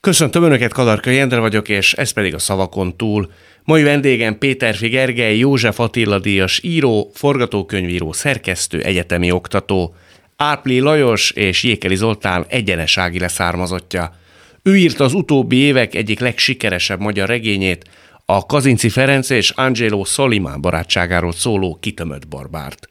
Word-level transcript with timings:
Köszöntöm 0.00 0.42
Önöket, 0.42 0.72
Kadarkai 0.72 1.18
Endre 1.18 1.38
vagyok, 1.38 1.68
és 1.68 1.92
ez 1.92 2.10
pedig 2.10 2.34
a 2.34 2.38
szavakon 2.38 2.96
túl. 2.96 3.32
Mai 3.64 3.82
vendégem 3.82 4.38
Péter 4.38 4.74
Figergely, 4.74 5.38
József 5.38 5.80
Attila 5.80 6.18
díjas 6.18 6.60
író, 6.62 7.10
forgatókönyvíró, 7.14 8.12
szerkesztő, 8.12 8.80
egyetemi 8.80 9.30
oktató, 9.30 9.94
Árpli 10.36 10.78
Lajos 10.78 11.30
és 11.30 11.62
Jékeli 11.62 11.96
Zoltán 11.96 12.44
egyenesági 12.48 13.18
leszármazottja. 13.18 14.14
Ő 14.62 14.76
írta 14.76 15.04
az 15.04 15.14
utóbbi 15.14 15.56
évek 15.56 15.94
egyik 15.94 16.20
legsikeresebb 16.20 17.00
magyar 17.00 17.28
regényét, 17.28 17.84
a 18.24 18.46
Kazinci 18.46 18.88
Ferenc 18.88 19.30
és 19.30 19.50
Angelo 19.50 20.04
Solimán 20.04 20.60
barátságáról 20.60 21.32
szóló 21.32 21.78
Kitömött 21.80 22.28
barbárt. 22.28 22.88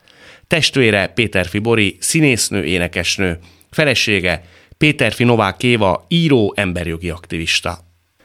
Testvére 0.47 1.07
Péter 1.07 1.47
Fibori, 1.47 1.97
színésznő, 1.99 2.63
énekesnő, 2.63 3.39
felesége 3.69 4.43
Péterfi 4.83 5.23
Novák 5.23 5.63
Éva 5.63 6.05
író, 6.07 6.53
emberjogi 6.55 7.09
aktivista. 7.09 7.77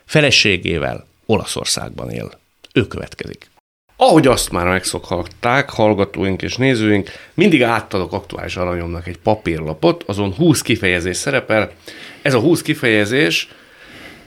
Feleségével 0.05 1.07
Olaszországban 1.27 2.11
él. 2.11 2.31
Ő 2.73 2.87
következik. 2.87 3.51
Ahogy 3.97 4.27
azt 4.27 4.51
már 4.51 4.67
megszokhatták 4.67 5.71
hallgatóink 5.71 6.43
és 6.43 6.57
nézőink, 6.57 7.11
mindig 7.35 7.63
átadok 7.63 8.13
aktuális 8.13 8.57
aranyomnak 8.57 9.07
egy 9.07 9.19
papírlapot, 9.19 10.03
azon 10.03 10.35
20 10.35 10.63
kifejezés 10.63 11.17
szerepel. 11.17 11.71
Ez 12.23 12.35
a 12.35 12.41
20 12.41 12.63
kifejezés 12.63 13.49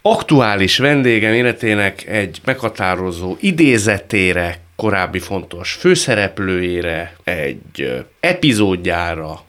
aktuális 0.02 0.78
vendégem 0.78 1.34
életének 1.34 2.08
egy 2.08 2.42
meghatározó 2.46 3.36
idézetére, 3.40 4.60
korábbi 4.76 5.20
fontos 5.20 5.74
főszereplőjére, 5.74 7.16
egy 7.24 8.06
epizódjára, 8.20 9.46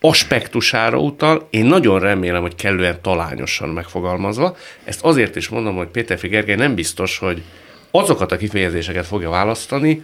aspektusára 0.00 0.98
utal, 0.98 1.46
én 1.50 1.64
nagyon 1.64 2.00
remélem, 2.00 2.42
hogy 2.42 2.54
kellően 2.54 2.98
talányosan 3.02 3.68
megfogalmazva. 3.68 4.56
Ezt 4.84 5.02
azért 5.02 5.36
is 5.36 5.48
mondom, 5.48 5.76
hogy 5.76 5.88
Péter 5.88 6.18
Gergely 6.20 6.56
nem 6.56 6.74
biztos, 6.74 7.18
hogy 7.18 7.42
azokat 7.90 8.32
a 8.32 8.36
kifejezéseket 8.36 9.06
fogja 9.06 9.30
választani, 9.30 10.02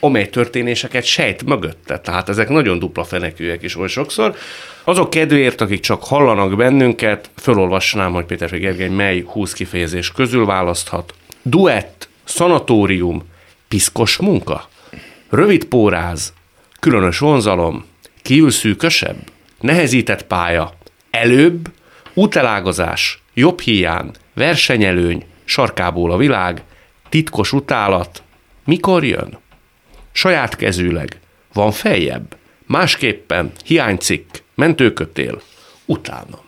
amely 0.00 0.28
történéseket 0.28 1.04
sejt 1.04 1.44
mögötte. 1.44 2.00
Tehát 2.00 2.28
ezek 2.28 2.48
nagyon 2.48 2.78
dupla 2.78 3.04
fenekűek 3.04 3.62
is 3.62 3.76
oly 3.76 3.88
sokszor. 3.88 4.34
Azok 4.84 5.10
kedvéért, 5.10 5.60
akik 5.60 5.80
csak 5.80 6.04
hallanak 6.04 6.56
bennünket, 6.56 7.30
felolvasnám, 7.36 8.12
hogy 8.12 8.24
Péter 8.24 8.58
Gergely 8.58 8.88
mely 8.88 9.20
20 9.20 9.52
kifejezés 9.52 10.12
közül 10.12 10.46
választhat. 10.46 11.14
Duett, 11.42 12.08
szanatórium, 12.24 13.22
piszkos 13.68 14.16
munka, 14.16 14.68
rövid 15.30 15.64
póráz, 15.64 16.32
különös 16.80 17.18
vonzalom, 17.18 17.84
kívül 18.22 18.50
szűkösebb, 18.50 19.16
nehezített 19.66 20.22
pálya, 20.26 20.72
előbb, 21.10 21.72
útelágazás, 22.14 23.22
jobb 23.34 23.60
hiány, 23.60 24.10
versenyelőny, 24.34 25.24
sarkából 25.44 26.12
a 26.12 26.16
világ, 26.16 26.62
titkos 27.08 27.52
utálat, 27.52 28.22
mikor 28.64 29.04
jön? 29.04 29.38
Saját 30.12 30.56
kezűleg, 30.56 31.20
van 31.52 31.72
feljebb, 31.72 32.36
másképpen, 32.66 33.52
hiánycikk, 33.64 34.34
mentőkötél, 34.54 35.40
utánam. 35.86 36.44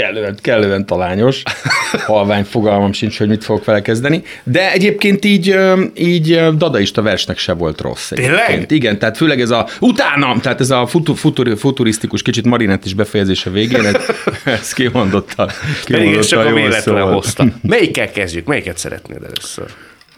Kellően, 0.00 0.38
kellően 0.42 0.86
talányos, 0.86 1.42
halvány 2.06 2.44
fogalmam 2.44 2.92
sincs, 2.92 3.18
hogy 3.18 3.28
mit 3.28 3.44
fogok 3.44 3.64
vele 3.64 3.82
kezdeni, 3.82 4.22
de 4.44 4.72
egyébként 4.72 5.24
így, 5.24 5.58
így 5.94 6.40
dadaista 6.56 7.02
versnek 7.02 7.38
se 7.38 7.52
volt 7.52 7.80
rossz. 7.80 8.08
Tényleg? 8.08 8.66
Igen, 8.68 8.98
tehát 8.98 9.16
főleg 9.16 9.40
ez 9.40 9.50
a 9.50 9.68
utánam, 9.80 10.40
tehát 10.40 10.60
ez 10.60 10.70
a 10.70 10.86
futur, 10.86 11.16
futur, 11.16 11.58
futurisztikus, 11.58 12.22
kicsit 12.22 12.44
marinett 12.44 12.84
is 12.84 12.94
befejezése 12.94 13.50
végén, 13.50 13.84
ez, 13.84 13.94
ez 14.44 14.72
kimondottan. 14.72 15.50
Pedig 15.86 16.14
ez 16.14 16.26
csak 16.26 16.46
a 16.46 16.52
véletlen 16.52 17.02
hozta. 17.02 17.44
Melyikkel 17.62 18.10
kezdjük? 18.10 18.46
Melyiket 18.46 18.78
szeretnéd 18.78 19.22
először? 19.24 19.64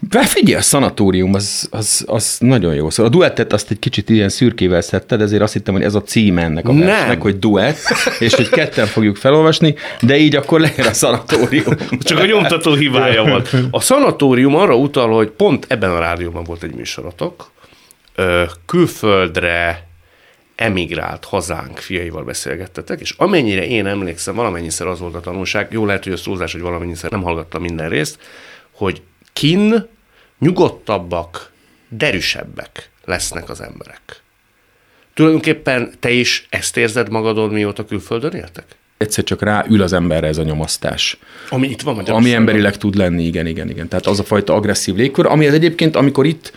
De 0.09 0.27
figyelj, 0.27 0.57
a 0.57 0.63
szanatórium 0.63 1.35
az, 1.35 1.69
az, 1.71 2.05
az 2.07 2.37
nagyon 2.41 2.75
jó. 2.75 2.91
Szóval 2.91 3.13
a 3.13 3.15
duettet 3.15 3.53
azt 3.53 3.71
egy 3.71 3.79
kicsit 3.79 4.11
ilyen 4.11 4.29
szürkével 4.29 4.81
szedted, 4.81 5.21
ezért 5.21 5.43
azt 5.43 5.53
hittem, 5.53 5.75
hogy 5.75 5.83
ez 5.83 5.95
a 5.95 6.03
cím 6.03 6.39
ennek 6.39 6.69
a 6.69 6.75
versnek, 6.75 7.23
hogy 7.23 7.39
duett, 7.39 7.79
és 8.19 8.35
hogy 8.35 8.49
ketten 8.49 8.87
fogjuk 8.87 9.17
felolvasni, 9.17 9.75
de 10.01 10.17
így 10.17 10.37
akkor 10.37 10.61
legyen 10.61 10.87
a 10.87 10.93
szanatórium. 10.93 11.77
Csak 12.01 12.19
a 12.19 12.25
nyomtató 12.25 12.75
hibája 12.75 13.25
volt. 13.25 13.55
A 13.71 13.81
szanatórium 13.81 14.55
arra 14.55 14.77
utal, 14.77 15.15
hogy 15.15 15.29
pont 15.29 15.67
ebben 15.69 15.91
a 15.91 15.99
rádióban 15.99 16.45
volt 16.45 16.63
egy 16.63 16.75
műsorotok, 16.75 17.51
külföldre 18.67 19.87
emigrált 20.57 21.25
hazánk 21.25 21.79
fiaival 21.79 22.25
beszélgettetek, 22.25 23.01
és 23.01 23.15
amennyire 23.17 23.67
én 23.67 23.87
emlékszem, 23.87 24.35
valamennyiszer 24.35 24.87
az 24.87 24.99
volt 24.99 25.15
a 25.15 25.21
tanulság, 25.21 25.69
jó 25.71 25.87
lehet, 25.87 26.05
hogy 26.05 26.13
a 26.13 26.23
túlzás, 26.23 26.53
hogy 26.53 26.61
valamennyiszer 26.61 27.11
nem 27.11 27.23
hallgattam 27.23 27.63
minden 27.63 27.89
részt, 27.89 28.19
hogy 28.71 29.03
kin 29.33 29.89
nyugodtabbak, 30.39 31.53
derűsebbek 31.89 32.91
lesznek 33.05 33.49
az 33.49 33.61
emberek. 33.61 34.23
Tulajdonképpen 35.15 35.93
te 36.01 36.11
is 36.11 36.47
ezt 36.51 36.77
érzed 36.77 37.11
magadon, 37.11 37.51
mióta 37.51 37.85
külföldön 37.85 38.33
éltek? 38.33 38.77
Egyszer 39.03 39.25
csak 39.25 39.43
ráül 39.43 39.83
az 39.83 39.93
emberre 39.93 40.27
ez 40.27 40.39
a 40.39 40.43
nyomasztás. 40.43 41.19
Ami 41.51 41.69
itt 41.69 41.83
van 41.83 41.99
Ami 41.99 42.33
emberileg 42.33 42.77
tud 42.77 42.95
lenni, 42.95 43.25
igen, 43.25 43.47
igen, 43.47 43.71
igen. 43.71 43.89
Tehát 43.89 44.07
az 44.07 44.19
a 44.19 44.23
fajta 44.23 44.55
agresszív 44.55 44.95
légkör, 44.95 45.27
ami 45.27 45.47
az 45.47 45.55
egyébként, 45.55 45.97
amikor 45.97 46.27
itt, 46.27 46.53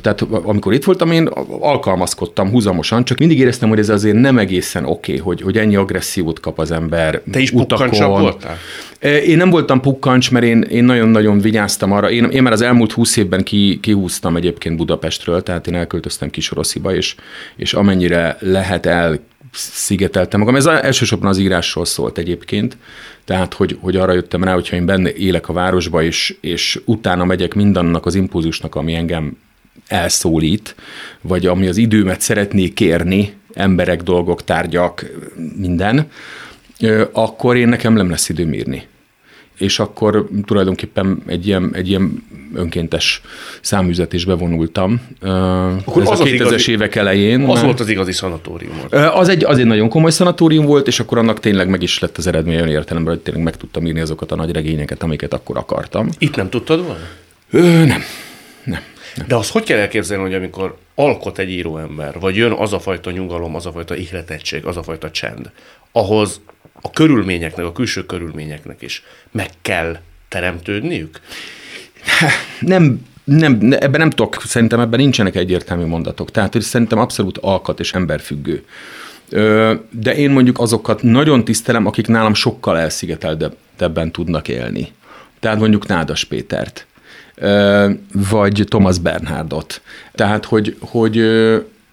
tehát 0.00 0.20
amikor 0.20 0.72
itt 0.72 0.84
voltam, 0.84 1.10
én 1.10 1.26
alkalmazkodtam 1.60 2.50
húzamosan, 2.50 3.04
csak 3.04 3.18
mindig 3.18 3.38
éreztem, 3.38 3.68
hogy 3.68 3.78
ez 3.78 3.88
azért 3.88 4.16
nem 4.16 4.38
egészen 4.38 4.84
oké, 4.84 5.12
okay, 5.12 5.24
hogy, 5.24 5.42
hogy 5.42 5.58
ennyi 5.58 5.76
agressziót 5.76 6.40
kap 6.40 6.58
az 6.58 6.70
ember 6.70 7.22
Te 7.30 7.38
is 7.38 7.52
utakon. 7.52 8.20
voltál? 8.20 8.58
E, 8.98 9.16
én 9.16 9.36
nem 9.36 9.50
voltam 9.50 9.80
pukkancs, 9.80 10.30
mert 10.30 10.44
én, 10.44 10.60
én 10.62 10.84
nagyon-nagyon 10.84 11.38
vigyáztam 11.38 11.92
arra. 11.92 12.10
Én, 12.10 12.24
én 12.24 12.42
már 12.42 12.52
az 12.52 12.60
elmúlt 12.60 12.92
húsz 12.92 13.16
évben 13.16 13.42
ki, 13.42 13.78
kihúztam 13.82 14.36
egyébként 14.36 14.76
Budapestről, 14.76 15.42
tehát 15.42 15.66
én 15.66 15.74
elköltöztem 15.74 16.30
Kisorosziba, 16.30 16.94
és, 16.94 17.14
és 17.56 17.74
amennyire 17.74 18.36
lehet 18.40 18.86
el 18.86 19.18
szigeteltem 19.52 20.40
magam. 20.40 20.56
Ez 20.56 20.66
elsősorban 20.66 21.28
az 21.28 21.38
írásról 21.38 21.84
szólt 21.84 22.18
egyébként, 22.18 22.76
tehát 23.24 23.54
hogy, 23.54 23.78
hogy 23.80 23.96
arra 23.96 24.12
jöttem 24.12 24.44
rá, 24.44 24.54
hogyha 24.54 24.76
én 24.76 24.86
benne 24.86 25.14
élek 25.14 25.48
a 25.48 25.52
városba, 25.52 26.02
és, 26.02 26.36
és 26.40 26.80
utána 26.84 27.24
megyek 27.24 27.54
mindannak 27.54 28.06
az 28.06 28.14
impulzusnak, 28.14 28.74
ami 28.74 28.94
engem 28.94 29.36
elszólít, 29.86 30.74
vagy 31.20 31.46
ami 31.46 31.66
az 31.66 31.76
időmet 31.76 32.20
szeretnék 32.20 32.74
kérni, 32.74 33.34
emberek, 33.52 34.02
dolgok, 34.02 34.44
tárgyak, 34.44 35.06
minden, 35.56 36.10
akkor 37.12 37.56
én 37.56 37.68
nekem 37.68 37.92
nem 37.92 38.10
lesz 38.10 38.28
időm 38.28 38.52
írni 38.52 38.86
és 39.58 39.78
akkor 39.78 40.28
tulajdonképpen 40.44 41.22
egy 41.26 41.46
ilyen, 41.46 41.70
egy 41.74 41.88
ilyen 41.88 42.24
önkéntes 42.56 43.20
száműzetésbe 43.60 44.34
vonultam. 44.34 45.06
Akkor 45.20 46.02
Ez 46.02 46.08
az 46.08 46.20
a 46.20 46.24
2000-es 46.24 46.32
igazi, 46.32 46.70
évek 46.70 46.94
elején. 46.94 47.44
Az 47.44 47.62
volt 47.62 47.80
az 47.80 47.88
igazi 47.88 48.12
szanatórium. 48.12 48.80
Az 48.90 49.28
egy, 49.28 49.44
az 49.44 49.58
egy 49.58 49.66
nagyon 49.66 49.88
komoly 49.88 50.10
szanatórium 50.10 50.64
volt, 50.64 50.86
és 50.86 51.00
akkor 51.00 51.18
annak 51.18 51.40
tényleg 51.40 51.68
meg 51.68 51.82
is 51.82 51.98
lett 51.98 52.16
az 52.16 52.26
eredmény 52.26 52.54
olyan 52.54 52.68
értelemben, 52.68 53.14
hogy 53.14 53.22
tényleg 53.22 53.42
meg 53.42 53.56
tudtam 53.56 53.86
írni 53.86 54.00
azokat 54.00 54.32
a 54.32 54.36
nagy 54.36 54.52
regényeket, 54.52 55.02
amiket 55.02 55.32
akkor 55.32 55.56
akartam. 55.56 56.08
Itt 56.18 56.36
nem 56.36 56.50
tudtad 56.50 56.84
volna? 56.84 57.04
Ö, 57.50 57.84
nem. 57.84 58.02
Nem. 58.64 58.80
De 59.26 59.34
azt 59.34 59.50
hogy 59.50 59.62
kell 59.62 59.78
elképzelni, 59.78 60.22
hogy 60.22 60.34
amikor 60.34 60.76
alkot 60.94 61.38
egy 61.38 61.50
íróember, 61.50 62.18
vagy 62.20 62.36
jön 62.36 62.52
az 62.52 62.72
a 62.72 62.80
fajta 62.80 63.10
nyugalom, 63.10 63.54
az 63.54 63.66
a 63.66 63.72
fajta 63.72 63.96
ihletettség, 63.96 64.64
az 64.64 64.76
a 64.76 64.82
fajta 64.82 65.10
csend, 65.10 65.50
ahhoz 65.92 66.40
a 66.80 66.90
körülményeknek, 66.90 67.64
a 67.64 67.72
külső 67.72 68.06
körülményeknek 68.06 68.82
is 68.82 69.02
meg 69.30 69.48
kell 69.62 69.98
teremtődniük? 70.28 71.20
Nem, 72.60 73.00
nem, 73.24 73.58
ebben 73.70 74.00
nem 74.00 74.10
tudok, 74.10 74.42
szerintem 74.44 74.80
ebben 74.80 75.00
nincsenek 75.00 75.36
egyértelmű 75.36 75.84
mondatok. 75.84 76.30
Tehát, 76.30 76.52
hogy 76.52 76.62
szerintem 76.62 76.98
abszolút 76.98 77.38
alkat 77.38 77.80
és 77.80 77.92
emberfüggő. 77.92 78.64
De 79.90 80.14
én 80.16 80.30
mondjuk 80.30 80.58
azokat 80.58 81.02
nagyon 81.02 81.44
tisztelem, 81.44 81.86
akik 81.86 82.06
nálam 82.06 82.34
sokkal 82.34 82.78
elszigeteltebben 82.78 84.12
tudnak 84.12 84.48
élni. 84.48 84.88
Tehát 85.40 85.58
mondjuk 85.58 85.86
Nádas 85.86 86.24
Pétert, 86.24 86.86
vagy 88.12 88.64
Thomas 88.68 88.98
Bernhardot. 88.98 89.82
Tehát, 90.12 90.44
hogy, 90.44 90.76
hogy, 90.80 91.20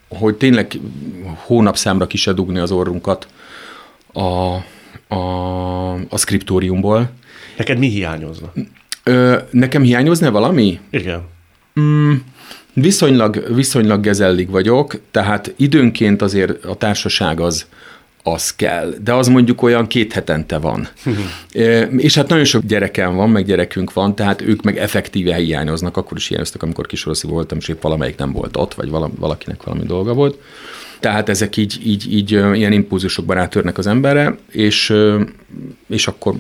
hogy 0.08 0.36
tényleg 0.36 0.80
hónapszámra 1.36 2.08
ki 2.08 2.18
se 2.18 2.34
dugni 2.34 2.60
az 2.60 2.72
orrunkat 2.72 3.28
a, 4.14 4.56
a, 5.16 5.94
a 5.94 6.18
skriptóriumból. 6.18 7.10
Neked 7.58 7.78
mi 7.78 7.88
hiányozna? 7.88 8.54
Ö, 9.04 9.38
nekem 9.52 9.82
hiányozna 9.82 10.32
valami? 10.32 10.80
Igen. 10.90 11.22
Mm, 11.80 12.14
viszonylag, 12.74 13.56
viszonylag 13.56 14.02
gezellig 14.02 14.50
vagyok, 14.50 15.00
tehát 15.12 15.54
időnként 15.56 16.22
azért 16.22 16.66
a 16.66 16.76
társaság 16.76 17.40
az, 17.40 17.66
az 18.24 18.56
kell, 18.56 18.94
de 19.04 19.14
az 19.14 19.28
mondjuk 19.28 19.62
olyan 19.62 19.88
két 19.88 20.14
hetente 20.14 20.58
van. 20.58 20.88
e, 21.54 21.82
és 21.82 22.16
hát 22.16 22.28
nagyon 22.28 22.46
sok 22.46 22.64
gyerekem 22.66 23.16
van, 23.16 23.30
meg 23.30 23.46
gyerekünk 23.46 23.94
van, 23.94 24.16
tehát 24.16 24.42
ők 24.42 24.62
meg 24.62 24.78
effektíve 24.78 25.36
hiányoznak, 25.36 25.98
akkor 25.98 26.18
is 26.18 26.28
hiányoztak, 26.28 26.64
amikor 26.64 26.86
kisoroszi 26.86 27.28
voltam, 27.28 27.58
és 27.58 27.68
épp 27.68 27.82
valamelyik 27.82 28.18
nem 28.18 28.32
volt 28.32 28.58
ott, 28.58 28.74
vagy 28.74 28.90
valakinek 29.18 29.64
valami 29.64 29.86
dolga 29.86 30.14
volt. 30.14 30.40
Tehát 31.00 31.30
ezek 31.30 31.58
így, 31.58 31.82
így, 31.86 32.14
így 32.14 32.32
ilyen 32.32 32.72
impulzusokban 32.72 33.38
átörnek 33.38 33.78
az 33.78 33.88
emberre, 33.88 34.38
és, 34.52 34.94
és 35.88 36.08
akkor 36.08 36.36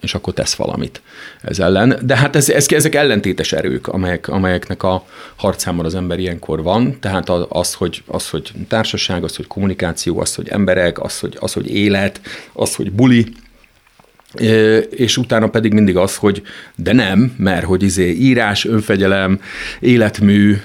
és 0.00 0.14
akkor 0.14 0.32
tesz 0.32 0.54
valamit 0.54 1.02
ez 1.42 1.58
ellen. 1.58 1.98
De 2.02 2.16
hát 2.16 2.36
ez, 2.36 2.48
ez, 2.48 2.66
ezek 2.68 2.94
ellentétes 2.94 3.52
erők, 3.52 3.88
amelyek, 3.88 4.28
amelyeknek 4.28 4.82
a 4.82 5.06
harcában 5.36 5.84
az 5.84 5.94
ember 5.94 6.18
ilyenkor 6.18 6.62
van. 6.62 7.00
Tehát 7.00 7.28
az, 7.48 7.74
hogy, 7.74 8.02
az, 8.06 8.30
hogy 8.30 8.52
társaság, 8.68 9.24
az, 9.24 9.36
hogy 9.36 9.46
kommunikáció, 9.46 10.20
az, 10.20 10.34
hogy 10.34 10.48
emberek, 10.48 11.02
az, 11.02 11.18
hogy, 11.20 11.36
az, 11.40 11.52
hogy 11.52 11.70
élet, 11.70 12.20
az, 12.52 12.74
hogy 12.74 12.92
buli, 12.92 13.26
és 14.90 15.16
utána 15.16 15.48
pedig 15.48 15.72
mindig 15.72 15.96
az, 15.96 16.16
hogy 16.16 16.42
de 16.74 16.92
nem, 16.92 17.34
mert 17.38 17.64
hogy 17.64 17.82
izé 17.82 18.10
írás, 18.10 18.64
önfegyelem, 18.64 19.40
életmű, 19.80 20.56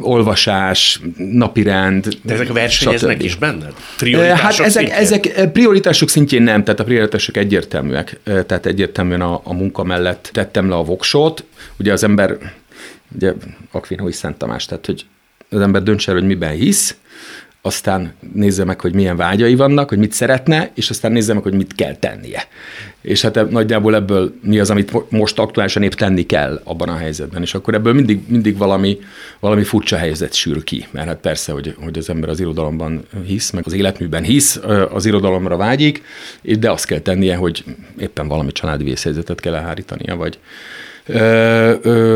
olvasás, 0.00 1.00
napirend. 1.16 2.08
De 2.22 2.34
ezek 2.34 2.50
a 2.50 2.52
versenyeznek 2.52 3.22
is 3.22 3.34
benned? 3.36 3.74
Prioritások 3.96 4.40
hát 4.40 4.58
ezek, 4.58 4.70
szintjén? 4.70 4.98
ezek 4.98 5.50
prioritások 5.52 6.08
szintjén 6.08 6.42
nem, 6.42 6.64
tehát 6.64 6.80
a 6.80 6.84
prioritások 6.84 7.36
egyértelműek. 7.36 8.20
Tehát 8.24 8.66
egyértelműen 8.66 9.20
a, 9.20 9.40
a 9.44 9.52
munka 9.52 9.84
mellett 9.84 10.30
tettem 10.32 10.68
le 10.68 10.74
a 10.74 10.82
voksot. 10.82 11.44
Ugye 11.78 11.92
az 11.92 12.04
ember, 12.04 12.36
ugye 13.14 13.32
Akvinói 13.70 14.12
Szent 14.12 14.36
Tamás, 14.36 14.64
tehát 14.64 14.86
hogy 14.86 15.04
az 15.50 15.60
ember 15.60 15.82
döntse 15.82 16.10
el, 16.10 16.18
hogy 16.18 16.26
miben 16.26 16.52
hisz, 16.52 16.96
aztán 17.62 18.12
nézze 18.32 18.64
meg, 18.64 18.80
hogy 18.80 18.94
milyen 18.94 19.16
vágyai 19.16 19.54
vannak, 19.54 19.88
hogy 19.88 19.98
mit 19.98 20.12
szeretne, 20.12 20.70
és 20.74 20.90
aztán 20.90 21.12
nézze 21.12 21.34
meg, 21.34 21.42
hogy 21.42 21.54
mit 21.54 21.74
kell 21.74 21.96
tennie. 21.96 22.42
És 23.00 23.22
hát 23.22 23.50
nagyjából 23.50 23.94
ebből 23.94 24.34
mi 24.42 24.58
az, 24.58 24.70
amit 24.70 25.10
most 25.10 25.38
aktuálisan 25.38 25.82
épp 25.82 25.92
tenni 25.92 26.26
kell 26.26 26.60
abban 26.64 26.88
a 26.88 26.96
helyzetben. 26.96 27.42
És 27.42 27.54
akkor 27.54 27.74
ebből 27.74 27.92
mindig, 27.92 28.20
mindig 28.26 28.56
valami, 28.56 28.98
valami 29.40 29.62
furcsa 29.62 29.96
helyzet 29.96 30.34
sül 30.34 30.64
ki. 30.64 30.86
Mert 30.90 31.06
hát 31.06 31.20
persze, 31.20 31.52
hogy, 31.52 31.74
hogy 31.82 31.98
az 31.98 32.08
ember 32.08 32.28
az 32.28 32.40
irodalomban 32.40 33.04
hisz, 33.26 33.50
meg 33.50 33.62
az 33.66 33.72
életműben 33.72 34.22
hisz, 34.22 34.60
az 34.92 35.06
irodalomra 35.06 35.56
vágyik, 35.56 36.02
de 36.42 36.70
azt 36.70 36.86
kell 36.86 36.98
tennie, 36.98 37.36
hogy 37.36 37.64
éppen 37.98 38.28
valami 38.28 38.52
családi 38.52 38.84
vészhelyzetet 38.84 39.40
kell 39.40 39.54
elhárítania, 39.54 40.16
vagy, 40.16 40.38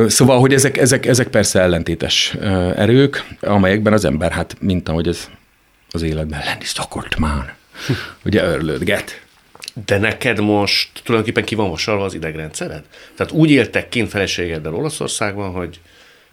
Szóval, 0.07 0.39
hogy 0.39 0.53
ezek, 0.53 0.77
ezek, 0.77 1.07
ezek 1.07 1.29
persze 1.29 1.61
ellentétes 1.61 2.35
erők, 2.77 3.25
amelyekben 3.41 3.93
az 3.93 4.05
ember, 4.05 4.33
hát 4.33 4.57
mint 4.61 4.89
ahogy 4.89 5.09
ez 5.09 5.29
az 5.91 6.03
életben 6.03 6.43
lenni 6.45 6.65
szokott 6.65 7.19
már, 7.19 7.55
ugye 8.25 8.45
örlődget. 8.45 9.23
De 9.87 9.99
neked 9.99 10.41
most 10.41 10.89
tulajdonképpen 11.03 11.45
ki 11.45 11.55
van 11.55 11.71
vasalva 11.71 12.05
az 12.05 12.15
idegrendszered? 12.15 12.83
Tehát 13.17 13.33
úgy 13.33 13.51
éltek 13.51 13.89
kint 13.89 14.09
feleségeddel 14.09 14.75
Olaszországban, 14.75 15.51
hogy 15.51 15.81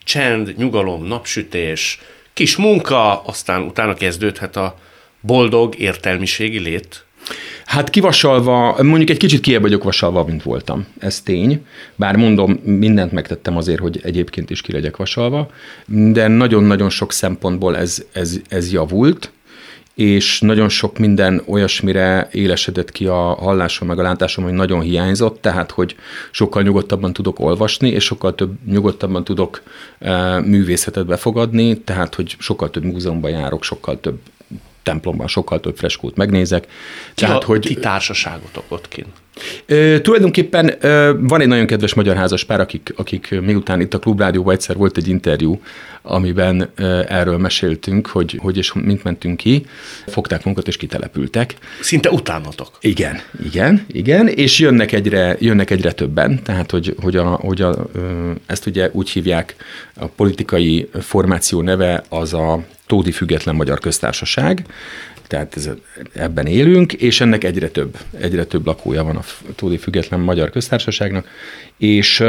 csend, 0.04 0.54
nyugalom, 0.56 1.04
napsütés, 1.04 2.00
kis 2.32 2.56
munka, 2.56 3.22
aztán 3.22 3.62
utána 3.62 3.94
kezdődhet 3.94 4.56
a 4.56 4.78
boldog 5.20 5.78
értelmiségi 5.78 6.58
lét 6.58 7.04
Hát 7.66 7.90
kivasalva, 7.90 8.82
mondjuk 8.82 9.10
egy 9.10 9.16
kicsit 9.16 9.40
kiebb 9.40 9.62
vagyok 9.62 9.84
vasalva, 9.84 10.24
mint 10.24 10.42
voltam. 10.42 10.86
Ez 10.98 11.20
tény. 11.20 11.66
Bár 11.96 12.16
mondom, 12.16 12.60
mindent 12.64 13.12
megtettem 13.12 13.56
azért, 13.56 13.80
hogy 13.80 14.00
egyébként 14.02 14.50
is 14.50 14.60
ki 14.60 14.72
legyek 14.72 14.96
vasalva, 14.96 15.50
de 15.86 16.28
nagyon-nagyon 16.28 16.90
sok 16.90 17.12
szempontból 17.12 17.76
ez, 17.76 18.04
ez, 18.12 18.36
ez 18.48 18.72
javult, 18.72 19.32
és 19.94 20.40
nagyon 20.40 20.68
sok 20.68 20.98
minden 20.98 21.42
olyasmire 21.46 22.28
élesedett 22.32 22.92
ki 22.92 23.06
a 23.06 23.34
hallásom, 23.34 23.88
meg 23.88 23.98
a 23.98 24.02
látásom, 24.02 24.44
hogy 24.44 24.52
nagyon 24.52 24.80
hiányzott, 24.80 25.40
tehát 25.40 25.70
hogy 25.70 25.96
sokkal 26.30 26.62
nyugodtabban 26.62 27.12
tudok 27.12 27.40
olvasni, 27.40 27.88
és 27.88 28.04
sokkal 28.04 28.34
több 28.34 28.52
nyugodtabban 28.66 29.24
tudok 29.24 29.62
e, 29.98 30.40
művészetet 30.40 31.06
befogadni, 31.06 31.78
tehát 31.78 32.14
hogy 32.14 32.36
sokkal 32.38 32.70
több 32.70 32.84
múzeumban 32.84 33.30
járok, 33.30 33.62
sokkal 33.62 34.00
több 34.00 34.18
templomban 34.82 35.26
sokkal 35.26 35.60
több 35.60 35.76
freskót 35.76 36.16
megnézek. 36.16 36.66
Ti 37.14 37.24
Tehát, 37.24 37.42
a, 37.42 37.46
hogy 37.46 37.60
ti 37.60 37.74
társaságotok 37.74 38.64
ott 38.68 38.88
kint? 38.88 39.21
Ö, 39.66 40.00
tulajdonképpen 40.00 40.74
ö, 40.80 41.12
van 41.20 41.40
egy 41.40 41.46
nagyon 41.46 41.66
kedves 41.66 41.94
magyar 41.94 42.16
házaspár, 42.16 42.60
akik, 42.60 42.92
akik 42.96 43.40
miután 43.40 43.80
itt 43.80 43.94
a 43.94 43.98
Klubrádióban 43.98 44.54
egyszer 44.54 44.76
volt 44.76 44.96
egy 44.96 45.08
interjú, 45.08 45.60
amiben 46.02 46.70
ö, 46.74 47.00
erről 47.08 47.38
meséltünk, 47.38 48.06
hogy, 48.06 48.38
hogy 48.42 48.56
és 48.56 48.72
mint 48.72 49.04
mentünk 49.04 49.36
ki, 49.36 49.66
fogták 50.06 50.44
magukat 50.44 50.68
és 50.68 50.76
kitelepültek. 50.76 51.54
Szinte 51.80 52.10
utánatok. 52.10 52.70
Igen, 52.80 53.20
igen, 53.44 53.84
igen, 53.86 54.28
és 54.28 54.58
jönnek 54.58 54.92
egyre, 54.92 55.36
jönnek 55.38 55.70
egyre 55.70 55.92
többen, 55.92 56.42
tehát 56.42 56.70
hogy, 56.70 56.94
hogy, 57.00 57.16
a, 57.16 57.24
hogy 57.24 57.60
a, 57.60 57.86
ö, 57.92 58.30
ezt 58.46 58.66
ugye 58.66 58.90
úgy 58.92 59.10
hívják, 59.10 59.56
a 59.94 60.06
politikai 60.06 60.88
formáció 61.00 61.60
neve 61.60 62.04
az 62.08 62.34
a 62.34 62.64
Tódi 62.86 63.12
Független 63.12 63.54
Magyar 63.54 63.78
Köztársaság, 63.78 64.64
tehát 65.32 65.56
ez, 65.56 65.70
ebben 66.14 66.46
élünk, 66.46 66.92
és 66.92 67.20
ennek 67.20 67.44
egyre 67.44 67.68
több, 67.68 67.96
egyre 68.20 68.44
több 68.44 68.66
lakója 68.66 69.04
van 69.04 69.16
a 69.16 69.22
Tódi 69.54 69.76
Független 69.76 70.20
Magyar 70.20 70.50
Köztársaságnak, 70.50 71.28
és 71.76 72.24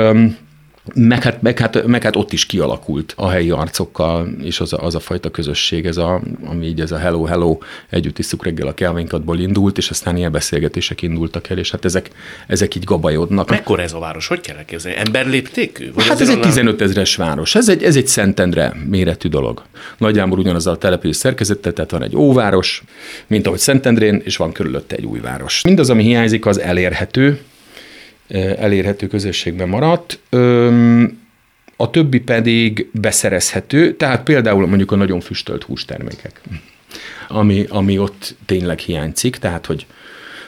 meg 0.93 1.23
hát, 1.23 1.41
meg, 1.41 1.59
hát, 1.59 1.85
meg 1.85 2.03
hát 2.03 2.15
ott 2.15 2.33
is 2.33 2.45
kialakult 2.45 3.13
a 3.17 3.29
helyi 3.29 3.49
arcokkal, 3.49 4.27
és 4.41 4.59
az 4.59 4.73
a, 4.73 4.83
az 4.83 4.95
a 4.95 4.99
fajta 4.99 5.31
közösség, 5.31 5.85
ez 5.85 5.97
a, 5.97 6.21
ami 6.45 6.65
így 6.65 6.81
ez 6.81 6.91
a 6.91 6.97
hello, 6.97 7.23
hello, 7.23 7.57
együtt 7.89 8.19
iszuk 8.19 8.43
reggel 8.43 8.67
a 8.67 8.73
kelvinkatból 8.73 9.39
indult, 9.39 9.77
és 9.77 9.89
aztán 9.89 10.17
ilyen 10.17 10.31
beszélgetések 10.31 11.01
indultak 11.01 11.49
el, 11.49 11.57
és 11.57 11.71
hát 11.71 11.85
ezek, 11.85 12.09
ezek 12.47 12.75
így 12.75 12.83
gabajodnak. 12.83 13.49
Mekkora 13.49 13.81
ez 13.81 13.93
a 13.93 13.99
város? 13.99 14.27
Hogy 14.27 14.41
kell 14.41 14.55
elképzelni? 14.55 14.97
Emberléptékű? 14.97 15.91
Vagy 15.93 16.07
hát 16.07 16.21
ez 16.21 16.29
egy 16.29 16.39
15 16.39 16.81
ezeres 16.81 17.15
város. 17.15 17.55
Ez 17.55 17.69
egy, 17.69 17.83
ez 17.83 17.95
egy 17.95 18.07
Szentendre 18.07 18.73
méretű 18.89 19.29
dolog. 19.29 19.63
Nagyjából 19.97 20.39
ugyanaz 20.39 20.67
a 20.67 20.77
település 20.77 21.15
szerkezete, 21.15 21.71
tehát 21.71 21.91
van 21.91 22.03
egy 22.03 22.15
óváros, 22.15 22.83
mint 23.27 23.47
ahogy 23.47 23.59
Szentendrén, 23.59 24.21
és 24.23 24.37
van 24.37 24.51
körülötte 24.51 24.95
egy 24.95 25.05
új 25.05 25.19
város. 25.19 25.61
Mindaz, 25.63 25.89
ami 25.89 26.03
hiányzik, 26.03 26.45
az 26.45 26.59
elérhető, 26.59 27.39
elérhető 28.57 29.07
közösségben 29.07 29.69
maradt. 29.69 30.19
A 31.75 31.89
többi 31.89 32.19
pedig 32.19 32.89
beszerezhető, 32.91 33.93
tehát 33.95 34.23
például 34.23 34.67
mondjuk 34.67 34.91
a 34.91 34.95
nagyon 34.95 35.19
füstölt 35.19 35.63
hústermékek, 35.63 36.41
ami, 37.27 37.65
ami 37.69 37.97
ott 37.97 38.35
tényleg 38.45 38.79
hiányzik, 38.79 39.35
tehát 39.35 39.65
hogy 39.65 39.85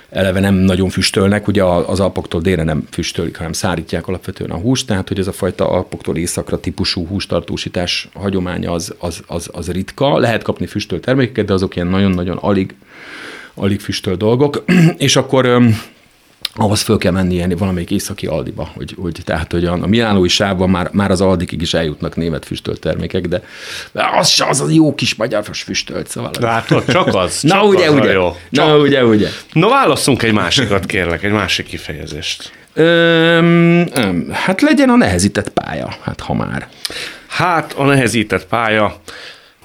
eleve 0.09 0.39
nem 0.39 0.53
nagyon 0.55 0.89
füstölnek, 0.89 1.47
ugye 1.47 1.63
az 1.63 1.99
Alpoktól 1.99 2.41
délre 2.41 2.63
nem 2.63 2.87
füstölik, 2.91 3.37
hanem 3.37 3.51
szárítják 3.51 4.07
alapvetően 4.07 4.49
a 4.49 4.57
húst, 4.57 4.87
tehát 4.87 5.07
hogy 5.07 5.19
ez 5.19 5.27
a 5.27 5.31
fajta 5.31 5.69
Alpoktól 5.69 6.17
északra 6.17 6.59
típusú 6.59 7.07
hústartósítás 7.07 8.09
hagyománya 8.13 8.71
az, 8.71 8.93
az, 8.97 9.23
az, 9.27 9.49
az 9.51 9.71
ritka. 9.71 10.17
Lehet 10.17 10.43
kapni 10.43 10.65
füstölt 10.65 11.01
termékeket, 11.01 11.45
de 11.45 11.53
azok 11.53 11.75
ilyen 11.75 11.87
nagyon-nagyon 11.87 12.37
alig, 12.37 12.75
alig 13.53 13.79
füstölt 13.79 14.17
dolgok, 14.17 14.63
és 14.97 15.15
akkor 15.15 15.61
ahhoz 16.57 16.81
föl 16.81 16.97
kell 16.97 17.11
menni 17.11 17.55
valamelyik 17.55 17.91
északi 17.91 18.27
Aldiba, 18.27 18.71
hogy, 18.75 18.95
hogy 18.97 19.19
tehát, 19.23 19.51
hogy 19.51 19.65
a, 19.65 19.73
a 19.73 19.87
Milánói 19.87 20.27
sávban 20.27 20.69
már, 20.69 20.89
már 20.91 21.11
az 21.11 21.21
Aldikig 21.21 21.61
is 21.61 21.73
eljutnak 21.73 22.15
német 22.15 22.45
füstölt 22.45 22.79
termékek, 22.79 23.27
de 23.27 23.41
az 23.91 24.27
se 24.27 24.45
az 24.45 24.61
a 24.61 24.69
jó 24.69 24.95
kis 24.95 25.15
magyar 25.15 25.43
füstölt, 25.53 26.07
szóval. 26.07 26.31
Látod, 26.39 26.85
csak 26.85 27.07
az. 27.07 27.39
Csak 27.47 27.61
Na, 27.61 27.65
ugye, 27.67 27.87
az 27.87 27.93
ugye. 27.93 28.11
Jó. 28.11 28.35
Csak. 28.51 28.65
Na, 28.65 28.77
ugye, 28.77 29.05
ugye. 29.05 29.27
No, 29.53 29.69
válasszunk 29.69 30.23
egy 30.23 30.33
másikat, 30.33 30.85
kérlek, 30.85 31.23
egy 31.23 31.31
másik 31.31 31.65
kifejezést. 31.65 32.51
Öm, 32.73 33.87
öm, 33.93 34.29
hát 34.31 34.61
legyen 34.61 34.89
a 34.89 34.95
nehezített 34.95 35.49
pálya, 35.49 35.95
hát 36.01 36.19
ha 36.19 36.33
már. 36.33 36.67
Hát 37.27 37.73
a 37.73 37.83
nehezített 37.83 38.45
pálya, 38.45 38.99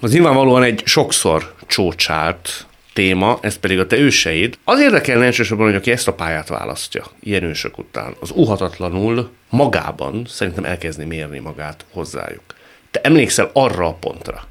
az 0.01 0.13
nyilvánvalóan 0.13 0.63
egy 0.63 0.83
sokszor 0.85 1.55
csócsált 1.67 2.67
téma, 2.93 3.39
ez 3.43 3.59
pedig 3.59 3.79
a 3.79 3.87
te 3.87 3.97
őseid. 3.99 4.59
Az 4.65 4.81
érdekelne 4.81 5.25
elsősorban, 5.25 5.67
hogy 5.67 5.75
aki 5.75 5.91
ezt 5.91 6.09
a 6.09 6.15
pályát 6.15 6.49
választja, 6.49 7.05
ilyen 7.21 7.43
ősök 7.43 7.79
után, 7.79 8.15
az 8.21 8.31
uhatatlanul 8.35 9.31
magában 9.49 10.25
szerintem 10.29 10.65
elkezdi 10.65 11.05
mérni 11.05 11.39
magát 11.39 11.85
hozzájuk. 11.93 12.43
Te 12.91 13.01
emlékszel 13.03 13.51
arra 13.53 13.87
a 13.87 13.95
pontra, 13.95 14.49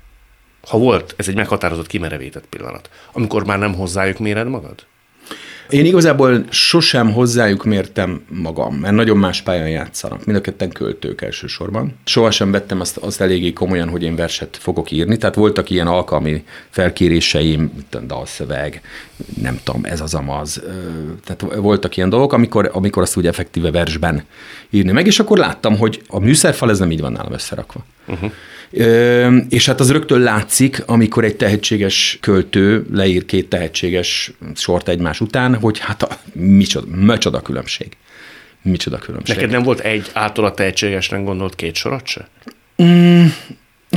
ha 0.68 0.78
volt, 0.78 1.14
ez 1.18 1.28
egy 1.28 1.36
meghatározott 1.36 1.88
kimerevített 1.88 2.46
pillanat, 2.46 2.90
amikor 3.12 3.46
már 3.46 3.60
nem 3.60 3.74
hozzájuk 3.74 4.20
méred 4.20 4.48
magad? 4.48 4.86
Én 5.70 5.86
igazából 5.86 6.46
sosem 6.50 7.14
hozzájuk 7.14 7.64
mértem 7.64 8.22
magam, 8.30 8.76
mert 8.76 8.94
nagyon 8.94 9.18
más 9.18 9.42
pályán 9.42 9.70
játszanak. 9.70 10.26
Mind 10.26 10.38
a 10.38 10.42
ketten 10.42 10.70
költők 10.70 11.22
elsősorban. 11.22 11.94
Sohasem 12.04 12.52
vettem 12.52 12.80
azt, 12.80 12.98
azt 12.98 13.22
eléggé 13.22 13.54
komolyan, 13.54 13.90
hogy 13.90 14.04
én 14.04 14.16
verset 14.16 14.58
fogok 14.62 14.92
írni. 14.92 15.18
Tehát 15.18 15.36
voltak 15.36 15.70
ilyen 15.70 15.88
alkalmi 15.88 16.44
felkéréseim, 16.70 17.72
dalszöveg, 18.06 18.82
nem 19.42 19.60
tudom, 19.64 19.86
ez 19.86 20.02
az 20.02 20.14
amaz. 20.14 20.62
Tehát 21.26 21.56
voltak 21.56 21.98
ilyen 21.98 22.10
dolgok, 22.10 22.34
amikor, 22.34 22.70
amikor 22.74 23.02
azt 23.02 23.18
úgy 23.18 23.28
effektíve 23.28 23.72
versben 23.72 24.24
írni 24.70 24.92
meg, 24.92 25.06
és 25.06 25.20
akkor 25.20 25.38
láttam, 25.38 25.78
hogy 25.78 26.02
a 26.08 26.20
műszerfal 26.20 26.70
ez 26.70 26.80
nem 26.80 26.92
így 26.92 27.02
van 27.02 27.12
nálam 27.12 27.34
összerakva. 27.34 27.86
Uh-huh. 28.08 28.32
És 29.50 29.66
hát 29.66 29.80
az 29.80 29.92
rögtön 29.92 30.20
látszik, 30.20 30.84
amikor 30.86 31.24
egy 31.24 31.36
tehetséges 31.36 32.18
költő 32.22 32.86
leír 32.92 33.26
két 33.26 33.50
tehetséges 33.50 34.32
sort 34.56 34.88
egymás 34.88 35.22
után, 35.22 35.56
hogy 35.56 35.80
hát 35.80 36.04
a, 36.04 36.20
micsoda, 36.34 36.96
micsoda 36.96 37.42
különbség. 37.42 37.98
Micsoda 38.62 38.98
különbség. 38.98 39.36
Neked 39.36 39.52
nem 39.52 39.64
volt 39.64 39.80
egy 39.80 40.10
általa 40.14 40.54
tehetségesnek 40.54 41.24
gondolt 41.24 41.56
két 41.56 41.76
sorat 41.76 42.08
se? 42.08 42.28
Mm, 42.84 43.26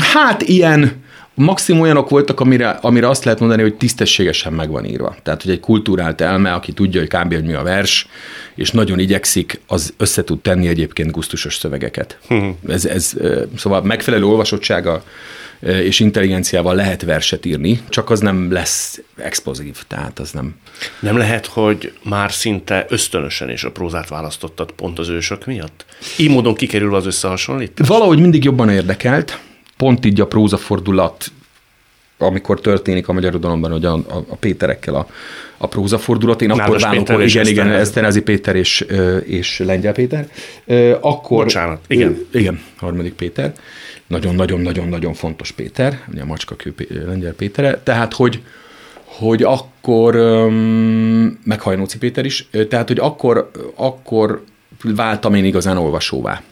hát 0.00 0.43
ilyen, 0.43 1.02
maximum 1.35 1.81
olyanok 1.83 2.09
voltak, 2.09 2.41
amire, 2.41 2.69
amire 2.69 3.09
azt 3.09 3.25
lehet 3.25 3.41
mondani, 3.41 3.62
hogy 3.62 3.75
tisztességesen 3.75 4.53
meg 4.53 4.71
van 4.71 4.85
írva. 4.85 5.17
Tehát, 5.23 5.43
hogy 5.43 5.51
egy 5.51 5.61
kultúrált 5.61 6.21
elme, 6.21 6.53
aki 6.53 6.73
tudja, 6.73 7.01
hogy 7.01 7.09
kb. 7.09 7.35
hogy 7.35 7.45
mi 7.45 7.53
a 7.53 7.62
vers, 7.62 8.07
és 8.55 8.71
nagyon 8.71 8.99
igyekszik, 8.99 9.61
az 9.67 9.95
össze 9.97 10.25
tud 10.25 10.41
tenni 10.41 10.69
egyébként 10.69 11.11
gusztusos 11.11 11.57
szövegeket. 11.57 12.19
ez, 12.69 12.85
ez, 12.85 13.12
szóval 13.57 13.83
megfelelő 13.83 14.25
olvasottsága 14.25 15.03
és 15.62 16.01
intelligenciával 16.01 16.75
lehet 16.75 17.03
verset 17.03 17.45
írni, 17.45 17.81
csak 17.89 18.11
az 18.11 18.21
nem 18.21 18.53
lesz 18.53 19.01
explozív, 19.17 19.77
tehát 19.89 20.19
az 20.19 20.31
nem. 20.31 20.55
Nem 21.01 21.17
lehet, 21.17 21.47
hogy 21.47 21.93
már 22.03 22.33
szinte 22.33 22.87
ösztönösen 22.89 23.49
és 23.49 23.65
a 23.65 23.71
prózát 23.71 24.09
választottad 24.09 24.73
pont 24.73 24.99
az 24.99 25.09
ősök 25.09 25.47
miatt? 25.47 25.85
Így 26.17 26.31
módon 26.31 26.55
kikerül 26.55 26.95
az 26.95 27.07
összehasonlítás? 27.07 27.89
Valahogy 27.89 28.19
mindig 28.19 28.45
jobban 28.45 28.69
érdekelt, 28.69 29.39
pont 29.83 30.05
így 30.05 30.21
a 30.21 30.27
prózafordulat 30.27 31.33
amikor 32.19 32.61
történik 32.61 33.09
a 33.09 33.12
magyar 33.12 33.31
irodalomban, 33.31 33.71
hogy 33.71 33.85
a, 33.85 33.93
a, 33.93 34.25
a 34.29 34.37
Péterekkel 34.37 34.95
a, 34.95 35.07
a 35.57 35.67
prózafordulat, 35.67 36.43
én 36.43 36.49
Nádas 36.49 36.83
akkor 36.83 36.97
Péter 36.97 37.21
igen, 37.21 37.47
igen, 37.47 37.69
Eszterházi 37.69 38.21
Péter 38.21 38.57
és, 38.57 38.87
és 39.25 39.59
Lengyel 39.59 39.93
Péter. 39.93 40.29
Akkor, 41.01 41.45
Bocsánat, 41.45 41.81
igen. 41.87 42.27
Igen, 42.33 42.61
harmadik 42.77 43.12
Péter. 43.12 43.53
Nagyon-nagyon-nagyon-nagyon 44.07 45.15
fontos 45.15 45.51
Péter, 45.53 46.01
ugye 46.12 46.23
a 46.23 46.27
macskakő 46.27 46.75
Lengyel 47.07 47.33
Pétere. 47.33 47.81
Tehát, 47.83 48.15
hogy, 48.15 48.41
hogy 49.05 49.43
akkor, 49.43 50.15
meg 51.45 51.61
Hajnóci 51.61 51.99
Péter 51.99 52.25
is, 52.25 52.49
tehát, 52.69 52.89
hogy 52.89 52.99
akkor, 52.99 53.51
akkor 53.75 54.45
váltam 54.83 55.35
én 55.35 55.45
igazán 55.45 55.77
olvasóvá 55.77 56.43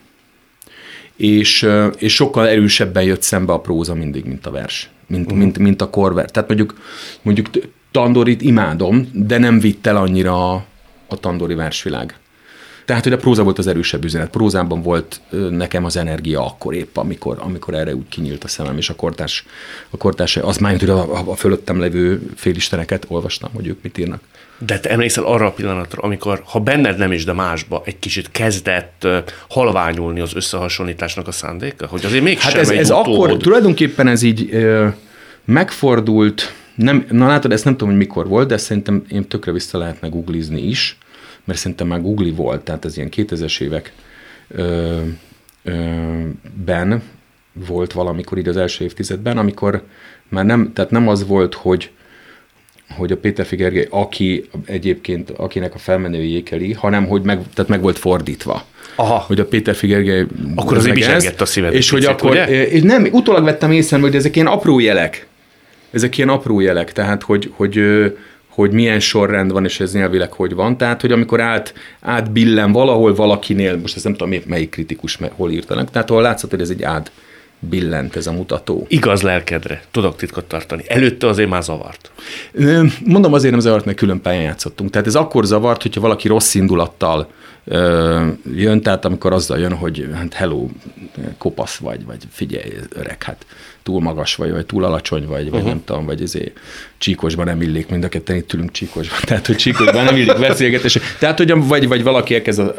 és, 1.20 1.68
és 1.98 2.14
sokkal 2.14 2.48
erősebben 2.48 3.02
jött 3.02 3.22
szembe 3.22 3.52
a 3.52 3.60
próza 3.60 3.94
mindig, 3.94 4.24
mint 4.24 4.46
a 4.46 4.50
vers, 4.50 4.90
mint, 5.06 5.24
uh-huh. 5.24 5.38
mint, 5.38 5.58
mint 5.58 5.82
a 5.82 5.90
korver. 5.90 6.30
Tehát 6.30 6.48
mondjuk, 6.48 6.80
mondjuk 7.22 7.48
Tandorit 7.90 8.42
imádom, 8.42 9.10
de 9.12 9.38
nem 9.38 9.60
vitt 9.60 9.86
el 9.86 9.96
annyira 9.96 10.52
a, 10.52 10.64
a 11.08 11.16
Tandori 11.16 11.54
versvilág. 11.54 12.14
Tehát, 12.84 13.04
hogy 13.04 13.12
a 13.12 13.16
próza 13.16 13.42
volt 13.42 13.58
az 13.58 13.66
erősebb 13.66 14.04
üzenet. 14.04 14.30
Prózában 14.30 14.82
volt 14.82 15.20
nekem 15.50 15.84
az 15.84 15.96
energia 15.96 16.46
akkor 16.46 16.74
épp, 16.74 16.96
amikor, 16.96 17.38
amikor 17.40 17.74
erre 17.74 17.94
úgy 17.94 18.08
kinyílt 18.08 18.44
a 18.44 18.48
szemem, 18.48 18.76
és 18.76 18.88
a 18.88 18.94
kortárs, 18.94 19.46
a 19.90 19.96
kortárs 19.96 20.36
az 20.36 20.56
már, 20.56 20.78
hogy 20.78 20.88
a, 20.88 21.30
a 21.30 21.36
fölöttem 21.36 21.80
levő 21.80 22.30
félisteneket 22.36 23.04
olvastam, 23.08 23.50
hogy 23.54 23.66
ők 23.66 23.82
mit 23.82 23.98
írnak. 23.98 24.22
De 24.66 24.80
te 24.80 24.90
emlékszel 24.90 25.24
arra 25.24 25.46
a 25.46 25.52
pillanatra, 25.52 26.02
amikor, 26.02 26.42
ha 26.44 26.60
benned 26.60 26.98
nem 26.98 27.12
is, 27.12 27.24
de 27.24 27.32
másba, 27.32 27.82
egy 27.84 27.98
kicsit 27.98 28.30
kezdett 28.30 29.06
halványulni 29.48 30.20
az 30.20 30.34
összehasonlításnak 30.34 31.28
a 31.28 31.32
szándéka? 31.32 31.86
Hogy 31.86 32.04
azért 32.04 32.24
mégsem 32.24 32.50
hát 32.50 32.60
ez, 32.60 32.70
ez 32.70 32.90
akkor, 32.90 33.36
tulajdonképpen 33.36 34.06
ez 34.06 34.22
így 34.22 34.54
uh, 34.54 34.92
megfordult, 35.44 36.54
nem, 36.74 37.06
na 37.10 37.26
látod, 37.26 37.52
ezt 37.52 37.64
nem 37.64 37.72
tudom, 37.72 37.88
hogy 37.88 37.98
mikor 37.98 38.28
volt, 38.28 38.48
de 38.48 38.56
szerintem 38.56 39.04
én 39.10 39.28
tökre 39.28 39.52
vissza 39.52 39.78
lehetne 39.78 40.08
googlizni 40.08 40.62
is, 40.62 40.98
mert 41.44 41.58
szerintem 41.58 41.86
már 41.86 42.00
Google 42.00 42.32
volt, 42.32 42.60
tehát 42.60 42.84
ez 42.84 42.96
ilyen 42.96 43.08
2000-es 43.16 43.60
évek 43.60 43.92
ö, 44.48 45.00
ö, 45.62 45.72
ben 46.64 47.02
volt 47.52 47.92
valamikor 47.92 48.38
így 48.38 48.48
az 48.48 48.56
első 48.56 48.84
évtizedben, 48.84 49.38
amikor 49.38 49.82
már 50.28 50.44
nem, 50.44 50.72
tehát 50.72 50.90
nem 50.90 51.08
az 51.08 51.26
volt, 51.26 51.54
hogy 51.54 51.90
hogy 52.96 53.12
a 53.12 53.16
Péter 53.16 53.46
Figergely, 53.46 53.86
aki 53.90 54.48
egyébként, 54.64 55.30
akinek 55.30 55.74
a 55.74 55.78
felmenő 55.78 56.22
jékeli, 56.22 56.72
hanem 56.72 57.06
hogy 57.06 57.22
meg, 57.22 57.40
tehát 57.54 57.70
meg 57.70 57.80
volt 57.80 57.98
fordítva. 57.98 58.64
Aha. 58.94 59.24
Hogy 59.26 59.40
a 59.40 59.44
Péter 59.44 59.74
Figergely... 59.74 60.26
Akkor 60.54 60.76
az 60.76 60.88
bizsergett 60.88 61.40
a 61.40 61.44
szíved. 61.44 61.74
És 61.74 61.90
hogy 61.90 62.04
akkor, 62.04 62.30
ugye? 62.30 62.68
és 62.68 62.82
nem, 62.82 63.08
utólag 63.12 63.44
vettem 63.44 63.72
észre, 63.72 63.98
hogy 63.98 64.14
ezek 64.14 64.36
ilyen 64.36 64.46
apró 64.46 64.78
jelek. 64.78 65.26
Ezek 65.90 66.16
ilyen 66.16 66.28
apró 66.28 66.60
jelek, 66.60 66.92
tehát 66.92 67.22
hogy, 67.22 67.52
hogy, 67.56 67.82
hogy 68.48 68.72
milyen 68.72 69.00
sorrend 69.00 69.52
van, 69.52 69.64
és 69.64 69.80
ez 69.80 69.92
nyelvileg 69.92 70.32
hogy 70.32 70.54
van. 70.54 70.76
Tehát, 70.76 71.00
hogy 71.00 71.12
amikor 71.12 71.40
át, 71.40 71.74
átbillen 72.00 72.72
valahol 72.72 73.14
valakinél, 73.14 73.76
most 73.76 73.96
ezt 73.96 74.04
nem 74.04 74.14
tudom, 74.14 74.40
melyik 74.46 74.70
kritikus 74.70 75.18
hol 75.30 75.50
írtanak, 75.50 75.90
tehát 75.90 76.10
ahol 76.10 76.22
látszott, 76.22 76.50
hogy 76.50 76.60
ez 76.60 76.70
egy 76.70 76.82
át 76.82 77.10
billent 77.60 78.16
ez 78.16 78.26
a 78.26 78.32
mutató. 78.32 78.86
Igaz 78.88 79.22
lelkedre, 79.22 79.82
tudok 79.90 80.16
titkot 80.16 80.44
tartani. 80.44 80.82
Előtte 80.86 81.26
azért 81.26 81.48
már 81.48 81.62
zavart. 81.62 82.10
Mondom 83.04 83.32
azért 83.32 83.52
nem 83.52 83.60
zavart, 83.60 83.84
mert 83.84 83.96
külön 83.96 84.20
pályán 84.20 84.42
játszottunk. 84.42 84.90
Tehát 84.90 85.06
ez 85.06 85.14
akkor 85.14 85.44
zavart, 85.44 85.82
hogyha 85.82 86.00
valaki 86.00 86.28
rossz 86.28 86.54
indulattal 86.54 87.30
jön, 88.54 88.82
tehát 88.82 89.04
amikor 89.04 89.32
azzal 89.32 89.58
jön, 89.58 89.74
hogy 89.74 90.08
hát 90.14 90.34
hello, 90.34 90.68
kopasz 91.38 91.76
vagy, 91.76 92.04
vagy 92.04 92.22
figyelj, 92.30 92.72
öreg, 92.88 93.22
hát 93.22 93.46
túl 93.90 94.00
magas 94.00 94.34
vagy, 94.34 94.50
vagy 94.50 94.66
túl 94.66 94.84
alacsony 94.84 95.26
vagy, 95.26 95.42
uh-huh. 95.42 95.58
vagy 95.58 95.64
nem 95.64 95.84
tudom, 95.84 96.06
vagy 96.06 96.22
ezért 96.22 96.58
csíkosban 96.98 97.44
nem 97.44 97.62
illik, 97.62 97.88
mind 97.88 98.04
a 98.04 98.08
ketten 98.08 98.36
itt 98.36 98.52
ülünk 98.52 98.70
csíkosban, 98.70 99.18
tehát 99.28 99.46
hogy 99.46 99.56
csíkosban 99.56 100.04
nem 100.04 100.16
illik 100.16 100.38
beszélgetés. 100.38 100.98
Tehát, 101.18 101.38
hogy 101.38 101.52
vagy, 101.66 101.88
vagy 101.88 102.02
valaki 102.02 102.34
elkezd 102.34 102.58
a 102.58 102.74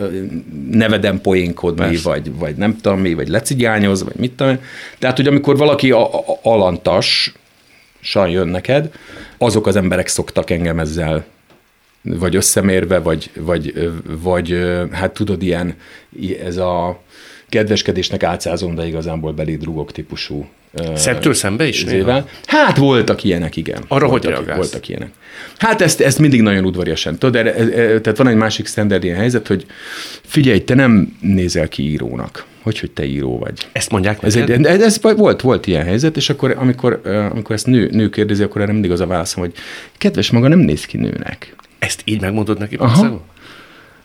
neveden 0.72 1.22
poénkodni, 1.22 1.86
Persze. 1.86 2.10
vagy, 2.10 2.36
vagy 2.36 2.56
nem 2.56 2.77
tudom 2.82 3.00
mi, 3.00 3.13
vagy 3.13 3.27
lecigyányoz, 3.27 4.03
vagy 4.03 4.15
mit 4.15 4.32
tudom. 4.32 4.58
Tehát, 5.00 5.18
hogy 5.18 5.27
amikor 5.27 5.58
valaki 5.58 5.91
a, 5.91 6.13
a, 6.13 6.24
alantas, 6.41 7.34
san 8.00 8.30
jön 8.30 8.48
neked, 8.48 8.91
azok 9.38 9.68
az 9.68 9.75
emberek 9.75 10.08
szoktak 10.08 10.50
engem 10.50 10.80
ezzel 10.80 11.25
vagy 12.01 12.36
összemérve, 12.36 13.00
vagy, 13.00 13.30
vagy, 13.39 13.91
vagy 14.22 14.60
hát 14.91 15.13
tudod, 15.13 15.41
ilyen 15.41 15.75
ez 16.44 16.58
a 16.58 17.00
kedveskedésnek 17.50 18.24
átszázom, 18.24 18.75
de 18.75 18.88
igazából 18.88 19.32
belé 19.32 19.56
drugok 19.56 19.91
típusú. 19.91 20.46
Szemtől 20.96 21.34
szembe 21.34 21.68
is? 21.68 21.84
Néha? 21.84 22.28
Hát 22.46 22.78
voltak 22.78 23.24
ilyenek, 23.24 23.56
igen. 23.56 23.84
Arra 23.88 24.08
voltak, 24.08 24.36
hogy 24.36 24.46
reagálsz? 24.46 24.58
Voltak 24.58 24.88
ilyenek. 24.88 25.10
Hát 25.58 25.82
ezt, 25.82 26.01
ezt 26.01 26.20
mindig 26.20 26.42
nagyon 26.42 26.66
udvariasan. 26.66 27.18
Tudod, 27.18 27.44
de, 27.44 27.54
tehát 28.01 28.18
van 28.18 28.28
egy 28.28 28.36
másik 28.36 28.68
standard 28.68 29.04
ilyen 29.04 29.18
helyzet, 29.18 29.48
hogy 29.48 29.66
figyelj, 30.25 30.63
te 30.63 30.74
nem 30.74 31.18
nézel 31.20 31.68
ki 31.68 31.84
írónak. 31.84 32.46
Hogy, 32.62 32.80
hogy 32.80 32.92
te 32.92 33.06
író 33.06 33.40
vagy. 33.40 33.68
Ezt 33.72 33.92
mondják 33.92 34.24
ez, 34.24 34.36
egy, 34.36 34.66
ez 34.66 35.01
volt, 35.01 35.42
volt 35.42 35.68
ilyen 35.68 35.84
helyzet, 35.84 36.18
és 36.18 36.30
akkor, 36.30 36.56
amikor, 36.58 37.01
amikor 37.32 37.56
ezt 37.56 37.66
nő, 37.66 37.90
nő 37.92 38.10
kérdezi, 38.10 38.44
akkor 38.44 38.62
erre 38.62 38.72
mindig 38.72 38.92
az 38.92 39.00
a 39.00 39.06
válaszom, 39.06 39.44
hogy 39.44 39.54
kedves 39.98 40.32
maga 40.32 40.48
nem 40.48 40.60
néz 40.60 40.86
ki 40.86 40.98
nőnek. 40.98 41.56
Ezt 41.80 42.01
így 42.06 42.22
megmondod 42.22 42.60
neki? 42.60 42.75
Aha. 42.75 43.22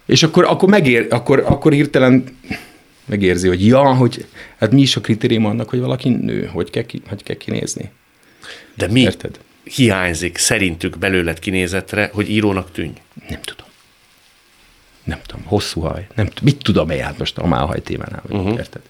És 0.06 0.22
akkor, 0.22 0.44
akkor, 0.44 0.68
megér, 0.68 1.06
akkor, 1.10 1.44
akkor 1.46 1.72
hirtelen 1.72 2.24
megérzi, 3.06 3.48
hogy 3.48 3.66
ja, 3.66 3.94
hogy 3.94 4.26
hát 4.56 4.72
mi 4.72 4.80
is 4.80 4.96
a 4.96 5.00
kritérium 5.00 5.44
annak, 5.44 5.68
hogy 5.68 5.80
valaki 5.80 6.08
nő, 6.08 6.46
hogy 6.52 6.70
kell, 6.70 6.82
ki, 6.82 7.02
hogy 7.08 7.22
kell 7.22 7.36
kinézni. 7.36 7.90
De 8.74 8.88
mi 8.88 9.00
Érted? 9.00 9.38
hiányzik 9.64 10.38
szerintük 10.38 10.98
belőled 10.98 11.38
kinézetre, 11.38 12.10
hogy 12.12 12.30
írónak 12.30 12.72
tűnj? 12.72 12.92
Nem 13.28 13.40
tudom. 13.40 13.66
Nem 15.04 15.18
tudom, 15.26 15.44
hosszú 15.44 15.80
haj. 15.80 16.06
Nem, 16.14 16.28
mit 16.42 16.62
tudom 16.62 16.90
én 16.90 17.02
hát 17.02 17.18
most 17.18 17.38
a 17.38 17.46
málhaj 17.46 17.82
témánál, 17.82 18.22
uh-huh. 18.28 18.56
érted? 18.56 18.80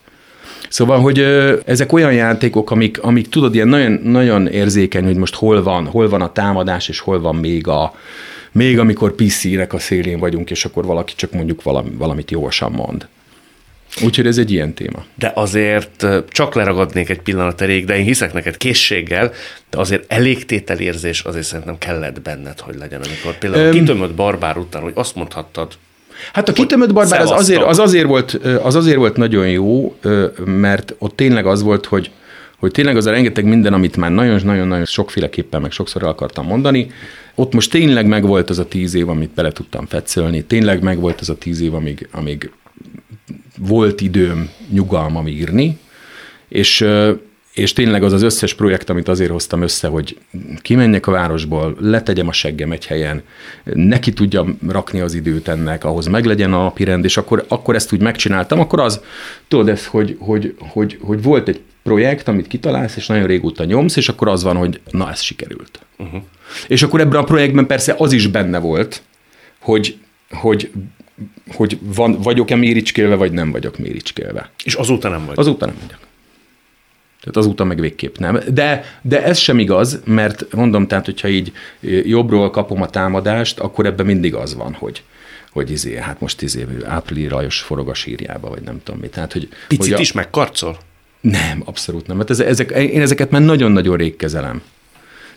Szóval, 0.69 1.01
hogy 1.01 1.19
ö, 1.19 1.59
ezek 1.65 1.93
olyan 1.93 2.13
játékok, 2.13 2.71
amik, 2.71 3.03
amik 3.03 3.29
tudod, 3.29 3.55
ilyen 3.55 3.69
nagyon, 3.69 3.93
nagyon 3.93 4.47
érzékeny, 4.47 5.05
hogy 5.05 5.17
most 5.17 5.35
hol 5.35 5.63
van, 5.63 5.87
hol 5.87 6.09
van 6.09 6.23
a 6.23 6.33
támadás, 6.33 6.89
és 6.89 6.99
hol 6.99 7.21
van 7.21 7.37
még 7.37 7.67
a, 7.67 7.95
még 8.53 8.79
amikor 8.79 9.15
PC-nek 9.15 9.73
a 9.73 9.79
szélén 9.79 10.19
vagyunk, 10.19 10.51
és 10.51 10.65
akkor 10.65 10.85
valaki 10.85 11.15
csak 11.17 11.33
mondjuk 11.33 11.63
valami, 11.63 11.91
valamit 11.91 12.31
jósan 12.31 12.73
mond. 12.73 13.09
Úgyhogy 14.05 14.27
ez 14.27 14.39
egy 14.39 14.53
ilyen 14.53 14.75
téma. 14.75 15.05
De 15.15 15.33
azért 15.35 16.07
csak 16.29 16.55
leragadnék 16.55 17.09
egy 17.09 17.21
pillanat 17.21 17.61
elég, 17.61 17.85
de 17.85 17.97
én 17.97 18.05
hiszek 18.05 18.33
neked 18.33 18.57
készséggel, 18.57 19.33
de 19.71 19.79
azért 19.79 20.13
elégtételérzés 20.13 21.21
azért 21.21 21.45
szerintem 21.45 21.79
kellett 21.79 22.23
benned, 22.23 22.61
hogy 22.61 22.75
legyen, 22.75 23.01
amikor 23.01 23.39
például 23.39 23.67
um, 23.67 23.73
kitömött 23.73 24.15
barbár 24.15 24.57
után, 24.57 24.83
hogy 24.83 24.93
azt 24.95 25.15
mondhattad, 25.15 25.73
Hát 26.33 26.49
a 26.49 26.53
kitömött 26.53 26.93
barbár 26.93 27.21
az 27.21 27.31
azért, 27.31 27.63
az, 27.63 27.79
azért 27.79 28.07
volt, 28.07 28.33
az 28.63 28.75
azért 28.75 28.97
volt 28.97 29.17
nagyon 29.17 29.49
jó, 29.49 29.97
mert 30.45 30.95
ott 30.99 31.17
tényleg 31.17 31.47
az 31.47 31.63
volt, 31.63 31.87
hogy 31.87 32.11
hogy 32.59 32.71
tényleg 32.71 32.97
az 32.97 33.07
a 33.07 33.11
rengeteg 33.11 33.45
minden, 33.45 33.73
amit 33.73 33.97
már 33.97 34.11
nagyon-nagyon-nagyon 34.11 34.85
sokféleképpen 34.85 35.61
meg 35.61 35.71
sokszor 35.71 36.03
el 36.03 36.09
akartam 36.09 36.47
mondani, 36.47 36.91
ott 37.35 37.55
most 37.55 37.71
tényleg 37.71 38.07
megvolt 38.07 38.51
az 38.51 38.59
a 38.59 38.69
tíz 38.69 38.95
év, 38.95 39.09
amit 39.09 39.31
bele 39.31 39.53
tudtam 39.53 39.87
fetszölni, 39.87 40.45
tényleg 40.45 40.83
megvolt 40.83 41.21
az 41.21 41.29
a 41.29 41.37
tíz 41.37 41.61
év, 41.61 41.75
amíg, 41.75 42.09
amíg 42.13 42.51
volt 43.57 44.01
időm 44.01 44.51
nyugalmam 44.71 45.27
írni, 45.27 45.79
és, 46.49 46.87
és 47.53 47.73
tényleg 47.73 48.03
az 48.03 48.13
az 48.13 48.23
összes 48.23 48.55
projekt, 48.55 48.91
amit 48.91 49.09
azért 49.09 49.31
hoztam 49.31 49.63
össze, 49.63 49.89
hogy 49.89 50.19
kimenjek 50.63 51.07
a 51.07 51.11
városból, 51.11 51.77
letegyem 51.81 52.29
a 52.29 52.33
seggem 52.33 52.73
egy 52.73 52.87
helyen, 52.87 53.23
neki 53.65 54.13
tudjam 54.13 54.59
rakni 54.69 55.01
az 55.01 55.15
időt 55.15 55.49
ennek, 55.49 55.85
ahhoz 55.85 56.07
meglegyen 56.07 56.53
a 56.53 56.63
napirend, 56.63 57.05
és 57.05 57.17
akkor, 57.17 57.45
akkor 57.49 57.75
ezt 57.75 57.93
úgy 57.93 58.01
megcsináltam, 58.01 58.61
akkor 58.61 58.81
az, 58.81 59.01
tudod 59.49 59.69
ez, 59.69 59.87
hogy, 59.87 60.17
hogy, 60.19 60.55
hogy, 60.59 60.99
hogy 61.01 61.23
volt 61.23 61.49
egy 61.49 61.61
projekt, 61.83 62.29
amit 62.29 62.47
kitalálsz, 62.47 62.97
és 62.97 63.07
nagyon 63.07 63.27
régóta 63.27 63.65
nyomsz, 63.65 63.97
és 63.97 64.09
akkor 64.09 64.29
az 64.29 64.43
van, 64.43 64.57
hogy 64.57 64.81
na, 64.91 65.11
ez 65.11 65.21
sikerült. 65.21 65.81
Uh-huh. 65.99 66.23
És 66.69 66.83
akkor 66.83 67.01
ebben 67.01 67.21
a 67.21 67.25
projektben 67.25 67.67
persze 67.67 67.95
az 67.99 68.13
is 68.13 68.27
benne 68.27 68.59
volt, 68.59 69.03
hogy, 69.61 69.97
hogy 70.31 70.71
hogy 71.55 71.79
van, 71.83 72.13
vagyok-e 72.23 72.57
méricskélve, 72.57 73.15
vagy 73.15 73.33
nem 73.33 73.51
vagyok 73.51 73.79
méricskélve. 73.79 74.51
És 74.65 74.75
azóta 74.75 75.09
nem 75.09 75.27
vagy? 75.27 75.39
Azóta 75.39 75.67
nem 75.67 75.75
vagyok. 75.81 75.99
Tehát 77.21 77.37
azóta 77.37 77.65
meg 77.65 77.81
végképp 77.81 78.17
nem. 78.17 78.41
De, 78.53 78.85
de 79.03 79.25
ez 79.25 79.39
sem 79.39 79.59
igaz, 79.59 80.01
mert 80.05 80.53
mondom, 80.53 80.87
tehát 80.87 81.05
hogyha 81.05 81.29
így 81.29 81.53
jobbról 82.05 82.51
kapom 82.51 82.83
a 82.83 82.91
támadást, 82.91 83.61
akkor 83.61 83.87
ebben 83.87 84.07
mindig 84.07 84.35
az 84.35 84.55
van, 84.55 84.73
hogy, 84.73 85.03
hogy 85.53 85.71
izé, 85.71 85.97
hát 85.97 86.21
most 86.21 86.43
izé, 86.43 86.67
április 86.85 87.29
rajos 87.29 87.61
forog 87.61 87.89
a 87.89 87.95
sírjába, 87.95 88.49
vagy 88.49 88.63
nem 88.63 88.81
tudom 88.83 89.01
mi. 89.01 89.09
Tehát, 89.09 89.33
hogy, 89.33 89.49
Picit 89.69 89.85
hogy 89.85 89.93
a... 89.93 89.99
is 90.01 90.13
megkarcol? 90.13 90.79
Nem, 91.21 91.63
abszolút 91.65 92.07
nem. 92.07 92.17
Mert 92.17 92.31
ez, 92.31 92.41
ezek, 92.41 92.71
én 92.71 93.01
ezeket 93.01 93.31
már 93.31 93.43
nagyon-nagyon 93.43 93.97
rég 93.97 94.17
kezelem. 94.17 94.63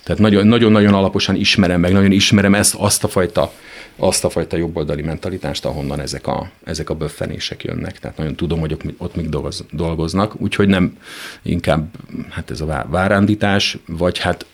Tehát 0.09 0.43
nagyon-nagyon 0.43 0.93
alaposan 0.93 1.35
ismerem 1.35 1.79
meg, 1.79 1.91
nagyon 1.91 2.11
ismerem 2.11 2.55
ezt, 2.55 2.75
azt 2.75 3.03
a 3.03 3.07
fajta, 3.07 3.53
azt 3.95 4.23
a 4.23 4.29
fajta 4.29 4.57
jobboldali 4.57 5.01
mentalitást, 5.01 5.65
ahonnan 5.65 5.99
ezek 5.99 6.27
a, 6.27 6.51
ezek 6.63 6.89
a 6.89 6.95
böffenések 6.95 7.63
jönnek. 7.63 7.99
Tehát 7.99 8.17
nagyon 8.17 8.35
tudom, 8.35 8.59
hogy 8.59 8.77
ott, 8.97 9.15
még 9.15 9.29
dolgoznak, 9.71 10.41
úgyhogy 10.41 10.67
nem 10.67 10.97
inkább 11.41 11.95
hát 12.29 12.51
ez 12.51 12.61
a 12.61 12.85
várándítás, 12.89 13.77
vagy 13.87 14.17
hát 14.17 14.45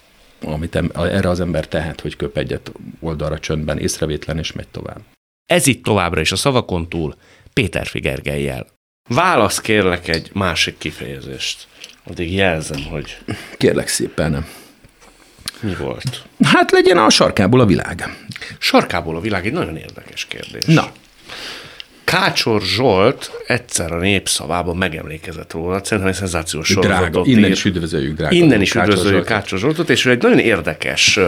amit 0.42 0.76
erre 0.94 1.30
az 1.30 1.40
ember 1.40 1.68
tehet, 1.68 2.02
hogy 2.02 2.16
köp 2.16 2.38
egyet 2.38 2.72
oldalra 3.00 3.40
csöndben, 3.40 3.78
észrevétlen, 3.78 4.38
és 4.38 4.52
megy 4.52 4.68
tovább. 4.68 5.00
Ez 5.46 5.68
itt 5.68 5.84
továbbra 5.84 6.22
is 6.22 6.32
a 6.32 6.36
szavakon 6.36 6.90
túl 6.90 7.16
Péter 7.54 7.86
Figergelyel. 7.86 8.68
Válasz 9.10 9.62
kérlek 9.62 10.08
egy 10.08 10.30
másik 10.34 10.78
kifejezést. 10.78 11.68
Addig 12.04 12.34
jelzem, 12.34 12.84
hogy... 12.84 13.18
Kérlek 13.58 13.88
szépen. 13.88 14.46
Mi 15.66 15.76
volt? 15.76 16.24
Hát 16.44 16.72
legyen 16.72 16.98
a 16.98 17.10
sarkából 17.10 17.60
a 17.60 17.66
világ. 17.66 18.18
Sarkából 18.60 19.16
a 19.16 19.20
világ 19.20 19.46
egy 19.46 19.54
nagyon 19.54 19.78
érdekes 19.78 20.26
kérdés. 20.26 20.66
Na. 20.66 20.92
Kácsor 22.04 22.62
Zsolt 22.62 23.32
egyszer 23.48 23.92
a 23.92 23.98
népszavában 23.98 24.78
megemlékezett 24.78 25.52
róla, 25.52 25.84
szerintem 25.84 26.08
egy 26.08 26.18
szenzációs 26.18 26.68
sorozatot 26.68 27.12
Drága, 27.12 27.22
innen 27.26 27.52
is 27.52 27.66
üdvözöljük, 27.66 28.18
drága. 28.18 28.36
Innen 28.36 28.62
is 28.62 28.72
Kácsor 28.72 28.94
üdvözöljük 28.94 29.26
Kácsor 29.26 29.60
Zsoltot, 29.60 29.90
és 29.90 30.06
ő 30.06 30.12
egy 30.12 30.22
nagyon 30.22 30.40
érdekes 30.40 31.20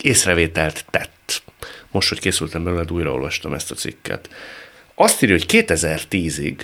észrevételt 0.00 0.84
tett. 0.90 1.42
Most, 1.90 2.08
hogy 2.08 2.20
készültem 2.20 2.64
belőle, 2.64 2.84
újraolvastam 2.90 3.52
ezt 3.52 3.70
a 3.70 3.74
cikket. 3.74 4.28
Azt 4.94 5.22
írja, 5.22 5.36
hogy 5.36 5.46
2010-ig 5.66 6.56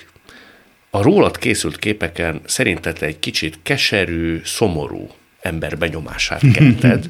a 0.90 1.02
rólad 1.02 1.38
készült 1.38 1.78
képeken 1.78 2.40
szerinted 2.44 3.02
egy 3.02 3.18
kicsit 3.18 3.58
keserű, 3.62 4.40
szomorú 4.44 5.10
ember 5.40 5.78
benyomását 5.78 6.42
kelted, 6.52 7.04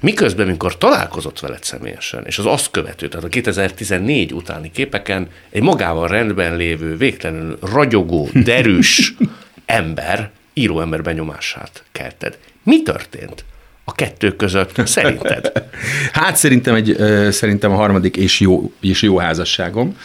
miközben, 0.00 0.46
mikor 0.46 0.78
találkozott 0.78 1.40
veled 1.40 1.64
személyesen, 1.64 2.24
és 2.26 2.38
az 2.38 2.46
azt 2.46 2.70
követő, 2.70 3.08
tehát 3.08 3.24
a 3.24 3.28
2014 3.28 4.32
utáni 4.32 4.70
képeken 4.70 5.28
egy 5.50 5.62
magával 5.62 6.08
rendben 6.08 6.56
lévő, 6.56 6.96
végtelenül 6.96 7.58
ragyogó, 7.60 8.28
derűs 8.32 9.14
ember, 9.66 10.30
íróember 10.52 11.02
benyomását 11.02 11.84
kelted. 11.92 12.38
Mi 12.62 12.82
történt? 12.82 13.44
A 13.88 13.94
kettő 13.94 14.36
között, 14.36 14.86
szerinted? 14.86 15.52
Hát 16.12 16.36
szerintem, 16.36 16.74
egy, 16.74 16.96
szerintem 17.30 17.72
a 17.72 17.74
harmadik 17.74 18.16
és 18.16 18.40
jó, 18.40 18.72
és 18.80 19.02
jó 19.02 19.18
házasságom. 19.18 19.96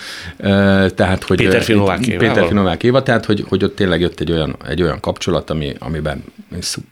Tehát, 0.95 1.23
hogy 1.23 1.37
Péter 1.37 1.61
Finovák 1.61 1.99
Péter 1.99 2.47
Finovák 2.47 2.83
Éva, 2.83 3.03
tehát 3.03 3.25
hogy, 3.25 3.45
hogy 3.47 3.63
ott 3.63 3.75
tényleg 3.75 4.01
jött 4.01 4.19
egy 4.19 4.31
olyan, 4.31 4.55
egy 4.67 4.81
olyan 4.81 4.99
kapcsolat, 4.99 5.49
ami, 5.49 5.73
amiben 5.79 6.23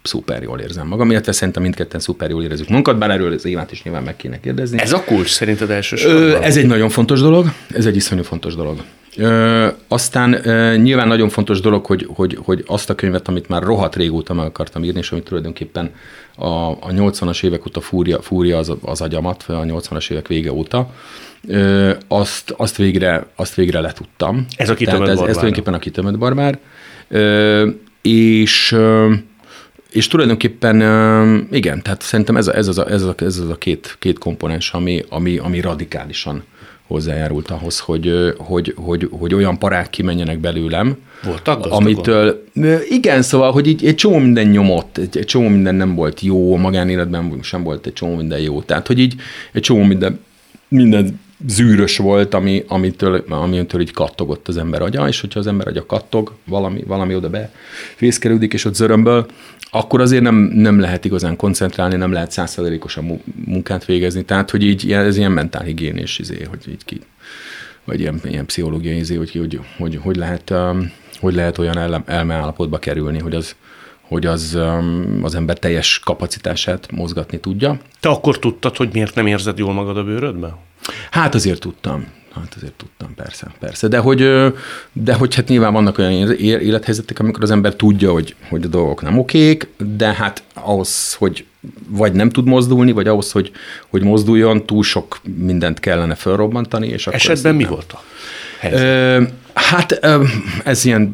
szuper 0.04 0.42
jól 0.42 0.60
érzem 0.60 0.88
magam, 0.88 1.12
illetve 1.12 1.32
szerintem 1.32 1.64
mindketten 1.64 2.00
szuper 2.00 2.30
jól 2.30 2.44
érezzük 2.44 2.70
munkat, 2.70 2.98
bár 2.98 3.10
erről 3.10 3.34
az 3.34 3.46
Évát 3.46 3.72
is 3.72 3.84
nyilván 3.84 4.04
meg 4.04 4.16
kéne 4.16 4.40
kérdezni. 4.40 4.80
Ez 4.82 4.94
a 4.94 5.04
kulcs 5.04 5.30
szerinted 5.30 5.70
elsősorban? 5.70 6.44
Ez 6.44 6.58
egy 6.58 6.66
nagyon 6.66 6.90
fontos 6.90 7.22
dolog, 7.22 7.52
ez 7.74 7.86
egy 7.86 7.96
iszonyú 7.96 8.24
fontos 8.24 8.56
dolog. 8.56 8.84
Ö, 9.20 9.68
aztán 9.88 10.48
ö, 10.48 10.76
nyilván 10.76 11.08
nagyon 11.08 11.30
fontos 11.30 11.60
dolog, 11.60 11.86
hogy, 11.86 12.08
hogy, 12.14 12.38
hogy 12.42 12.64
azt 12.68 12.90
a 12.90 12.96
könyvet, 12.96 13.28
amit 13.28 13.48
már 13.48 13.64
rohadt 13.64 13.96
régóta 13.96 14.34
meg 14.34 14.46
akartam 14.46 14.84
írni, 14.84 15.00
és 15.00 15.12
amit 15.12 15.24
tulajdonképpen 15.24 15.92
a, 16.36 16.70
a 16.70 16.88
80-as 16.88 17.44
évek 17.44 17.66
óta 17.66 17.82
fúrja, 17.82 18.22
fúrja 18.22 18.58
az, 18.58 18.74
az 18.82 19.02
agyamat, 19.02 19.44
a 19.48 19.52
80-as 19.54 20.12
évek 20.12 20.28
vége 20.28 20.52
óta, 20.52 20.94
ö, 21.48 21.92
azt, 22.08 22.54
azt, 22.58 22.78
végre, 22.78 23.28
azt 23.36 23.56
végre 23.56 23.80
letudtam. 23.80 24.46
Ez 24.56 24.70
a 24.70 24.74
kitömött 24.74 25.08
ez, 25.08 25.16
barbár. 25.16 25.30
Ez 25.30 25.36
tulajdonképpen 25.36 25.74
a 25.74 25.80
kitömött 25.80 26.18
barbár. 26.18 26.60
Ö, 27.08 27.70
és 28.02 28.76
és 29.92 30.08
tulajdonképpen 30.08 30.76
igen, 31.52 31.82
tehát 31.82 32.02
szerintem 32.02 32.38
ez, 32.38 32.48
a, 32.48 32.56
ez, 32.56 32.68
az, 32.68 32.78
a, 32.78 32.90
ez, 32.90 33.02
az, 33.02 33.08
a, 33.08 33.24
ez 33.24 33.38
az 33.38 33.50
a 33.50 33.56
két, 33.56 33.96
két 34.00 34.18
komponens, 34.18 34.72
ami, 34.72 35.04
ami, 35.10 35.38
ami 35.38 35.60
radikálisan 35.60 36.44
hozzájárult 36.90 37.50
ahhoz, 37.50 37.80
hogy, 37.80 38.34
hogy, 38.38 38.74
hogy, 38.78 39.10
hogy 39.12 39.34
olyan 39.34 39.58
parák 39.58 39.90
kimenjenek 39.90 40.40
belőlem. 40.40 40.98
Voltak 41.24 41.66
Amitől, 41.66 42.44
igen, 42.90 43.22
szóval, 43.22 43.52
hogy 43.52 43.68
így 43.68 43.86
egy 43.86 43.96
csomó 43.96 44.18
minden 44.18 44.48
nyomott, 44.48 44.98
egy, 44.98 45.18
egy 45.18 45.26
csomó 45.26 45.48
minden 45.48 45.76
nem 45.76 45.96
volt 45.96 46.22
jó, 46.22 46.58
magánéletben 46.58 47.40
sem 47.42 47.64
volt 47.64 47.86
egy 47.86 47.94
csomó 47.94 48.16
minden 48.16 48.40
jó. 48.40 48.62
Tehát, 48.62 48.88
hogy 48.88 49.00
így 49.00 49.16
egy 49.52 49.62
csomó 49.62 49.84
minden, 49.84 50.20
minden 50.68 51.20
zűrös 51.48 51.98
volt, 51.98 52.34
ami, 52.34 52.64
amitől, 52.68 53.24
amitől 53.30 53.82
így 53.82 53.92
kattogott 53.92 54.48
az 54.48 54.58
ember 54.58 54.82
agya, 54.82 55.08
és 55.08 55.22
hogyha 55.22 55.40
az 55.40 55.48
ember 55.48 55.68
agya 55.68 55.86
kattog, 55.86 56.34
valami, 56.46 56.84
valami 56.88 57.16
oda 57.16 57.30
befészkelődik, 57.30 58.54
és 58.54 58.66
ott 58.66 58.76
zörömből, 58.76 59.26
akkor 59.72 60.02
azért 60.02 60.24
nem, 60.24 60.36
nem 60.36 60.80
lehet 60.80 61.06
igazán 61.06 61.36
koncentrálni, 61.36 61.96
nem 61.96 62.12
lehet 62.12 62.32
százszerzelékosan 62.32 63.22
munkát 63.46 63.86
végezni. 63.86 64.24
Tehát, 64.24 64.50
hogy 64.50 64.64
így 64.64 64.92
ez 64.92 65.18
ilyen 65.18 65.32
mentálhigiénés 65.32 66.20
izé, 66.20 66.44
hogy 66.50 66.60
így 66.70 66.86
ki, 66.86 67.02
vagy 67.84 68.00
ilyen, 68.00 68.22
ilyen 68.24 68.46
pszichológiai 68.46 68.98
izé, 68.98 69.16
hogy, 69.16 69.32
hogy, 69.32 69.60
hogy, 69.78 70.00
hogy, 70.02 70.16
lehet, 70.16 70.50
um, 70.50 70.92
hogy 71.20 71.34
lehet 71.34 71.58
olyan 71.58 72.04
elmeállapotba 72.06 72.80
kerülni, 72.80 73.20
hogy 73.20 73.36
az, 73.36 73.56
hogy 74.02 74.26
az 74.26 74.56
um, 74.56 75.20
az 75.24 75.36
ember 75.36 75.58
teljes 75.60 76.00
kapacitását 76.00 76.92
mozgatni 76.92 77.40
tudja. 77.40 77.80
Te 78.00 78.10
akkor 78.10 78.40
tudtad, 78.40 78.76
hogy 78.78 78.90
miért 78.94 79.16
nem 79.16 79.28
érzed 79.28 79.58
jól 79.58 79.74
magad 79.74 79.98
a 79.98 80.04
bőrödben? 80.04 80.56
Hát 81.12 81.36
azért 81.36 81.60
tudtam. 81.60 82.06
Hát 82.40 82.54
azért 82.56 82.74
tudtam, 82.74 83.14
persze, 83.16 83.52
persze. 83.60 83.88
De 83.88 83.98
hogy, 83.98 84.54
de 84.94 85.14
hogy 85.14 85.36
hát 85.36 85.48
nyilván 85.48 85.74
vannak 85.74 85.98
olyan 85.98 86.32
élethelyzetek, 86.40 87.20
amikor 87.20 87.44
az 87.44 87.52
ember 87.52 87.76
tudja, 87.76 88.12
hogy, 88.12 88.36
hogy 88.50 88.64
a 88.64 88.68
dolgok 88.68 89.02
nem 89.02 89.18
okék, 89.18 89.68
de 89.78 90.14
hát 90.14 90.44
ahhoz, 90.54 91.14
hogy 91.14 91.46
vagy 91.88 92.14
nem 92.14 92.30
tud 92.30 92.46
mozdulni, 92.46 92.92
vagy 92.92 93.08
ahhoz, 93.08 93.32
hogy, 93.32 93.52
hogy 93.90 94.04
mozduljon, 94.04 94.66
túl 94.66 94.84
sok 94.84 95.20
mindent 95.38 95.80
kellene 95.80 96.16
felrobbantani. 96.16 96.88
És 96.88 97.08
akkor 97.08 97.20
Esetben 97.20 97.56
mi 97.56 97.64
nem. 97.64 97.72
volt 97.72 97.92
a 97.92 98.04
helyzet? 98.60 99.34
Hát 99.54 99.92
ez 100.64 100.86
ilyen 100.86 101.14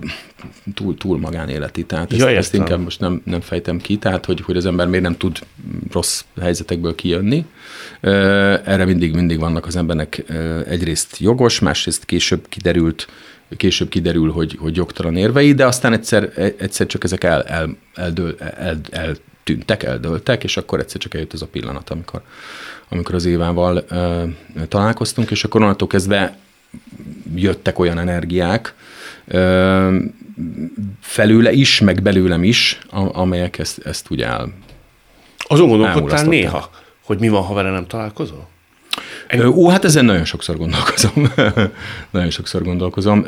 túl, 0.73 0.97
túl 0.97 1.19
magánéleti, 1.19 1.83
tehát 1.83 2.11
ezt, 2.11 2.21
ja, 2.21 2.27
ezt 2.27 2.53
inkább 2.53 2.79
most 2.79 2.99
nem, 2.99 3.21
nem 3.25 3.41
fejtem 3.41 3.77
ki, 3.77 3.97
tehát 3.97 4.25
hogy, 4.25 4.41
hogy 4.41 4.57
az 4.57 4.65
ember 4.65 4.87
miért 4.87 5.03
nem 5.03 5.17
tud 5.17 5.39
rossz 5.91 6.23
helyzetekből 6.41 6.95
kijönni. 6.95 7.45
Erre 8.01 8.85
mindig, 8.85 9.13
mindig 9.13 9.39
vannak 9.39 9.65
az 9.65 9.75
embernek 9.75 10.23
egyrészt 10.67 11.17
jogos, 11.17 11.59
másrészt 11.59 12.05
később 12.05 12.45
kiderült, 12.49 13.07
később 13.57 13.89
kiderül, 13.89 14.31
hogy, 14.31 14.57
hogy 14.59 14.75
jogtalan 14.75 15.17
érvei, 15.17 15.53
de 15.53 15.65
aztán 15.65 15.93
egyszer, 15.93 16.31
egyszer 16.57 16.87
csak 16.87 17.03
ezek 17.03 17.23
el, 17.23 17.43
el, 17.43 17.77
eldől, 17.93 18.35
el, 18.39 18.79
el, 18.91 19.15
tűntek, 19.45 19.83
eldöltek, 19.83 20.43
és 20.43 20.57
akkor 20.57 20.79
egyszer 20.79 21.01
csak 21.01 21.13
eljött 21.13 21.33
az 21.33 21.41
a 21.41 21.47
pillanat, 21.47 21.89
amikor, 21.89 22.21
amikor 22.89 23.15
az 23.15 23.25
Évával 23.25 23.85
ö, 23.89 24.23
találkoztunk, 24.67 25.31
és 25.31 25.43
akkor 25.43 25.61
onnantól 25.61 25.87
kezdve 25.87 26.37
jöttek 27.35 27.79
olyan 27.79 27.99
energiák, 27.99 28.73
ö, 29.27 29.97
felőle 31.01 31.51
is, 31.51 31.79
meg 31.79 32.01
belőlem 32.01 32.43
is, 32.43 32.79
amelyek 32.91 33.59
ezt, 33.59 33.85
ezt 33.85 34.09
ugye 34.09 34.25
el 34.25 34.53
Azon 35.47 35.67
gondolkodtál 35.67 36.25
néha, 36.25 36.69
hogy 37.05 37.19
mi 37.19 37.29
van, 37.29 37.43
ha 37.43 37.53
vele 37.53 37.69
nem 37.69 37.87
találkozol? 37.87 38.47
Ennyi? 39.27 39.45
Ó, 39.45 39.69
hát 39.69 39.85
ezen 39.85 40.05
nagyon 40.05 40.25
sokszor 40.25 40.57
gondolkozom. 40.57 41.33
nagyon 42.11 42.29
sokszor 42.29 42.63
gondolkozom. 42.63 43.25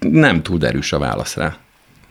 Nem 0.00 0.42
túl 0.42 0.66
erős 0.66 0.92
a 0.92 0.98
válasz 0.98 1.36
rá. 1.36 1.56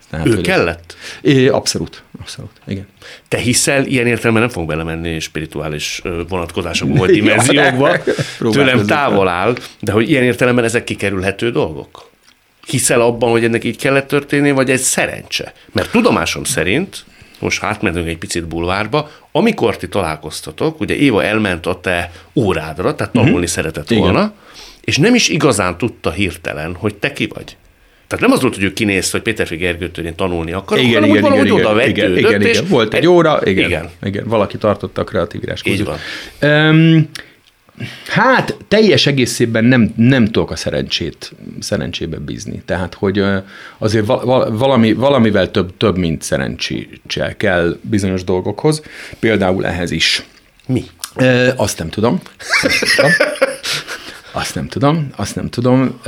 Tehát, 0.09 0.27
ő 0.27 0.41
kellett? 0.41 0.95
É, 1.21 1.47
abszolút, 1.47 2.03
abszolút, 2.19 2.51
igen. 2.67 2.87
Te 3.27 3.37
hiszel, 3.37 3.85
ilyen 3.85 4.07
értelemben 4.07 4.41
nem 4.41 4.51
fog 4.51 4.67
belemenni 4.67 5.19
spirituális 5.19 6.01
vonatkozásokba 6.27 6.97
vagy 6.97 7.11
dimenziókba, 7.19 7.97
tőlem 8.51 8.85
távol 8.85 9.27
áll, 9.27 9.55
de 9.79 9.91
hogy 9.91 10.09
ilyen 10.09 10.23
értelemben 10.23 10.63
ezek 10.63 10.83
kikerülhető 10.83 11.51
dolgok? 11.51 12.09
Hiszel 12.67 13.01
abban, 13.01 13.31
hogy 13.31 13.43
ennek 13.43 13.63
így 13.63 13.77
kellett 13.77 14.07
történni, 14.07 14.51
vagy 14.51 14.69
egy 14.69 14.79
szerencse? 14.79 15.53
Mert 15.71 15.91
tudomásom 15.91 16.43
szerint, 16.43 17.05
most 17.41 17.63
átmentünk 17.63 18.07
egy 18.07 18.17
picit 18.17 18.47
bulvárba, 18.47 19.11
amikor 19.31 19.77
ti 19.77 19.87
találkoztatok, 19.87 20.79
ugye 20.79 20.95
Éva 20.95 21.23
elment 21.23 21.65
a 21.65 21.79
te 21.79 22.11
órádra, 22.35 22.95
tehát 22.95 23.13
tanulni 23.13 23.33
uh-huh. 23.33 23.49
szeretett 23.49 23.89
volna, 23.89 24.19
Igen. 24.19 24.33
és 24.81 24.97
nem 24.97 25.15
is 25.15 25.29
igazán 25.29 25.77
tudta 25.77 26.11
hirtelen, 26.11 26.75
hogy 26.75 26.95
te 26.95 27.13
ki 27.13 27.27
vagy. 27.33 27.55
Tehát 28.07 28.25
nem 28.25 28.35
az 28.35 28.41
volt, 28.41 28.55
hogy 28.55 28.63
ő 28.63 28.73
kinézte, 28.73 29.11
hogy 29.11 29.21
Péter 29.21 29.57
Gergőtől 29.57 30.05
én 30.05 30.15
tanulni 30.15 30.51
akarok, 30.51 30.83
igen, 30.83 31.01
hanem 31.01 31.15
igen, 31.15 31.31
hogy 31.31 31.45
igen, 31.45 31.51
oda 31.51 31.85
igen, 31.85 32.17
igen, 32.17 32.41
igen, 32.41 32.65
Volt 32.67 32.93
egy 32.93 33.07
óra, 33.07 33.39
igen, 33.43 33.65
igen. 33.65 33.89
igen. 34.03 34.23
Valaki 34.27 34.57
tartotta 34.57 35.01
a 35.01 35.03
kreatív 35.03 35.41
írás 35.43 35.61
Így 35.63 35.85
van. 35.85 35.97
Um, 36.41 37.09
Hát 38.07 38.57
teljes 38.67 39.05
egészében 39.05 39.63
nem, 39.63 39.93
nem 39.95 40.25
tudok 40.25 40.51
a 40.51 40.55
szerencsét, 40.55 41.31
szerencsébe 41.59 42.17
bízni. 42.17 42.61
Tehát, 42.65 42.93
hogy 42.93 43.23
azért 43.77 44.05
valami, 44.49 44.93
valamivel 44.93 45.51
több, 45.51 45.77
több, 45.77 45.97
mint 45.97 46.21
szerencséssel 46.21 47.37
kell 47.37 47.77
bizonyos 47.81 48.23
dolgokhoz. 48.23 48.81
Például 49.19 49.65
ehhez 49.65 49.91
is. 49.91 50.25
Mi? 50.67 50.83
E, 51.15 51.53
azt 51.57 51.77
nem 51.77 51.89
tudom. 51.89 52.21
Azt 54.33 54.55
nem 54.55 54.67
tudom, 54.67 55.09
azt 55.15 55.35
nem 55.35 55.49
tudom, 55.49 55.99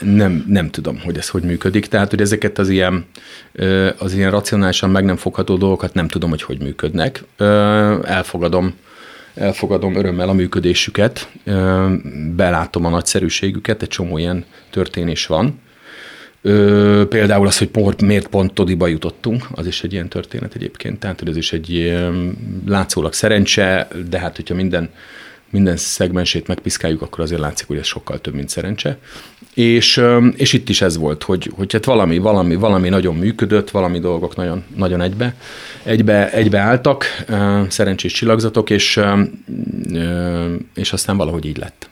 nem, 0.00 0.44
nem 0.48 0.70
tudom, 0.70 1.00
hogy 1.04 1.18
ez 1.18 1.28
hogy 1.28 1.42
működik. 1.42 1.86
Tehát, 1.86 2.10
hogy 2.10 2.20
ezeket 2.20 2.58
az 2.58 2.68
ilyen, 2.68 3.06
az 3.98 4.14
ilyen 4.14 4.30
racionálisan 4.30 4.90
meg 4.90 5.04
nem 5.04 5.16
fogható 5.16 5.56
dolgokat 5.56 5.94
nem 5.94 6.08
tudom, 6.08 6.30
hogy 6.30 6.42
hogy 6.42 6.62
működnek. 6.62 7.22
Elfogadom, 8.02 8.74
elfogadom 9.36 9.94
örömmel 9.94 10.28
a 10.28 10.32
működésüket, 10.32 11.28
belátom 12.36 12.84
a 12.84 12.88
nagyszerűségüket, 12.88 13.82
egy 13.82 13.88
csomó 13.88 14.18
ilyen 14.18 14.44
történés 14.70 15.26
van. 15.26 15.60
például 17.08 17.46
az, 17.46 17.58
hogy 17.58 17.68
pont, 17.68 18.02
miért 18.02 18.28
pont 18.28 18.52
Todiba 18.52 18.86
jutottunk, 18.86 19.46
az 19.54 19.66
is 19.66 19.82
egy 19.82 19.92
ilyen 19.92 20.08
történet 20.08 20.54
egyébként, 20.54 20.98
tehát 20.98 21.22
ez 21.28 21.36
is 21.36 21.52
egy 21.52 21.98
látszólag 22.66 23.12
szerencse, 23.12 23.88
de 24.08 24.18
hát 24.18 24.36
hogyha 24.36 24.54
minden 24.54 24.90
minden 25.50 25.76
szegmensét 25.76 26.46
megpiszkáljuk, 26.46 27.02
akkor 27.02 27.20
azért 27.20 27.40
látszik, 27.40 27.66
hogy 27.66 27.76
ez 27.78 27.86
sokkal 27.86 28.20
több, 28.20 28.34
mint 28.34 28.48
szerencse. 28.48 28.98
És, 29.54 30.02
és 30.36 30.52
itt 30.52 30.68
is 30.68 30.80
ez 30.80 30.96
volt, 30.96 31.22
hogy, 31.22 31.50
hogy 31.54 31.72
hát 31.72 31.84
valami, 31.84 32.18
valami, 32.18 32.54
valami 32.54 32.88
nagyon 32.88 33.14
működött, 33.14 33.70
valami 33.70 33.98
dolgok 33.98 34.36
nagyon, 34.36 34.64
nagyon 34.76 35.00
egybe, 35.00 35.34
egybe, 35.82 36.32
egybe 36.32 36.58
álltak, 36.58 37.24
szerencsés 37.68 38.12
csillagzatok, 38.12 38.70
és, 38.70 39.00
és 40.74 40.92
aztán 40.92 41.16
valahogy 41.16 41.44
így 41.44 41.58
lett. 41.58 41.88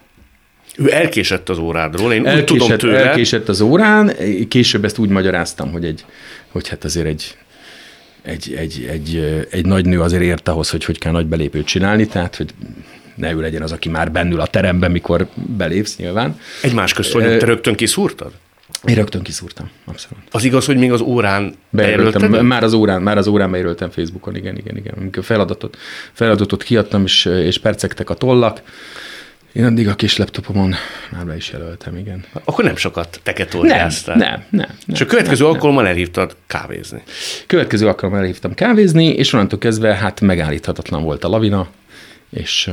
Ő 0.76 0.92
elkésett 0.92 1.48
az 1.48 1.58
órádról, 1.58 2.12
én 2.12 2.26
elkésett, 2.26 2.50
úgy 2.50 2.58
tudom 2.58 2.78
tőle. 2.78 3.04
Elkésett 3.04 3.48
az 3.48 3.60
órán, 3.60 4.12
később 4.48 4.84
ezt 4.84 4.98
úgy 4.98 5.08
magyaráztam, 5.08 5.72
hogy, 5.72 5.84
egy, 5.84 6.04
hogy 6.48 6.68
hát 6.68 6.84
azért 6.84 7.06
egy, 7.06 7.36
egy, 8.22 8.54
egy, 8.56 8.86
egy, 8.90 9.46
egy 9.50 9.66
nagy 9.66 9.86
nő 9.86 10.00
azért 10.00 10.22
ért 10.22 10.48
ahhoz, 10.48 10.70
hogy 10.70 10.84
hogy 10.84 10.98
kell 10.98 11.12
nagy 11.12 11.26
belépőt 11.26 11.66
csinálni, 11.66 12.06
tehát 12.06 12.36
hogy 12.36 12.54
ne 13.14 13.33
ő 13.33 13.40
legyen 13.40 13.62
az, 13.62 13.72
aki 13.72 13.88
már 13.88 14.12
bennül 14.12 14.40
a 14.40 14.46
teremben, 14.46 14.90
mikor 14.90 15.27
belépsz 15.35 15.96
nyilván. 15.96 16.38
Egymás 16.62 16.92
közt 16.92 17.12
hogy 17.12 17.22
te 17.22 17.46
rögtön 17.46 17.74
kiszúrtad? 17.74 18.33
Én 18.85 18.94
rögtön 18.94 19.22
kiszúrtam, 19.22 19.70
abszolút. 19.85 20.24
Az 20.31 20.44
igaz, 20.44 20.66
hogy 20.66 20.77
még 20.77 20.92
az 20.92 21.00
órán 21.00 21.55
bejelöltem? 21.70 22.46
Már 22.46 22.62
az 22.62 22.72
órán, 22.72 23.03
már 23.03 23.18
az 23.18 23.27
órán 23.27 23.50
bejelöltem 23.50 23.90
Facebookon, 23.90 24.37
igen, 24.37 24.57
igen, 24.57 24.77
igen. 24.77 24.94
Amikor 24.98 25.24
feladatot, 25.24 25.79
feladatot 26.12 26.62
kiadtam, 26.62 27.03
és, 27.03 27.24
és 27.24 27.59
percektek 27.59 28.11
a 28.11 28.14
tollak, 28.14 28.62
én 29.53 29.64
addig 29.64 29.88
a 29.88 29.94
kis 29.94 30.16
laptopomon 30.16 30.74
már 31.12 31.27
be 31.27 31.37
is 31.37 31.50
jelöltem, 31.50 31.96
igen. 31.96 32.24
Akkor 32.44 32.64
nem 32.64 32.77
sokat 32.77 33.20
teketóriáztál. 33.22 34.16
Nem, 34.16 34.31
nem, 34.31 34.44
nem. 34.50 34.77
És 34.92 35.00
a 35.00 35.07
következő 35.07 35.42
nem, 35.42 35.53
alkalommal 35.53 35.83
nem. 35.83 35.92
elhívtad 35.92 36.37
kávézni. 36.46 37.03
Következő 37.46 37.87
alkalommal 37.87 38.20
elhívtam 38.20 38.55
kávézni, 38.55 39.07
és 39.07 39.33
onnantól 39.33 39.59
kezdve 39.59 39.94
hát 39.94 40.20
megállíthatatlan 40.20 41.03
volt 41.03 41.24
a 41.24 41.29
lavina, 41.29 41.68
és 42.34 42.70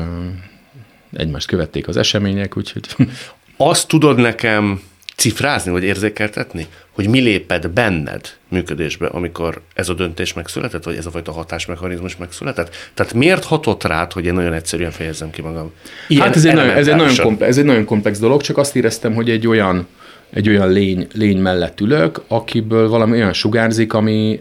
egymást 1.14 1.48
követték 1.48 1.88
az 1.88 1.98
események, 1.98 2.58
úgyhogy... 2.58 2.96
Azt 3.58 3.88
tudod 3.88 4.18
nekem 4.18 4.82
cifrázni, 5.16 5.72
vagy 5.72 5.84
érzékeltetni, 5.84 6.68
hogy 6.92 7.08
mi 7.08 7.20
lépett 7.20 7.70
benned 7.70 8.38
működésbe, 8.48 9.08
amikor 9.08 9.62
ez 9.74 9.90
a 9.90 9.94
döntés 9.94 10.34
megszületett, 10.34 10.84
vagy 10.84 10.96
ez 10.96 11.06
a 11.06 11.12
fajta 11.12 11.32
hatásmechanizmus 11.32 12.18
megszületett? 12.18 12.76
Tehát 12.94 13.14
miért 13.14 13.44
hatott 13.44 13.84
rád, 13.84 14.12
hogy 14.12 14.26
én 14.26 14.34
nagyon 14.34 14.54
egyszerűen 14.54 14.92
fejezzem 14.92 15.30
ki 15.30 15.42
magam? 15.42 15.72
Ilyen 16.08 16.26
hát 16.26 16.36
ez 16.36 16.46
egy, 16.46 16.54
nagyon, 16.54 16.76
ez, 16.76 16.88
egy 16.88 16.96
nagyon 16.96 17.16
komplex, 17.16 17.52
ez 17.52 17.58
egy 17.58 17.66
nagyon 17.66 17.86
komplex 17.86 18.20
dolog, 18.20 18.42
csak 18.42 18.58
azt 18.58 18.76
éreztem, 18.76 19.14
hogy 19.14 19.30
egy 19.30 19.48
olyan, 19.48 19.88
egy 20.30 20.50
olyan 20.50 20.72
lény, 20.72 21.08
lény 21.14 21.38
mellett 21.38 21.80
ülök, 21.80 22.24
akiből 22.28 22.90
valami 22.90 23.12
olyan 23.12 23.34
sugárzik, 23.34 23.94
ami 23.94 24.40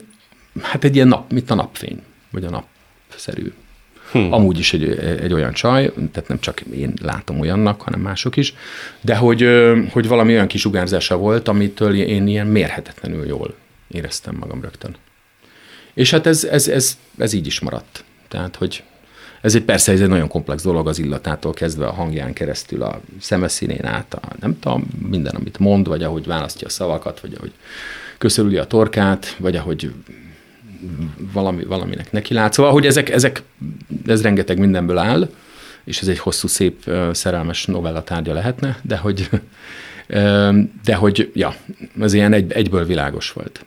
hát 0.62 0.85
egy 0.85 0.94
ilyen 0.94 1.09
nap, 1.09 1.33
mint 1.33 1.50
a 1.50 1.54
napfény, 1.54 2.02
vagy 2.30 2.44
a 2.44 2.64
napszerű 3.09 3.52
Hmm. 4.11 4.33
Amúgy 4.33 4.59
is 4.59 4.73
egy, 4.73 4.99
egy 4.99 5.33
olyan 5.33 5.53
csaj, 5.53 5.92
tehát 6.12 6.29
nem 6.29 6.40
csak 6.40 6.61
én 6.61 6.92
látom 7.03 7.40
olyannak, 7.40 7.81
hanem 7.81 8.01
mások 8.01 8.37
is, 8.37 8.55
de 9.01 9.16
hogy, 9.16 9.49
hogy 9.90 10.09
valami 10.09 10.33
olyan 10.33 10.46
kisugárzása 10.46 11.16
volt, 11.16 11.49
amitől 11.49 11.94
én 11.94 12.27
ilyen 12.27 12.46
mérhetetlenül 12.46 13.27
jól 13.27 13.55
éreztem 13.88 14.35
magam 14.35 14.61
rögtön. 14.62 14.96
És 15.94 16.11
hát 16.11 16.27
ez, 16.27 16.44
ez, 16.44 16.68
ez, 16.68 16.99
ez 17.18 17.33
így 17.33 17.46
is 17.46 17.61
maradt. 17.61 18.05
Tehát, 18.29 18.57
hogy 18.57 18.83
ez 19.40 19.55
egy 19.55 19.62
persze 19.62 19.92
ez 19.92 20.01
egy 20.01 20.09
nagyon 20.09 20.29
komplex 20.29 20.62
dolog 20.62 20.88
az 20.88 20.99
illatától 20.99 21.53
kezdve 21.53 21.87
a 21.87 21.92
hangján 21.92 22.33
keresztül, 22.33 22.83
a 22.83 23.01
szemeszínén 23.20 23.85
át, 23.85 24.14
a, 24.14 24.20
nem 24.40 24.59
tudom, 24.59 24.87
minden, 25.09 25.35
amit 25.35 25.59
mond, 25.59 25.88
vagy 25.88 26.03
ahogy 26.03 26.27
választja 26.27 26.66
a 26.66 26.70
szavakat, 26.70 27.20
vagy 27.20 27.35
ahogy 27.37 27.53
köszörüli 28.18 28.57
a 28.57 28.64
torkát, 28.64 29.37
vagy 29.38 29.57
ahogy 29.57 29.92
valami, 31.33 31.64
valaminek 31.64 32.12
neki 32.12 32.35
lát. 32.35 32.53
Szóval, 32.53 32.73
hogy 32.73 32.87
ezek, 32.87 33.11
ezek, 33.11 33.43
ez 34.07 34.23
rengeteg 34.23 34.59
mindenből 34.59 34.99
áll, 34.99 35.29
és 35.85 36.01
ez 36.01 36.09
egy 36.09 36.19
hosszú, 36.19 36.49
szép, 36.49 36.90
szerelmes 37.12 37.64
novella 37.64 38.03
tárgya 38.03 38.33
lehetne, 38.33 38.79
de 38.83 38.97
hogy, 38.97 39.29
de 40.85 40.95
hogy, 40.95 41.31
ja, 41.35 41.55
ez 42.01 42.12
ilyen 42.12 42.33
egy, 42.33 42.53
egyből 42.53 42.85
világos 42.85 43.33
volt. 43.33 43.64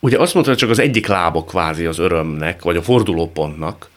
Ugye 0.00 0.18
azt 0.18 0.34
mondta, 0.34 0.52
hogy 0.52 0.60
csak 0.60 0.70
az 0.70 0.78
egyik 0.78 1.06
lába 1.06 1.44
kvázi 1.44 1.84
az 1.84 1.98
örömnek, 1.98 2.62
vagy 2.62 2.76
a 2.76 2.82
fordulópontnak, 2.82 3.88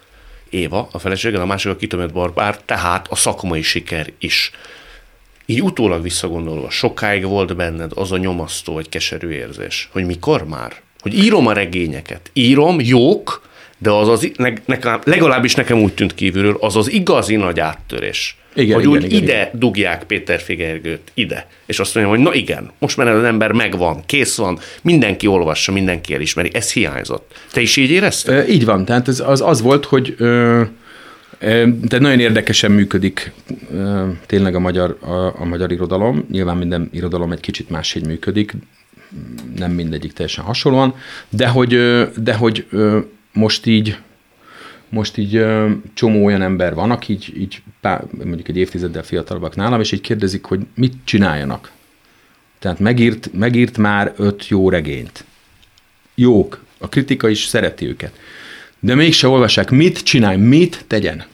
Éva, 0.49 0.87
a 0.91 0.99
felesége, 0.99 1.41
a 1.41 1.45
másik 1.45 1.71
a 1.71 1.75
kitömött 1.75 2.13
barbár, 2.13 2.57
tehát 2.57 3.07
a 3.07 3.15
szakmai 3.15 3.61
siker 3.61 4.11
is. 4.19 4.51
Így 5.45 5.61
utólag 5.61 6.01
visszagondolva, 6.01 6.69
sokáig 6.69 7.25
volt 7.25 7.55
benned 7.55 7.91
az 7.95 8.11
a 8.11 8.17
nyomasztó, 8.17 8.73
vagy 8.73 8.89
keserű 8.89 9.29
érzés, 9.29 9.89
hogy 9.91 10.05
mikor 10.05 10.45
már? 10.45 10.81
Hogy 11.01 11.23
írom 11.23 11.47
a 11.47 11.53
regényeket, 11.53 12.29
írom, 12.33 12.79
jók, 12.79 13.49
de 13.77 13.91
az 13.91 14.07
az, 14.07 14.31
ne, 14.37 14.53
nekem, 14.65 14.99
legalábbis 15.03 15.55
nekem 15.55 15.79
úgy 15.79 15.93
tűnt 15.93 16.13
kívülről, 16.13 16.57
az 16.59 16.75
az 16.75 16.91
igazi 16.91 17.35
nagy 17.35 17.59
áttörés. 17.59 18.35
Igen, 18.55 18.75
hogy 18.75 18.83
igen, 18.83 18.97
úgy 18.97 19.05
igen, 19.05 19.23
ide 19.23 19.33
igen. 19.33 19.49
dugják 19.53 20.03
Péter 20.03 20.39
Figergőt, 20.39 21.11
ide. 21.13 21.47
És 21.65 21.79
azt 21.79 21.95
mondja, 21.95 22.13
hogy 22.13 22.23
na 22.23 22.33
igen, 22.33 22.71
most 22.79 22.97
már 22.97 23.07
az 23.07 23.23
ember 23.23 23.51
megvan, 23.51 24.03
kész 24.05 24.35
van, 24.35 24.59
mindenki 24.81 25.27
olvassa, 25.27 25.71
mindenki 25.71 26.13
elismeri. 26.13 26.49
Ez 26.53 26.71
hiányzott. 26.71 27.31
Te 27.51 27.61
is 27.61 27.77
így 27.77 27.91
érezted? 27.91 28.35
E, 28.35 28.47
így 28.47 28.65
van, 28.65 28.85
tehát 28.85 29.07
ez 29.07 29.19
az, 29.19 29.41
az 29.41 29.61
volt, 29.61 29.85
hogy 29.85 30.15
ö, 30.17 30.61
de 31.81 31.99
nagyon 31.99 32.19
érdekesen 32.19 32.71
működik 32.71 33.31
tényleg 34.25 34.55
a 34.55 34.59
magyar, 34.59 34.97
a, 35.01 35.41
a 35.41 35.45
magyar 35.45 35.71
irodalom. 35.71 36.25
Nyilván 36.31 36.57
minden 36.57 36.89
irodalom 36.93 37.31
egy 37.31 37.39
kicsit 37.39 37.69
máshogy 37.69 38.05
működik, 38.05 38.53
nem 39.55 39.71
mindegyik 39.71 40.13
teljesen 40.13 40.43
hasonlóan, 40.43 40.95
de 41.29 41.47
hogy, 41.47 41.69
de 42.17 42.33
hogy 42.33 42.67
most 43.33 43.65
így 43.65 43.97
most 44.91 45.17
így 45.17 45.45
csomó 45.93 46.25
olyan 46.25 46.41
ember 46.41 46.73
van, 46.73 46.91
aki 46.91 47.13
így, 47.13 47.33
így 47.37 47.61
pár, 47.81 48.03
mondjuk 48.23 48.47
egy 48.47 48.57
évtizeddel 48.57 49.03
fiatalabbak 49.03 49.55
nálam, 49.55 49.79
és 49.79 49.91
így 49.91 50.01
kérdezik, 50.01 50.45
hogy 50.45 50.59
mit 50.75 50.93
csináljanak. 51.03 51.71
Tehát 52.59 52.79
megírt, 52.79 53.29
megírt 53.33 53.77
már 53.77 54.13
öt 54.17 54.47
jó 54.47 54.69
regényt. 54.69 55.25
Jók. 56.15 56.63
A 56.77 56.89
kritika 56.89 57.29
is 57.29 57.45
szereti 57.45 57.87
őket. 57.87 58.19
De 58.79 58.95
mégse 58.95 59.27
olvassák, 59.27 59.69
mit 59.69 60.03
csinálj, 60.03 60.37
mit 60.37 60.85
tegyen. 60.87 61.25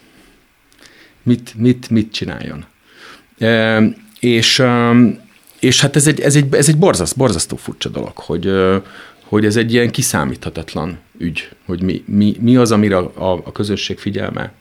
Mit, 1.24 1.54
mit, 1.56 1.90
mit 1.90 2.12
csináljon. 2.12 2.66
E, 3.38 3.82
és, 4.20 4.64
és 5.60 5.82
hát 5.82 5.96
ez 5.96 6.08
egy, 6.08 6.20
ez 6.20 6.36
egy, 6.36 6.56
ez 6.56 6.68
egy 6.68 6.78
borzaszt, 6.78 7.18
borzasztó 7.18 7.56
furcsa 7.56 7.90
dolog, 7.90 8.18
hogy, 8.18 8.52
hogy 9.24 9.46
ez 9.46 9.56
egy 9.56 9.74
ilyen 9.74 9.92
kiszámíthatatlan 9.92 11.00
ügy, 11.18 11.50
hogy 11.66 11.82
mi, 11.82 12.04
mi, 12.06 12.36
mi 12.40 12.56
az, 12.56 12.72
amire 12.72 12.98
a, 12.98 13.32
a 13.32 13.52
közösség 13.52 13.98
figyelme 13.98 14.54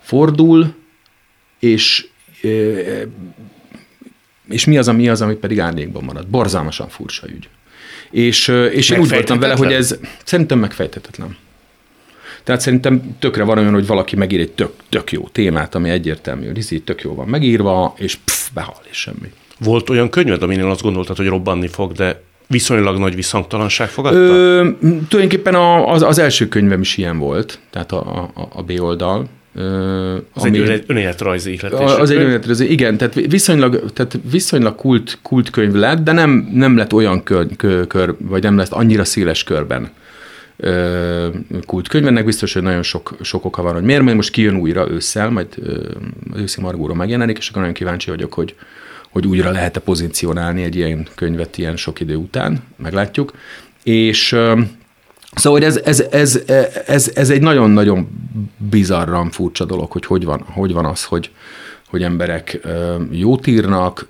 fordul, 0.00 0.74
és, 1.58 2.06
és 4.48 4.64
mi 4.64 4.78
az, 4.78 4.88
ami 4.88 5.08
az, 5.08 5.22
ami 5.22 5.34
pedig 5.34 5.60
árnyékban 5.60 6.04
marad. 6.04 6.26
Borzalmasan 6.26 6.88
furcsa 6.88 7.28
ügy. 7.28 7.48
És, 8.10 8.48
és 8.48 8.90
én 8.90 8.98
úgy 8.98 9.08
voltam 9.08 9.38
vele, 9.38 9.54
hogy 9.54 9.72
ez 9.72 9.98
szerintem 10.24 10.58
megfejtetetlen. 10.58 11.36
Tehát 12.44 12.60
szerintem 12.60 13.16
tökre 13.18 13.42
van 13.42 13.58
olyan, 13.58 13.72
hogy 13.72 13.86
valaki 13.86 14.16
megír 14.16 14.40
egy 14.40 14.52
tök, 14.52 14.72
tök 14.88 15.12
jó 15.12 15.28
témát, 15.28 15.74
ami 15.74 15.90
egyértelmű, 15.90 16.52
így 16.70 16.84
tök 16.84 17.02
jó 17.02 17.14
van 17.14 17.28
megírva, 17.28 17.94
és 17.98 18.14
pff, 18.14 18.48
behal, 18.54 18.80
és 18.90 18.96
semmi. 18.96 19.32
Volt 19.58 19.90
olyan 19.90 20.10
könyved, 20.10 20.42
aminél 20.42 20.70
azt 20.70 20.82
gondoltad, 20.82 21.16
hogy 21.16 21.26
robbanni 21.26 21.66
fog, 21.66 21.92
de 21.92 22.22
viszonylag 22.46 22.98
nagy 22.98 23.14
visszhangtalanság 23.14 23.88
fogadta? 23.88 24.18
Ö, 24.18 24.68
tulajdonképpen 24.80 25.54
a, 25.54 25.92
az, 25.92 26.02
az 26.02 26.18
első 26.18 26.48
könyvem 26.48 26.80
is 26.80 26.96
ilyen 26.96 27.18
volt, 27.18 27.58
tehát 27.70 27.92
a, 27.92 28.30
a, 28.34 28.48
a 28.52 28.62
B 28.62 28.72
oldal. 28.80 29.28
Az 30.32 30.44
ami, 30.44 30.58
egy 30.58 30.84
önéletrajzi 30.86 31.52
ihletés. 31.52 31.78
Az 31.78 32.10
egy 32.10 32.16
önéletrajzi, 32.16 32.70
igen, 32.70 32.96
tehát 32.96 33.14
viszonylag, 33.14 33.92
tehát 33.92 34.18
viszonylag 34.30 34.74
kult, 34.74 35.18
kult 35.22 35.50
könyv 35.50 35.72
lett, 35.72 36.02
de 36.02 36.12
nem, 36.12 36.50
nem 36.52 36.76
lett 36.76 36.92
olyan 36.92 37.22
kör, 37.22 37.46
kör, 37.86 38.14
vagy 38.18 38.42
nem 38.42 38.56
lett 38.56 38.72
annyira 38.72 39.04
széles 39.04 39.44
körben 39.44 39.90
kultkönyv. 41.66 42.06
Ennek 42.06 42.24
biztos, 42.24 42.52
hogy 42.52 42.62
nagyon 42.62 42.82
sok, 42.82 43.16
sok 43.22 43.44
oka 43.44 43.62
van, 43.62 43.72
hogy 43.74 43.82
miért, 43.82 44.02
mert 44.02 44.16
most 44.16 44.30
kijön 44.30 44.56
újra 44.56 44.90
ősszel, 44.90 45.30
majd 45.30 45.46
az 46.32 46.40
őszi 46.40 46.60
Margóra 46.60 46.94
megjelenik, 46.94 47.38
és 47.38 47.48
akkor 47.48 47.60
nagyon 47.60 47.76
kíváncsi 47.76 48.10
vagyok, 48.10 48.32
hogy, 48.32 48.54
hogy 49.18 49.26
újra 49.26 49.50
lehet-e 49.50 49.80
pozícionálni 49.80 50.62
egy 50.62 50.76
ilyen 50.76 51.06
könyvet 51.14 51.58
ilyen 51.58 51.76
sok 51.76 52.00
idő 52.00 52.16
után, 52.16 52.62
meglátjuk. 52.76 53.32
És 53.82 54.36
Szóval 55.32 55.64
ez, 55.64 55.76
ez, 55.76 56.00
ez, 56.10 56.42
ez, 56.86 57.10
ez 57.14 57.30
egy 57.30 57.40
nagyon-nagyon 57.40 58.08
bizarran 58.56 59.30
furcsa 59.30 59.64
dolog, 59.64 59.92
hogy 59.92 60.06
hogy 60.06 60.24
van, 60.24 60.40
hogy 60.40 60.72
van 60.72 60.84
az, 60.84 61.04
hogy, 61.04 61.30
hogy 61.88 62.02
emberek 62.02 62.60
jót 63.10 63.46
írnak, 63.46 64.06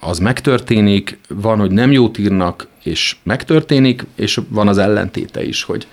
az 0.00 0.18
megtörténik, 0.18 1.18
van, 1.28 1.58
hogy 1.58 1.70
nem 1.70 1.92
jót 1.92 2.18
írnak, 2.18 2.66
és 2.82 3.16
megtörténik, 3.22 4.06
és 4.14 4.40
van 4.48 4.68
az 4.68 4.78
ellentéte 4.78 5.44
is, 5.44 5.62
hogy 5.62 5.86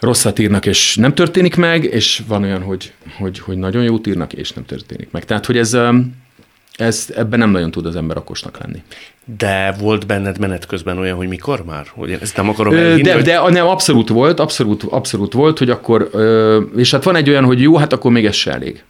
rosszat 0.00 0.38
írnak, 0.38 0.66
és 0.66 0.96
nem 0.96 1.14
történik 1.14 1.56
meg, 1.56 1.84
és 1.84 2.22
van 2.26 2.42
olyan, 2.42 2.62
hogy, 2.62 2.92
hogy, 3.18 3.38
hogy 3.38 3.56
nagyon 3.56 3.82
jót 3.82 4.06
írnak, 4.06 4.32
és 4.32 4.52
nem 4.52 4.64
történik 4.64 5.10
meg. 5.10 5.24
Tehát, 5.24 5.46
hogy 5.46 5.56
ez, 5.56 5.76
ez, 6.78 7.06
ebben 7.16 7.38
nem 7.38 7.50
nagyon 7.50 7.70
tud 7.70 7.86
az 7.86 7.96
ember 7.96 8.16
okosnak 8.16 8.58
lenni. 8.58 8.82
De 9.38 9.74
volt 9.80 10.06
benned 10.06 10.38
menet 10.38 10.66
közben 10.66 10.98
olyan, 10.98 11.16
hogy 11.16 11.28
mikor 11.28 11.64
már? 11.64 11.86
Hogy 11.94 12.18
ezt 12.20 12.36
nem 12.36 12.48
akarom 12.48 12.74
elhinni, 12.74 13.02
De, 13.02 13.14
hogy... 13.14 13.22
de 13.22 13.40
nem, 13.48 13.66
abszolút 13.66 14.08
volt, 14.08 14.40
abszolút, 14.40 14.82
abszolút 14.82 15.32
volt, 15.32 15.58
hogy 15.58 15.70
akkor, 15.70 16.10
és 16.76 16.90
hát 16.90 17.04
van 17.04 17.16
egy 17.16 17.28
olyan, 17.28 17.44
hogy 17.44 17.60
jó, 17.60 17.76
hát 17.76 17.92
akkor 17.92 18.10
még 18.10 18.26
ez 18.26 18.34
se 18.34 18.52
elég. 18.52 18.82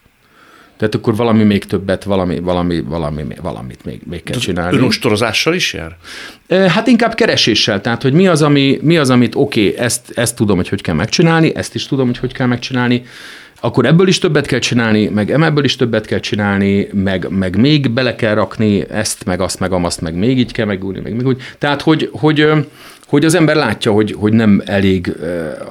Tehát 0.76 0.94
akkor 0.94 1.16
valami 1.16 1.42
még 1.42 1.64
többet, 1.64 2.04
valami, 2.04 2.38
valami, 2.38 2.80
valami, 2.80 3.24
valamit 3.42 3.84
még, 3.84 4.00
még 4.10 4.22
kell 4.22 4.38
csinálni. 4.38 4.76
Önostorozással 4.76 5.54
is 5.54 5.72
jár? 5.72 5.96
Hát 6.68 6.86
inkább 6.86 7.14
kereséssel, 7.14 7.80
tehát 7.80 8.02
hogy 8.02 8.12
mi 8.12 8.26
az, 8.26 8.42
ami, 8.42 8.78
mi 8.82 8.96
az 8.96 9.10
amit 9.10 9.34
oké, 9.34 9.68
okay, 9.68 9.78
ezt, 9.84 10.12
ezt 10.14 10.36
tudom, 10.36 10.56
hogy 10.56 10.68
hogy 10.68 10.82
kell 10.82 10.94
megcsinálni, 10.94 11.54
ezt 11.54 11.74
is 11.74 11.86
tudom, 11.86 12.06
hogy 12.06 12.18
hogy 12.18 12.32
kell 12.32 12.46
megcsinálni, 12.46 13.02
akkor 13.60 13.86
ebből 13.86 14.08
is 14.08 14.18
többet 14.18 14.46
kell 14.46 14.58
csinálni, 14.58 15.08
meg 15.08 15.30
ebből 15.30 15.64
is 15.64 15.76
többet 15.76 16.06
kell 16.06 16.20
csinálni, 16.20 16.88
meg, 16.92 17.28
meg 17.30 17.56
még 17.56 17.90
bele 17.90 18.14
kell 18.14 18.34
rakni 18.34 18.90
ezt, 18.90 19.24
meg 19.24 19.40
azt, 19.40 19.60
meg 19.60 19.72
amazt, 19.72 20.00
meg 20.00 20.14
még 20.14 20.38
így 20.38 20.52
kell 20.52 20.66
megúrni, 20.66 21.00
meg 21.00 21.14
még 21.14 21.26
úgy. 21.26 21.42
Tehát, 21.58 21.82
hogy, 21.82 22.10
hogy, 22.12 22.50
hogy 23.06 23.24
az 23.24 23.34
ember 23.34 23.56
látja, 23.56 23.92
hogy, 23.92 24.12
hogy 24.18 24.32
nem 24.32 24.62
elég 24.64 25.12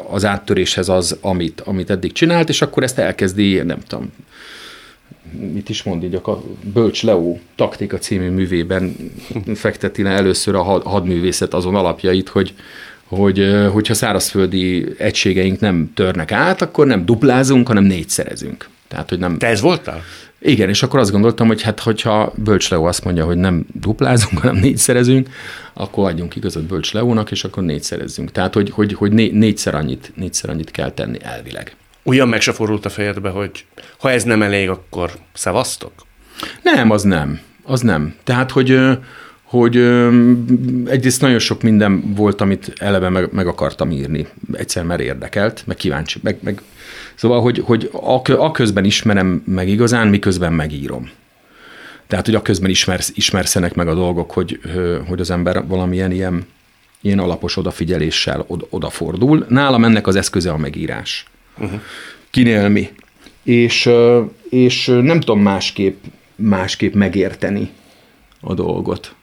az 0.09 0.25
áttöréshez 0.25 0.89
az, 0.89 1.17
amit, 1.21 1.61
amit 1.61 1.89
eddig 1.89 2.11
csinált, 2.11 2.49
és 2.49 2.61
akkor 2.61 2.83
ezt 2.83 2.99
elkezdi, 2.99 3.55
nem 3.55 3.79
tudom, 3.87 4.11
mit 5.53 5.69
is 5.69 5.83
mond 5.83 6.03
így, 6.03 6.15
a 6.15 6.43
Bölcs 6.73 7.03
Leo 7.03 7.37
taktika 7.55 7.97
című 7.97 8.29
művében 8.29 8.95
fekteti 9.55 10.03
le 10.03 10.09
először 10.09 10.55
a 10.55 10.63
hadművészet 10.63 11.53
azon 11.53 11.75
alapjait, 11.75 12.29
hogy, 12.29 12.53
hogy 13.07 13.67
hogyha 13.71 13.93
szárazföldi 13.93 14.87
egységeink 14.97 15.59
nem 15.59 15.91
törnek 15.93 16.31
át, 16.31 16.61
akkor 16.61 16.85
nem 16.85 17.05
duplázunk, 17.05 17.67
hanem 17.67 17.83
négyszerezünk. 17.83 18.69
Tehát, 18.87 19.09
hogy 19.09 19.19
nem... 19.19 19.37
Te 19.37 19.47
ez 19.47 19.61
voltál? 19.61 20.03
Igen, 20.39 20.69
és 20.69 20.83
akkor 20.83 20.99
azt 20.99 21.11
gondoltam, 21.11 21.47
hogy 21.47 21.61
hát 21.61 21.79
hogyha 21.79 22.33
Bölcs 22.35 22.69
Leo 22.69 22.83
azt 22.83 23.03
mondja, 23.03 23.25
hogy 23.25 23.37
nem 23.37 23.65
duplázunk, 23.73 24.39
hanem 24.39 24.55
négyszerezünk, 24.55 25.29
akkor 25.73 26.09
adjunk 26.09 26.35
igazat 26.35 26.63
Bölcs 26.63 26.93
Leónak, 26.93 27.31
és 27.31 27.43
akkor 27.43 27.63
négyszerezzünk. 27.63 28.31
Tehát, 28.31 28.53
hogy, 28.53 28.69
hogy, 28.69 28.93
hogy 28.93 29.11
né, 29.11 29.29
négyszer, 29.33 29.75
annyit, 29.75 30.11
négyszer 30.15 30.49
annyit 30.49 30.71
kell 30.71 30.91
tenni 30.91 31.17
elvileg. 31.21 31.75
Olyan 32.03 32.27
meg 32.27 32.41
se 32.41 32.51
fordult 32.51 32.85
a 32.85 32.89
fejedbe, 32.89 33.29
hogy 33.29 33.65
ha 33.99 34.11
ez 34.11 34.23
nem 34.23 34.41
elég, 34.41 34.69
akkor 34.69 35.11
szevasztok? 35.33 35.91
Nem, 36.61 36.91
az 36.91 37.03
nem. 37.03 37.39
Az 37.63 37.81
nem. 37.81 38.15
Tehát, 38.23 38.51
hogy 38.51 38.79
hogy 39.47 39.75
egyrészt 40.85 41.21
nagyon 41.21 41.39
sok 41.39 41.61
minden 41.61 42.13
volt, 42.15 42.41
amit 42.41 42.73
eleve 42.77 43.09
meg, 43.09 43.29
meg 43.31 43.47
akartam 43.47 43.91
írni. 43.91 44.27
Egyszer 44.53 44.83
már 44.83 44.99
érdekelt, 44.99 45.63
meg 45.65 45.75
kíváncsi, 45.75 46.19
meg, 46.23 46.37
meg 46.41 46.61
Szóval, 47.17 47.41
hogy, 47.41 47.61
hogy 47.65 47.89
a, 47.91 48.51
közben 48.51 48.85
ismerem 48.85 49.43
meg 49.45 49.69
igazán, 49.69 50.07
miközben 50.07 50.53
megírom. 50.53 51.09
Tehát, 52.07 52.25
hogy 52.25 52.35
a 52.35 52.41
közben 52.41 52.69
ismersz, 52.69 53.11
ismerszenek 53.15 53.73
meg 53.73 53.87
a 53.87 53.93
dolgok, 53.93 54.31
hogy, 54.31 54.59
hogy 55.07 55.19
az 55.19 55.31
ember 55.31 55.67
valamilyen 55.67 56.11
ilyen, 56.11 56.47
ilyen 57.01 57.19
alapos 57.19 57.57
odafigyeléssel 57.57 58.43
od, 58.47 58.67
odafordul. 58.69 59.45
Nálam 59.49 59.83
ennek 59.83 60.07
az 60.07 60.15
eszköze 60.15 60.51
a 60.51 60.57
megírás. 60.57 61.25
Uh-huh. 61.57 61.81
Kinél 62.29 62.69
mi. 62.69 62.89
És, 63.43 63.89
és 64.49 64.85
nem 64.85 65.19
tudom 65.19 65.41
másképp, 65.41 66.03
másképp 66.35 66.93
megérteni 66.93 67.69
a 68.41 68.53
dolgot. 68.53 69.15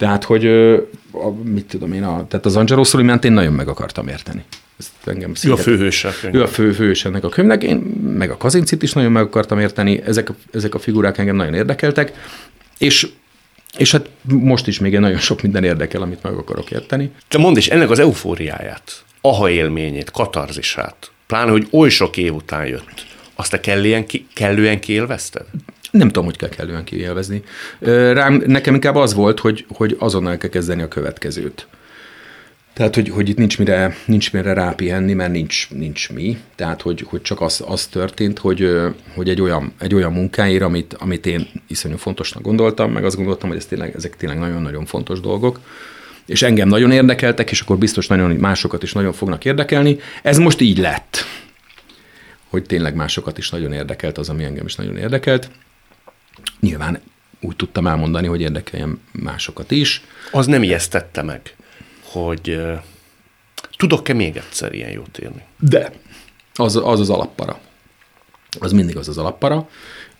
Tehát, 0.00 0.24
hogy 0.24 0.46
a, 0.46 1.30
mit 1.44 1.66
tudom 1.66 1.92
én, 1.92 2.02
a, 2.02 2.26
tehát 2.28 2.46
az 2.46 2.56
Angelo 2.56 2.84
Solimant 2.84 3.24
én 3.24 3.32
nagyon 3.32 3.52
meg 3.52 3.68
akartam 3.68 4.08
érteni. 4.08 4.44
Ezt 4.78 4.90
engem 5.04 5.32
ő 5.44 5.52
a 5.52 5.56
főhős. 5.56 6.06
Ő 6.32 6.42
a 6.42 6.46
fő, 6.46 6.72
főhős 6.72 7.04
ennek 7.04 7.24
a 7.24 7.28
könyvnek. 7.28 7.62
Én 7.62 7.76
meg 8.16 8.30
a 8.30 8.36
Kazincit 8.36 8.82
is 8.82 8.92
nagyon 8.92 9.12
meg 9.12 9.22
akartam 9.22 9.58
érteni. 9.58 10.02
Ezek, 10.02 10.30
ezek 10.52 10.74
a 10.74 10.78
figurák 10.78 11.18
engem 11.18 11.36
nagyon 11.36 11.54
érdekeltek. 11.54 12.12
És 12.78 13.08
és 13.76 13.92
hát 13.92 14.08
most 14.24 14.66
is 14.66 14.78
még 14.78 14.98
nagyon 14.98 15.18
sok 15.18 15.42
minden 15.42 15.64
érdekel, 15.64 16.02
amit 16.02 16.22
meg 16.22 16.32
akarok 16.32 16.70
érteni. 16.70 17.10
Te 17.28 17.38
mondd 17.38 17.56
is 17.56 17.68
ennek 17.68 17.90
az 17.90 17.98
eufóriáját, 17.98 19.04
aha 19.20 19.50
élményét, 19.50 20.10
katarzisát, 20.10 21.10
pláne, 21.26 21.50
hogy 21.50 21.68
oly 21.70 21.88
sok 21.88 22.16
év 22.16 22.34
után 22.34 22.66
jött, 22.66 23.06
azt 23.34 23.50
te 23.50 23.60
kellően, 23.60 24.06
ki, 24.06 24.26
kellően 24.34 24.80
kiélvezted? 24.80 25.46
Nem 25.90 26.06
tudom, 26.06 26.24
hogy 26.24 26.36
kell 26.36 26.48
kellően 26.48 26.84
kiélvezni. 26.84 27.42
Rám, 28.12 28.42
nekem 28.46 28.74
inkább 28.74 28.94
az 28.94 29.14
volt, 29.14 29.40
hogy, 29.40 29.64
hogy 29.68 29.96
azonnal 29.98 30.36
kell 30.36 30.50
kezdeni 30.50 30.82
a 30.82 30.88
következőt. 30.88 31.66
Tehát, 32.72 32.94
hogy, 32.94 33.08
hogy 33.08 33.28
itt 33.28 33.36
nincs 33.36 33.58
mire, 33.58 33.96
nincs 34.04 34.32
mire 34.32 34.52
rápihenni, 34.52 35.12
mert 35.12 35.32
nincs, 35.32 35.70
nincs 35.70 36.12
mi. 36.12 36.38
Tehát, 36.54 36.82
hogy, 36.82 37.04
hogy 37.08 37.22
csak 37.22 37.40
az, 37.40 37.64
az 37.66 37.86
történt, 37.86 38.38
hogy, 38.38 38.70
hogy 39.14 39.28
egy, 39.28 39.40
olyan, 39.40 39.72
egy 39.78 39.94
olyan 39.94 40.12
munkáért, 40.12 40.62
amit, 40.62 40.94
amit 40.98 41.26
én 41.26 41.48
iszonyú 41.66 41.96
fontosnak 41.96 42.42
gondoltam, 42.42 42.92
meg 42.92 43.04
azt 43.04 43.16
gondoltam, 43.16 43.48
hogy 43.48 43.58
ez 43.58 43.66
tényleg, 43.66 43.94
ezek 43.94 44.16
tényleg 44.16 44.38
nagyon-nagyon 44.38 44.84
fontos 44.84 45.20
dolgok, 45.20 45.60
és 46.26 46.42
engem 46.42 46.68
nagyon 46.68 46.90
érdekeltek, 46.90 47.50
és 47.50 47.60
akkor 47.60 47.78
biztos 47.78 48.06
nagyon 48.06 48.30
másokat 48.30 48.82
is 48.82 48.92
nagyon 48.92 49.12
fognak 49.12 49.44
érdekelni. 49.44 49.98
Ez 50.22 50.38
most 50.38 50.60
így 50.60 50.78
lett, 50.78 51.24
hogy 52.48 52.62
tényleg 52.62 52.94
másokat 52.94 53.38
is 53.38 53.50
nagyon 53.50 53.72
érdekelt 53.72 54.18
az, 54.18 54.28
ami 54.28 54.44
engem 54.44 54.66
is 54.66 54.74
nagyon 54.74 54.96
érdekelt. 54.96 55.50
Nyilván 56.60 57.00
úgy 57.40 57.56
tudtam 57.56 57.86
elmondani, 57.86 58.26
hogy 58.26 58.40
érdekeljem 58.40 59.00
másokat 59.12 59.70
is. 59.70 60.02
Az 60.32 60.46
nem 60.46 60.62
ijesztette 60.62 61.22
meg, 61.22 61.56
hogy 62.02 62.60
tudok-e 63.76 64.12
még 64.12 64.36
egyszer 64.36 64.72
ilyen 64.72 64.90
jót 64.90 65.18
írni? 65.22 65.42
De, 65.58 65.92
az 66.54 66.76
az, 66.76 67.00
az 67.00 67.10
alappara. 67.10 67.60
Az 68.58 68.72
mindig 68.72 68.96
az 68.96 69.08
az 69.08 69.18
alappara 69.18 69.68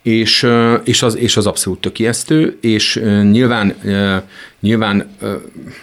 és, 0.01 0.47
és, 0.83 1.01
az, 1.01 1.17
és 1.17 1.37
az 1.37 1.45
abszolút 1.45 1.81
tökélyeztő, 1.81 2.57
és 2.61 3.01
nyilván, 3.31 3.75
nyilván 4.59 5.15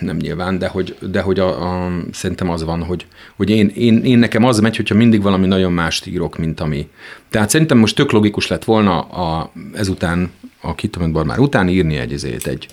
nem 0.01 0.17
nyilván, 0.17 0.59
de 0.59 0.69
hogy, 0.69 0.97
de 1.01 1.21
hogy 1.21 1.39
a, 1.39 1.85
a, 1.85 1.93
szerintem 2.13 2.51
az 2.51 2.65
van, 2.65 2.83
hogy, 2.83 3.07
hogy 3.37 3.51
én, 3.51 3.69
én, 3.75 4.05
én, 4.05 4.19
nekem 4.19 4.45
az 4.45 4.61
megy, 4.61 4.77
hogyha 4.77 4.95
mindig 4.95 5.23
valami 5.23 5.47
nagyon 5.47 5.73
mást 5.73 6.07
írok, 6.07 6.39
mint 6.39 6.61
ami. 6.61 6.89
Tehát 7.31 7.51
szerintem 7.51 7.79
most 7.79 7.97
tök 7.97 8.11
logikus 8.11 8.47
lett 8.47 8.65
volna 8.65 9.01
a, 9.01 9.53
ezután, 9.75 10.31
a 10.61 10.75
Kitament 10.75 11.25
már 11.25 11.39
után 11.39 11.69
írni 11.69 11.97
egy, 11.97 12.13
ezért 12.13 12.47
egy, 12.47 12.67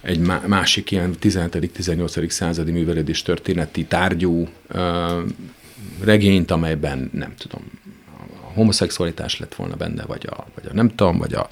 egy 0.00 0.20
másik 0.46 0.90
ilyen 0.90 1.14
17.-18. 1.22 2.28
századi 2.28 2.70
művelődés 2.70 3.22
történeti 3.22 3.84
tárgyú 3.84 4.48
regényt, 6.04 6.50
amelyben 6.50 7.10
nem 7.12 7.32
tudom, 7.38 7.62
homoszexualitás 8.58 9.38
lett 9.38 9.54
volna 9.54 9.76
benne, 9.76 10.04
vagy 10.06 10.26
a, 10.30 10.46
vagy 10.54 10.64
a 10.70 10.74
nem 10.74 10.88
tudom, 10.88 11.18
vagy 11.18 11.34
a, 11.34 11.48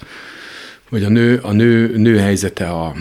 vagy 0.89 1.03
a 1.03 1.09
nő, 1.09 1.39
a 1.43 1.51
nő, 1.51 1.97
nő 1.97 2.17
helyzete 2.17 2.69
a, 2.69 2.93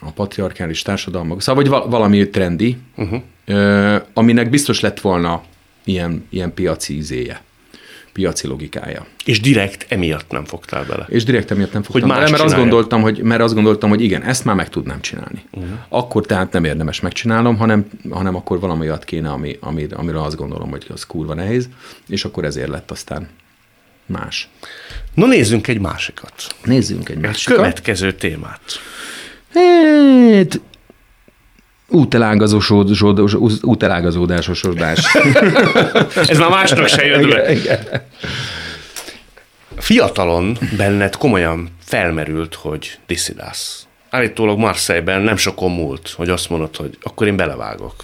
a 0.00 0.10
patriarkális 0.10 0.82
társadalmak, 0.82 1.42
szóval 1.42 1.64
vagy 1.64 1.90
valami 1.90 2.28
trendi, 2.28 2.76
uh-huh. 2.96 4.02
aminek 4.14 4.50
biztos 4.50 4.80
lett 4.80 5.00
volna 5.00 5.42
ilyen, 5.84 6.26
ilyen 6.30 6.54
piaci 6.54 6.96
izéje 6.96 7.42
piaci 8.12 8.46
logikája. 8.46 9.06
És 9.24 9.40
direkt 9.40 9.86
emiatt 9.88 10.30
nem 10.30 10.44
fogtál 10.44 10.84
bele. 10.84 11.06
És 11.08 11.24
direkt 11.24 11.50
emiatt 11.50 11.72
nem 11.72 11.82
fogtam 11.82 12.08
hogy 12.08 12.18
bele, 12.18 12.30
mert 12.30 12.42
azt, 12.42 12.54
gondoltam, 12.54 13.02
hogy, 13.02 13.22
mert 13.22 13.40
azt 13.40 13.54
gondoltam, 13.54 13.88
hogy 13.88 14.02
igen, 14.02 14.22
ezt 14.22 14.44
már 14.44 14.54
meg 14.54 14.68
tudnám 14.68 15.00
csinálni. 15.00 15.42
Uh-huh. 15.50 15.72
Akkor 15.88 16.26
tehát 16.26 16.52
nem 16.52 16.64
érdemes 16.64 17.00
megcsinálnom, 17.00 17.56
hanem, 17.56 17.86
hanem 18.10 18.34
akkor 18.34 18.60
valami 18.60 18.80
olyat 18.86 19.04
kéne, 19.04 19.30
ami, 19.30 19.56
ami, 19.60 19.86
amiről 19.90 20.20
azt 20.20 20.36
gondolom, 20.36 20.70
hogy 20.70 20.86
az 20.88 21.06
kurva 21.06 21.34
nehéz, 21.34 21.68
és 22.08 22.24
akkor 22.24 22.44
ezért 22.44 22.68
lett 22.68 22.90
aztán 22.90 23.28
más. 24.10 24.48
No 25.14 25.26
nézzünk 25.26 25.68
egy 25.68 25.80
másikat. 25.80 26.46
Nézzünk 26.64 27.08
egy 27.08 27.18
másikat. 27.18 27.56
Következő 27.56 28.12
témát. 28.12 28.60
Hát, 29.54 30.60
útelágazódásosodás. 33.62 35.14
Ez 36.14 36.38
már 36.38 36.50
másnak 36.50 36.88
se 36.88 37.04
jön 37.06 37.28
be. 37.28 38.06
Fiatalon 39.76 40.58
benned 40.76 41.16
komolyan 41.16 41.68
felmerült, 41.84 42.54
hogy 42.54 42.98
diszidálsz. 43.06 43.86
Állítólag 44.10 44.58
Marseille-ben 44.58 45.20
nem 45.20 45.36
sokon 45.36 45.70
múlt, 45.70 46.08
hogy 46.16 46.28
azt 46.28 46.48
mondod, 46.50 46.76
hogy 46.76 46.98
akkor 47.02 47.26
én 47.26 47.36
belevágok. 47.36 47.94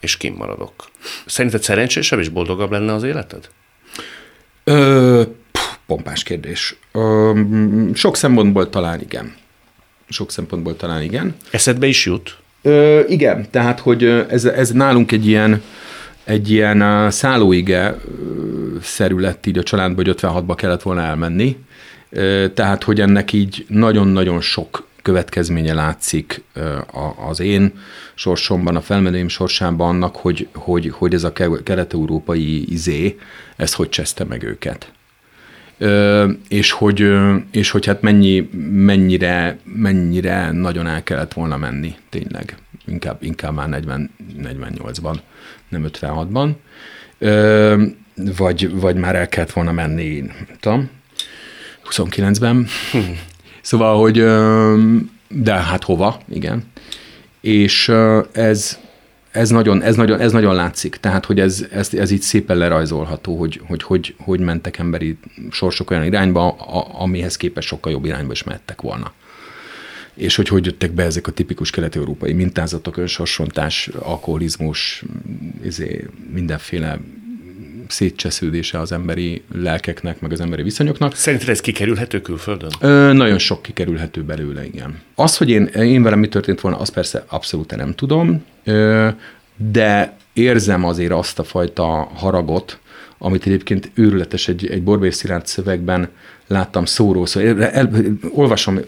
és 0.00 0.16
kim 0.16 0.34
maradok. 0.34 0.72
Szerinted 1.26 1.62
szerencsésebb 1.62 2.18
és 2.18 2.28
boldogabb 2.28 2.70
lenne 2.70 2.92
az 2.92 3.02
életed? 3.02 3.48
Ö, 4.64 5.22
pompás 5.94 6.22
kérdés. 6.22 6.76
Ö, 6.92 7.40
sok 7.94 8.16
szempontból 8.16 8.70
talán 8.70 9.00
igen. 9.00 9.34
Sok 10.08 10.30
szempontból 10.30 10.76
talán 10.76 11.02
igen. 11.02 11.36
Eszedbe 11.50 11.86
is 11.86 12.06
jut? 12.06 12.36
Ö, 12.62 13.00
igen, 13.08 13.46
tehát, 13.50 13.80
hogy 13.80 14.04
ez, 14.04 14.44
ez 14.44 14.70
nálunk 14.70 15.12
egy 15.12 15.26
ilyen, 15.26 15.62
egy 16.24 16.50
ilyen 16.50 17.10
szállóige 17.10 18.00
szerű 18.82 19.18
lett 19.18 19.46
így 19.46 19.58
a 19.58 19.62
családban, 19.62 20.04
hogy 20.04 20.14
56-ba 20.20 20.54
kellett 20.56 20.82
volna 20.82 21.02
elmenni. 21.02 21.56
Tehát, 22.54 22.82
hogy 22.82 23.00
ennek 23.00 23.32
így 23.32 23.64
nagyon-nagyon 23.68 24.40
sok 24.40 24.86
következménye 25.02 25.74
látszik 25.74 26.42
az 27.28 27.40
én 27.40 27.72
sorsomban, 28.14 28.76
a 28.76 28.80
felmenőim 28.80 29.28
sorsában 29.28 29.88
annak, 29.88 30.16
hogy, 30.16 30.48
hogy, 30.54 30.90
hogy 30.90 31.14
ez 31.14 31.24
a 31.24 31.32
kelet-európai 31.64 32.72
izé, 32.72 33.18
ez 33.56 33.74
hogy 33.74 33.88
cseszte 33.88 34.24
meg 34.24 34.42
őket. 34.42 34.92
És 36.48 36.70
hogy, 36.70 37.12
és 37.50 37.70
hogy 37.70 37.86
hát 37.86 38.02
mennyi, 38.02 38.48
mennyire, 38.70 39.58
mennyire 39.64 40.50
nagyon 40.50 40.86
el 40.86 41.02
kellett 41.02 41.32
volna 41.32 41.56
menni, 41.56 41.94
tényleg. 42.08 42.56
Inkább, 42.86 43.22
inkább 43.22 43.54
már 43.54 43.68
40, 43.68 44.10
48-ban, 44.42 45.16
nem 45.68 45.86
56-ban. 45.88 46.50
Ö, 47.18 47.82
vagy, 48.36 48.80
vagy 48.80 48.96
már 48.96 49.16
el 49.16 49.28
kellett 49.28 49.52
volna 49.52 49.72
menni, 49.72 50.24
tudom, 50.60 50.90
29-ben. 51.90 52.66
Szóval, 53.60 54.00
hogy 54.00 54.16
de 55.28 55.52
hát 55.52 55.84
hova, 55.84 56.20
igen. 56.28 56.64
És 57.40 57.92
ez, 58.32 58.78
ez 59.34 59.50
nagyon, 59.50 59.82
ez, 59.82 59.96
nagyon, 59.96 60.20
ez 60.20 60.32
nagyon 60.32 60.54
látszik. 60.54 60.96
Tehát, 60.96 61.24
hogy 61.24 61.40
ez, 61.40 61.66
ez, 61.70 61.94
ez 61.94 62.10
így 62.10 62.20
szépen 62.20 62.56
lerajzolható, 62.56 63.38
hogy, 63.38 63.60
hogy, 63.66 63.82
hogy, 63.82 64.14
hogy 64.18 64.40
mentek 64.40 64.78
emberi 64.78 65.18
sorsok 65.50 65.90
olyan 65.90 66.04
irányba, 66.04 66.48
a, 66.48 67.02
amihez 67.02 67.36
képest 67.36 67.68
sokkal 67.68 67.92
jobb 67.92 68.04
irányba 68.04 68.32
is 68.32 68.42
mehettek 68.42 68.80
volna. 68.80 69.12
És 70.14 70.36
hogy 70.36 70.48
hogy 70.48 70.64
jöttek 70.64 70.92
be 70.92 71.02
ezek 71.02 71.26
a 71.26 71.32
tipikus 71.32 71.70
kelet-európai 71.70 72.32
mintázatok, 72.32 72.96
önsorsontás, 72.96 73.90
alkoholizmus, 73.98 75.04
izé, 75.64 76.06
mindenféle 76.32 77.00
szétcsesződése 77.88 78.78
az 78.78 78.92
emberi 78.92 79.42
lelkeknek, 79.54 80.20
meg 80.20 80.32
az 80.32 80.40
emberi 80.40 80.62
viszonyoknak. 80.62 81.14
Szerinted 81.14 81.48
ez 81.48 81.60
kikerülhető 81.60 82.20
külföldön? 82.20 82.70
Ö, 82.80 83.12
nagyon 83.12 83.38
sok 83.38 83.62
kikerülhető 83.62 84.22
belőle, 84.22 84.64
igen. 84.64 85.00
Az, 85.14 85.36
hogy 85.36 85.50
én, 85.50 85.64
én 85.64 86.02
velem 86.02 86.18
mi 86.18 86.28
történt 86.28 86.60
volna, 86.60 86.78
azt 86.78 86.92
persze 86.92 87.24
abszolút 87.28 87.76
nem 87.76 87.94
tudom, 87.94 88.44
ö, 88.64 89.08
de 89.56 90.16
érzem 90.32 90.84
azért 90.84 91.12
azt 91.12 91.38
a 91.38 91.44
fajta 91.44 91.84
haragot, 92.14 92.78
amit 93.18 93.46
egyébként 93.46 93.90
őrületes 93.94 94.48
egy, 94.48 94.66
egy 94.66 94.82
Borbély 94.82 95.10
Szilárd 95.10 95.46
szövegben 95.46 96.08
láttam 96.46 96.84
szóró, 96.84 97.26
szóval 97.26 97.62
el, 97.62 97.70
el, 97.70 97.90
olvasom, 98.30 98.80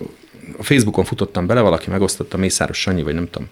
a 0.59 0.63
Facebookon 0.63 1.05
futottam 1.05 1.47
bele, 1.47 1.61
valaki 1.61 1.91
megosztotta, 1.91 2.37
Mészáros 2.37 2.81
Sanyi, 2.81 3.03
vagy 3.03 3.15
nem 3.15 3.29
tudom, 3.31 3.49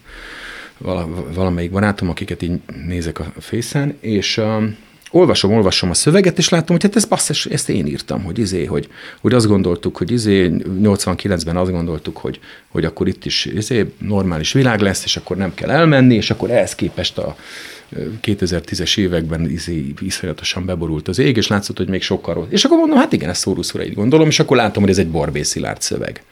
vala, 0.77 1.07
valamelyik 1.33 1.71
barátom, 1.71 2.09
akiket 2.09 2.41
így 2.41 2.59
nézek 2.87 3.19
a 3.19 3.25
fészen, 3.39 3.97
és 3.99 4.41
olvasom, 5.15 5.53
olvasom 5.53 5.89
a 5.89 5.93
szöveget, 5.93 6.37
és 6.37 6.49
látom, 6.49 6.75
hogy 6.75 6.85
hát 6.85 6.95
ez 6.95 7.05
basszus, 7.05 7.45
ezt 7.45 7.69
én 7.69 7.85
írtam, 7.85 8.23
hogy 8.23 8.39
izé, 8.39 8.65
hogy, 8.65 8.87
hogy 9.21 9.33
azt 9.33 9.47
gondoltuk, 9.47 9.97
hogy 9.97 10.11
izé, 10.11 10.51
89-ben 10.81 11.57
azt 11.57 11.71
gondoltuk, 11.71 12.17
hogy, 12.17 12.39
hogy 12.67 12.85
akkor 12.85 13.07
itt 13.07 13.25
is 13.25 13.45
izé, 13.45 13.93
normális 13.97 14.51
világ 14.51 14.79
lesz, 14.79 15.03
és 15.03 15.17
akkor 15.17 15.37
nem 15.37 15.53
kell 15.53 15.69
elmenni, 15.69 16.15
és 16.15 16.31
akkor 16.31 16.51
ehhez 16.51 16.75
képest 16.75 17.17
a 17.17 17.35
2010-es 18.21 18.97
években 18.97 19.49
izé, 19.49 19.93
iszonyatosan 19.99 20.65
beborult 20.65 21.07
az 21.07 21.19
ég, 21.19 21.37
és 21.37 21.47
látszott, 21.47 21.77
hogy 21.77 21.89
még 21.89 22.01
sokkal 22.01 22.33
rossz. 22.33 22.47
És 22.49 22.63
akkor 22.63 22.77
mondom, 22.77 22.97
hát 22.97 23.13
igen, 23.13 23.29
ez 23.29 23.37
szóruszúra 23.37 23.85
így 23.85 23.93
gondolom, 23.93 24.27
és 24.27 24.39
akkor 24.39 24.57
látom, 24.57 24.83
hogy 24.83 24.91
ez 24.91 24.97
egy 24.97 25.09
Borbé 25.09 25.43
Szilárd 25.43 25.81
szöveg. 25.81 26.23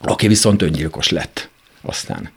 Aki 0.00 0.28
viszont 0.28 0.62
öngyilkos 0.62 1.10
lett 1.10 1.48
aztán. 1.82 2.30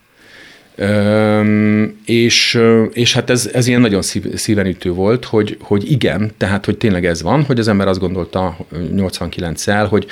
És, 2.05 2.59
és 2.91 3.13
hát 3.13 3.29
ez, 3.29 3.49
ez 3.53 3.67
ilyen 3.67 3.81
nagyon 3.81 4.01
szív, 4.01 4.35
szívenütő 4.35 4.91
volt, 4.91 5.25
hogy, 5.25 5.57
hogy 5.61 5.91
igen, 5.91 6.31
tehát 6.37 6.65
hogy 6.65 6.77
tényleg 6.77 7.05
ez 7.05 7.21
van, 7.21 7.43
hogy 7.43 7.59
az 7.59 7.67
ember 7.67 7.87
azt 7.87 7.99
gondolta 7.99 8.57
89-szel, 8.73 9.85
hogy 9.89 10.07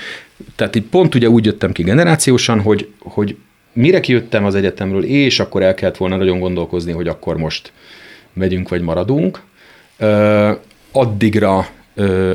tehát 0.55 0.75
itt 0.75 0.89
pont 0.89 1.15
ugye 1.15 1.29
úgy 1.29 1.45
jöttem 1.45 1.71
ki 1.71 1.83
generációsan, 1.83 2.61
hogy, 2.61 2.87
hogy 2.99 3.35
mire 3.73 3.99
kijöttem 3.99 4.45
az 4.45 4.55
egyetemről, 4.55 5.03
és 5.03 5.39
akkor 5.39 5.61
el 5.61 5.73
kellett 5.73 5.97
volna 5.97 6.15
nagyon 6.15 6.39
gondolkozni, 6.39 6.91
hogy 6.91 7.07
akkor 7.07 7.37
most 7.37 7.71
megyünk 8.33 8.69
vagy 8.69 8.81
maradunk. 8.81 9.41
Addigra, 10.91 11.67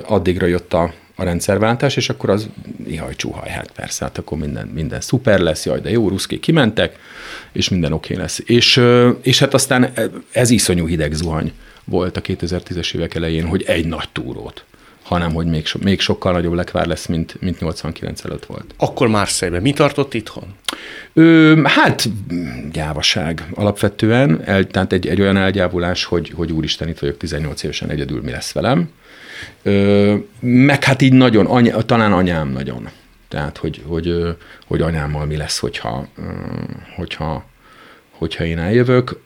addigra 0.06 0.46
jött 0.46 0.72
a, 0.72 0.92
a 1.14 1.24
rendszerváltás, 1.24 1.96
és 1.96 2.08
akkor 2.08 2.30
az 2.30 2.48
ihaj 2.86 3.14
csuhaj, 3.16 3.48
hát 3.48 3.70
persze, 3.70 4.04
hát 4.04 4.18
akkor 4.18 4.38
minden, 4.38 4.66
minden 4.66 5.00
szuper 5.00 5.38
lesz, 5.38 5.64
jaj, 5.64 5.80
de 5.80 5.90
jó, 5.90 6.08
ruszki 6.08 6.40
kimentek, 6.40 6.98
és 7.52 7.68
minden 7.68 7.92
oké 7.92 8.12
okay 8.12 8.22
lesz. 8.22 8.40
És, 8.44 8.82
és 9.22 9.38
hát 9.38 9.54
aztán 9.54 9.92
ez 10.32 10.50
iszonyú 10.50 10.86
hideg 10.86 11.12
zuhany 11.12 11.52
volt 11.84 12.16
a 12.16 12.20
2010-es 12.20 12.94
évek 12.94 13.14
elején, 13.14 13.46
hogy 13.46 13.62
egy 13.62 13.86
nagy 13.86 14.08
túrót 14.12 14.64
hanem 15.02 15.34
hogy 15.34 15.46
még, 15.46 15.66
so, 15.66 15.78
még 15.82 16.00
sokkal 16.00 16.32
nagyobb 16.32 16.52
lekvár 16.52 16.86
lesz, 16.86 17.06
mint, 17.06 17.40
mint 17.40 17.60
89 17.60 18.24
előtt 18.24 18.44
volt. 18.44 18.74
Akkor 18.76 19.08
Marseille-be. 19.08 19.60
Mi 19.60 19.72
tartott 19.72 20.14
itthon? 20.14 20.54
Ö, 21.12 21.60
hát 21.64 22.08
gyávaság 22.72 23.46
alapvetően, 23.54 24.42
el, 24.44 24.66
tehát 24.66 24.92
egy, 24.92 25.06
egy 25.06 25.20
olyan 25.20 25.36
elgyávulás, 25.36 26.04
hogy, 26.04 26.32
hogy 26.34 26.52
úristen, 26.52 26.88
itt 26.88 26.98
vagyok 26.98 27.16
18 27.16 27.62
évesen 27.62 27.90
egyedül, 27.90 28.22
mi 28.22 28.30
lesz 28.30 28.52
velem. 28.52 28.90
Ö, 29.62 30.14
meg 30.40 30.84
hát 30.84 31.02
így 31.02 31.12
nagyon, 31.12 31.46
anya, 31.46 31.82
talán 31.82 32.12
anyám 32.12 32.48
nagyon. 32.48 32.88
Tehát, 33.28 33.56
hogy, 33.56 33.82
hogy, 33.86 34.36
hogy 34.66 34.80
anyámmal 34.80 35.26
mi 35.26 35.36
lesz, 35.36 35.58
hogyha, 35.58 36.08
hogyha, 36.96 37.44
hogyha 38.10 38.44
én 38.44 38.58
eljövök. 38.58 39.20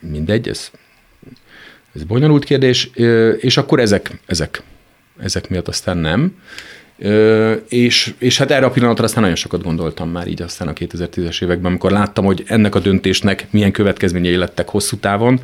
Mindegy, 0.00 0.48
ez, 0.48 0.70
ez 1.94 2.04
bonyolult 2.04 2.44
kérdés, 2.44 2.90
és 3.38 3.56
akkor 3.56 3.80
ezek, 3.80 4.10
ezek, 4.26 4.62
ezek 5.18 5.48
miatt 5.48 5.68
aztán 5.68 5.96
nem. 5.96 6.36
És, 7.68 8.14
és 8.18 8.38
hát 8.38 8.50
erre 8.50 8.66
a 8.66 8.70
pillanatra 8.70 9.04
aztán 9.04 9.22
nagyon 9.22 9.36
sokat 9.36 9.62
gondoltam 9.62 10.10
már 10.10 10.26
így 10.26 10.42
aztán 10.42 10.68
a 10.68 10.72
2010-es 10.72 11.42
években, 11.42 11.70
amikor 11.70 11.90
láttam, 11.90 12.24
hogy 12.24 12.44
ennek 12.46 12.74
a 12.74 12.78
döntésnek 12.78 13.46
milyen 13.50 13.72
következményei 13.72 14.36
lettek 14.36 14.68
hosszú 14.68 14.96
távon, 14.96 15.40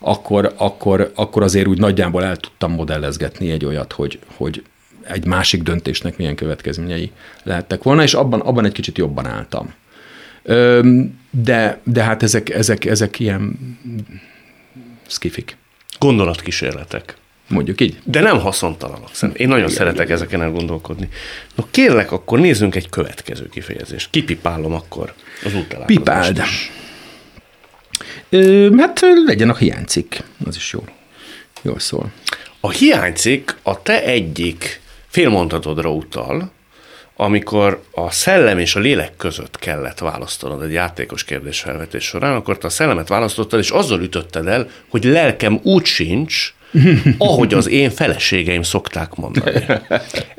akkor, 0.00 0.54
akkor, 0.56 1.12
akkor 1.14 1.42
azért 1.42 1.66
úgy 1.66 1.78
nagyjából 1.78 2.24
el 2.24 2.36
tudtam 2.36 2.72
modellezgetni 2.72 3.50
egy 3.50 3.64
olyat, 3.64 3.92
hogy, 3.92 4.18
hogy 4.36 4.62
egy 5.02 5.24
másik 5.24 5.62
döntésnek 5.62 6.16
milyen 6.16 6.34
következményei 6.34 7.10
lehettek 7.42 7.82
volna, 7.82 8.02
és 8.02 8.14
abban, 8.14 8.40
abban 8.40 8.64
egy 8.64 8.72
kicsit 8.72 8.98
jobban 8.98 9.26
álltam. 9.26 9.74
De, 11.30 11.80
de 11.84 12.02
hát 12.02 12.22
ezek, 12.22 12.50
ezek, 12.50 12.84
ezek 12.84 13.18
ilyen 13.18 13.58
skifik. 15.06 15.56
Gondolatkísérletek. 15.98 17.16
Mondjuk 17.48 17.80
így. 17.80 17.98
De 18.04 18.20
nem 18.20 18.38
haszontalanok. 18.38 19.10
Én 19.34 19.48
nagyon 19.48 19.64
igen, 19.64 19.76
szeretek 19.76 20.04
igen. 20.04 20.16
ezeken 20.16 20.42
elgondolkodni. 20.42 21.08
No 21.54 21.64
kérlek, 21.70 22.12
akkor 22.12 22.38
nézzünk 22.38 22.74
egy 22.74 22.88
következő 22.88 23.48
kifejezést. 23.48 24.10
Kipipálom 24.10 24.74
akkor 24.74 25.14
az 25.44 25.54
úttalálkozást. 25.54 25.86
Pipáld. 25.86 26.42
Ö, 28.28 28.76
hát 28.78 29.00
legyen 29.26 29.50
a 29.50 29.56
hiánycikk. 29.56 30.14
Az 30.46 30.56
is 30.56 30.72
jó. 30.72 30.84
Jól 31.62 31.78
szól. 31.78 32.12
A 32.60 32.70
hiánycikk 32.70 33.50
a 33.62 33.82
te 33.82 34.02
egyik 34.02 34.80
félmondatodra 35.08 35.92
utal, 35.92 36.50
amikor 37.16 37.82
a 37.90 38.10
szellem 38.10 38.58
és 38.58 38.74
a 38.74 38.80
lélek 38.80 39.16
között 39.16 39.58
kellett 39.58 39.98
választanod 39.98 40.62
egy 40.62 40.72
játékos 40.72 41.24
kérdésfelvetés 41.24 42.04
során, 42.04 42.34
akkor 42.34 42.58
te 42.58 42.66
a 42.66 42.70
szellemet 42.70 43.08
választottad, 43.08 43.58
és 43.58 43.70
azzal 43.70 44.00
ütötted 44.00 44.46
el, 44.46 44.68
hogy 44.88 45.04
lelkem 45.04 45.60
úgy 45.62 45.84
sincs, 45.84 46.54
ahogy 47.18 47.54
az 47.54 47.68
én 47.68 47.90
feleségeim 47.90 48.62
szokták 48.62 49.14
mondani. 49.14 49.64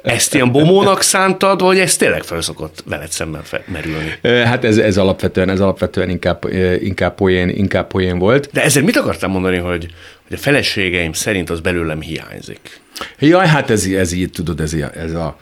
Ezt 0.04 0.34
ilyen 0.34 0.52
bomónak 0.52 1.02
szántad, 1.02 1.62
vagy 1.62 1.80
ez 1.80 1.96
tényleg 1.96 2.24
fel 2.24 2.42
szokott 2.42 2.84
veled 2.86 3.12
szemben 3.12 3.42
merülni? 3.66 4.44
Hát 4.44 4.64
ez, 4.64 4.78
ez 4.78 4.98
alapvetően, 4.98 5.50
ez 5.50 5.60
alapvetően 5.60 6.10
inkább, 6.10 6.46
inkább, 6.80 7.16
poén, 7.16 7.50
inkább 7.50 7.88
poén 7.88 8.20
volt. 8.20 8.50
De 8.54 8.64
ezért 8.64 8.86
mit 8.86 8.98
akartam 8.98 9.32
mondani, 9.32 9.58
hogy, 9.58 9.88
hogy 10.28 10.38
a 10.38 10.42
feleségeim 10.42 11.14
szerint 11.14 11.50
az 11.50 11.60
belőlem 11.60 12.02
hiányzik? 12.02 12.80
Jaj, 13.20 13.48
hát 13.48 13.70
ez, 13.70 13.86
ez 13.86 14.12
így, 14.12 14.30
tudod, 14.30 14.60
ez, 14.60 14.74
ez 14.74 15.14
a, 15.14 15.38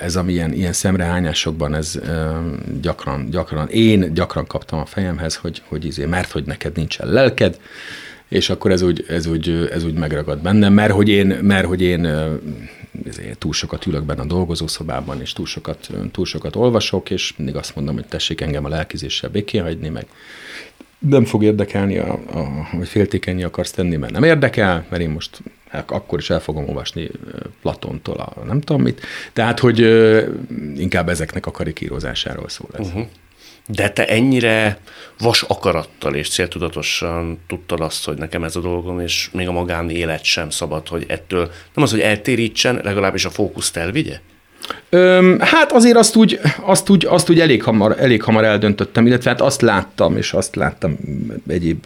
ez 0.00 0.16
a 0.16 0.22
milyen, 0.22 0.52
ilyen 0.52 0.72
szemrehányásokban, 0.72 1.74
ez 1.74 2.00
gyakran, 2.80 3.30
gyakran, 3.30 3.68
én 3.68 4.14
gyakran 4.14 4.46
kaptam 4.46 4.78
a 4.78 4.86
fejemhez, 4.86 5.36
hogy, 5.36 5.62
hogy 5.68 5.84
izé, 5.84 6.04
mert 6.04 6.30
hogy 6.30 6.44
neked 6.44 6.76
nincsen 6.76 7.08
lelked, 7.08 7.56
és 8.28 8.50
akkor 8.50 8.70
ez 8.70 8.82
úgy, 8.82 9.04
ez 9.08 9.26
úgy, 9.26 9.68
ez 9.72 9.84
úgy 9.84 9.94
megragad 9.94 10.38
bennem, 10.38 10.72
mert 10.72 10.92
hogy 10.92 11.08
én, 11.08 11.26
mert 11.26 11.66
hogy 11.66 11.82
én 11.82 12.06
ezért 13.06 13.38
túl 13.38 13.52
sokat 13.52 13.86
ülök 13.86 14.04
benne 14.04 14.20
a 14.20 14.24
dolgozószobában, 14.24 15.20
és 15.20 15.32
túl 15.32 15.46
sokat, 15.46 15.88
túl 16.12 16.26
sokat 16.26 16.56
olvasok, 16.56 17.10
és 17.10 17.36
mindig 17.36 17.56
azt 17.56 17.74
mondom, 17.76 17.94
hogy 17.94 18.06
tessék 18.06 18.40
engem 18.40 18.64
a 18.64 18.68
lelkizéssel 18.68 19.30
békén 19.30 19.62
hagyni, 19.62 19.88
meg 19.88 20.06
nem 20.98 21.24
fog 21.24 21.42
érdekelni, 21.42 21.98
a, 21.98 22.12
a, 22.12 22.68
vagy 22.72 22.88
féltékenyi 22.88 23.42
akarsz 23.42 23.70
tenni, 23.70 23.96
mert 23.96 24.12
nem 24.12 24.22
érdekel, 24.22 24.86
mert 24.88 25.02
én 25.02 25.10
most 25.10 25.42
akkor 25.86 26.18
is 26.18 26.30
el 26.30 26.40
fogom 26.40 26.68
olvasni 26.68 27.10
Platontól 27.60 28.16
a 28.16 28.44
nem 28.44 28.60
tudom 28.60 28.82
mit. 28.82 29.00
Tehát, 29.32 29.58
hogy 29.58 29.78
inkább 30.76 31.08
ezeknek 31.08 31.46
a 31.46 31.50
karikírozásáról 31.50 32.48
szól 32.48 32.68
ez. 32.72 32.86
Uh-huh. 32.86 33.06
De 33.70 33.90
te 33.90 34.06
ennyire 34.06 34.78
vas 35.18 35.42
akarattal 35.42 36.14
és 36.14 36.28
céltudatosan 36.28 37.38
tudtad 37.46 37.80
azt, 37.80 38.04
hogy 38.04 38.16
nekem 38.16 38.44
ez 38.44 38.56
a 38.56 38.60
dolgom, 38.60 39.00
és 39.00 39.28
még 39.32 39.48
a 39.48 39.52
magáni 39.52 39.94
élet 39.94 40.24
sem 40.24 40.50
szabad, 40.50 40.88
hogy 40.88 41.04
ettől 41.08 41.50
nem 41.74 41.84
az, 41.84 41.90
hogy 41.90 42.00
eltérítsen, 42.00 42.80
legalábbis 42.82 43.24
a 43.24 43.30
fókuszt 43.30 43.76
elvigye? 43.76 44.20
Öm, 44.90 45.38
hát 45.40 45.72
azért 45.72 45.96
azt 45.96 46.16
úgy, 46.16 46.40
azt 46.60 46.88
úgy, 46.88 47.06
azt 47.06 47.30
úgy 47.30 47.40
elég, 47.40 47.62
hamar, 47.62 47.96
elég 47.98 48.22
hamar 48.22 48.44
eldöntöttem, 48.44 49.06
illetve 49.06 49.30
hát 49.30 49.40
azt 49.40 49.60
láttam, 49.60 50.16
és 50.16 50.32
azt 50.32 50.56
láttam 50.56 50.96
egyéb, 51.48 51.84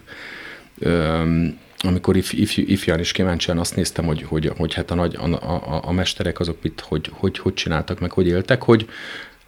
öm, 0.79 1.59
amikor 1.85 2.17
if, 2.17 2.33
if, 2.33 2.57
ifján 2.57 2.99
is 3.01 3.13
kíváncsian 3.13 3.59
azt 3.59 3.77
néztem, 3.77 4.05
hogy, 4.05 4.25
hogy, 4.29 4.53
hogy 4.57 4.75
hát 4.75 4.91
a, 4.91 4.95
nagy, 4.95 5.17
a, 5.17 5.27
a, 5.33 5.81
a 5.85 5.93
mesterek 5.93 6.41
azok 6.41 6.57
mit, 6.63 6.85
hogy, 6.89 7.11
hogy, 7.13 7.39
hogy 7.39 7.55
csináltak, 7.55 8.01
meg 8.01 8.11
hogy 8.11 8.27
éltek, 8.27 8.63
hogy, 8.63 8.89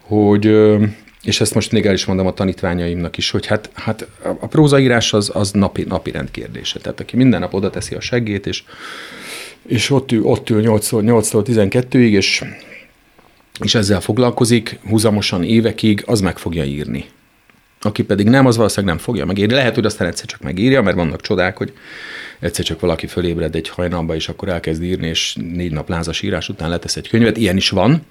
hogy 0.01 0.45
és 1.25 1.41
ezt 1.41 1.53
most 1.53 1.71
még 1.71 1.85
el 1.85 1.93
is 1.93 2.05
mondom 2.05 2.27
a 2.27 2.33
tanítványaimnak 2.33 3.17
is, 3.17 3.31
hogy 3.31 3.45
hát, 3.45 3.69
hát 3.73 4.07
a 4.21 4.47
prózaírás 4.47 5.13
az, 5.13 5.31
az 5.33 5.51
napi, 5.51 5.83
napi 5.83 6.11
rendkérdése. 6.11 6.79
Tehát 6.79 6.99
aki 6.99 7.15
minden 7.15 7.39
nap 7.39 7.53
oda 7.53 7.69
teszi 7.69 7.95
a 7.95 7.99
seggét, 7.99 8.47
és, 8.47 8.63
és 9.67 9.89
ott 9.89 10.11
ül, 10.11 10.23
ott 10.23 10.49
ül 10.49 10.61
8-tól, 10.65 11.01
8-tól 11.01 11.43
12-ig, 11.47 12.11
és 12.11 12.43
és 13.59 13.75
ezzel 13.75 14.01
foglalkozik 14.01 14.79
húzamosan 14.89 15.43
évekig, 15.43 16.03
az 16.05 16.21
meg 16.21 16.37
fogja 16.37 16.63
írni. 16.63 17.05
Aki 17.85 18.03
pedig 18.03 18.27
nem, 18.27 18.45
az 18.45 18.55
valószínűleg 18.55 18.95
nem 18.95 19.03
fogja 19.03 19.25
megírni. 19.25 19.53
Lehet, 19.53 19.75
hogy 19.75 19.85
aztán 19.85 20.07
egyszer 20.07 20.25
csak 20.25 20.41
megírja, 20.41 20.81
mert 20.81 20.95
vannak 20.95 21.21
csodák, 21.21 21.57
hogy 21.57 21.73
egyszer 22.39 22.65
csak 22.65 22.79
valaki 22.79 23.07
fölébred 23.07 23.55
egy 23.55 23.69
hajnalba, 23.69 24.15
és 24.15 24.29
akkor 24.29 24.49
elkezd 24.49 24.83
írni, 24.83 25.07
és 25.07 25.37
négy 25.53 25.71
nap 25.71 25.89
lázas 25.89 26.21
írás 26.21 26.49
után 26.49 26.69
letesz 26.69 26.95
egy 26.95 27.09
könyvet. 27.09 27.37
Ilyen 27.37 27.57
is 27.57 27.69
van, 27.69 28.05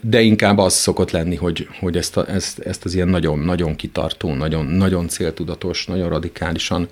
de 0.00 0.20
inkább 0.20 0.58
az 0.58 0.74
szokott 0.74 1.10
lenni, 1.10 1.36
hogy, 1.36 1.68
hogy 1.80 1.96
ezt, 1.96 2.16
a, 2.16 2.30
ezt, 2.30 2.58
ezt 2.58 2.84
az 2.84 2.94
ilyen 2.94 3.08
nagyon, 3.08 3.38
nagyon 3.38 3.76
kitartó, 3.76 4.34
nagyon, 4.34 4.66
nagyon 4.66 5.08
céltudatos, 5.08 5.86
nagyon 5.86 6.08
radikálisan 6.08 6.88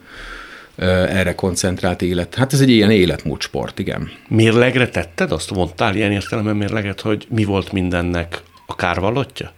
erre 0.76 1.34
koncentrált 1.34 2.02
élet. 2.02 2.34
Hát 2.34 2.52
ez 2.52 2.60
egy 2.60 2.70
ilyen 2.70 2.90
életmód 2.90 3.40
sport, 3.42 3.78
igen. 3.78 4.10
Mérlegre 4.28 4.88
tetted? 4.88 5.32
Azt 5.32 5.50
mondtál 5.50 5.96
ilyen 5.96 6.12
értelemben 6.12 6.56
mérleget, 6.56 7.00
hogy 7.00 7.26
mi 7.28 7.44
volt 7.44 7.72
mindennek 7.72 8.42
a 8.66 8.74
kárvalotja? 8.74 9.52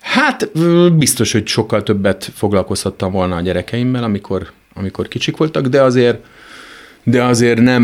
Hát 0.00 0.50
biztos, 0.96 1.32
hogy 1.32 1.46
sokkal 1.46 1.82
többet 1.82 2.30
foglalkozhattam 2.34 3.12
volna 3.12 3.36
a 3.36 3.40
gyerekeimmel, 3.40 4.04
amikor, 4.04 4.50
amikor 4.74 5.08
kicsik 5.08 5.36
voltak, 5.36 5.66
de 5.66 5.82
azért, 5.82 6.24
de 7.02 7.24
azért 7.24 7.60
nem, 7.60 7.82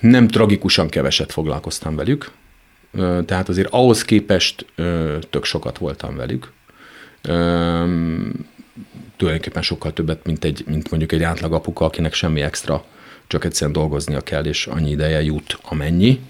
nem 0.00 0.28
tragikusan 0.28 0.88
keveset 0.88 1.32
foglalkoztam 1.32 1.96
velük. 1.96 2.30
Tehát 3.26 3.48
azért 3.48 3.68
ahhoz 3.70 4.04
képest 4.04 4.66
tök 5.30 5.44
sokat 5.44 5.78
voltam 5.78 6.16
velük 6.16 6.52
tulajdonképpen 9.20 9.62
sokkal 9.62 9.92
többet, 9.92 10.26
mint, 10.26 10.44
egy, 10.44 10.64
mint 10.66 10.90
mondjuk 10.90 11.12
egy 11.12 11.22
átlag 11.22 11.52
apuka, 11.52 11.84
akinek 11.84 12.14
semmi 12.14 12.40
extra, 12.40 12.84
csak 13.26 13.44
egyszerűen 13.44 13.72
dolgoznia 13.72 14.20
kell, 14.20 14.44
és 14.44 14.66
annyi 14.66 14.90
ideje 14.90 15.22
jut, 15.22 15.58
amennyi. 15.62 16.20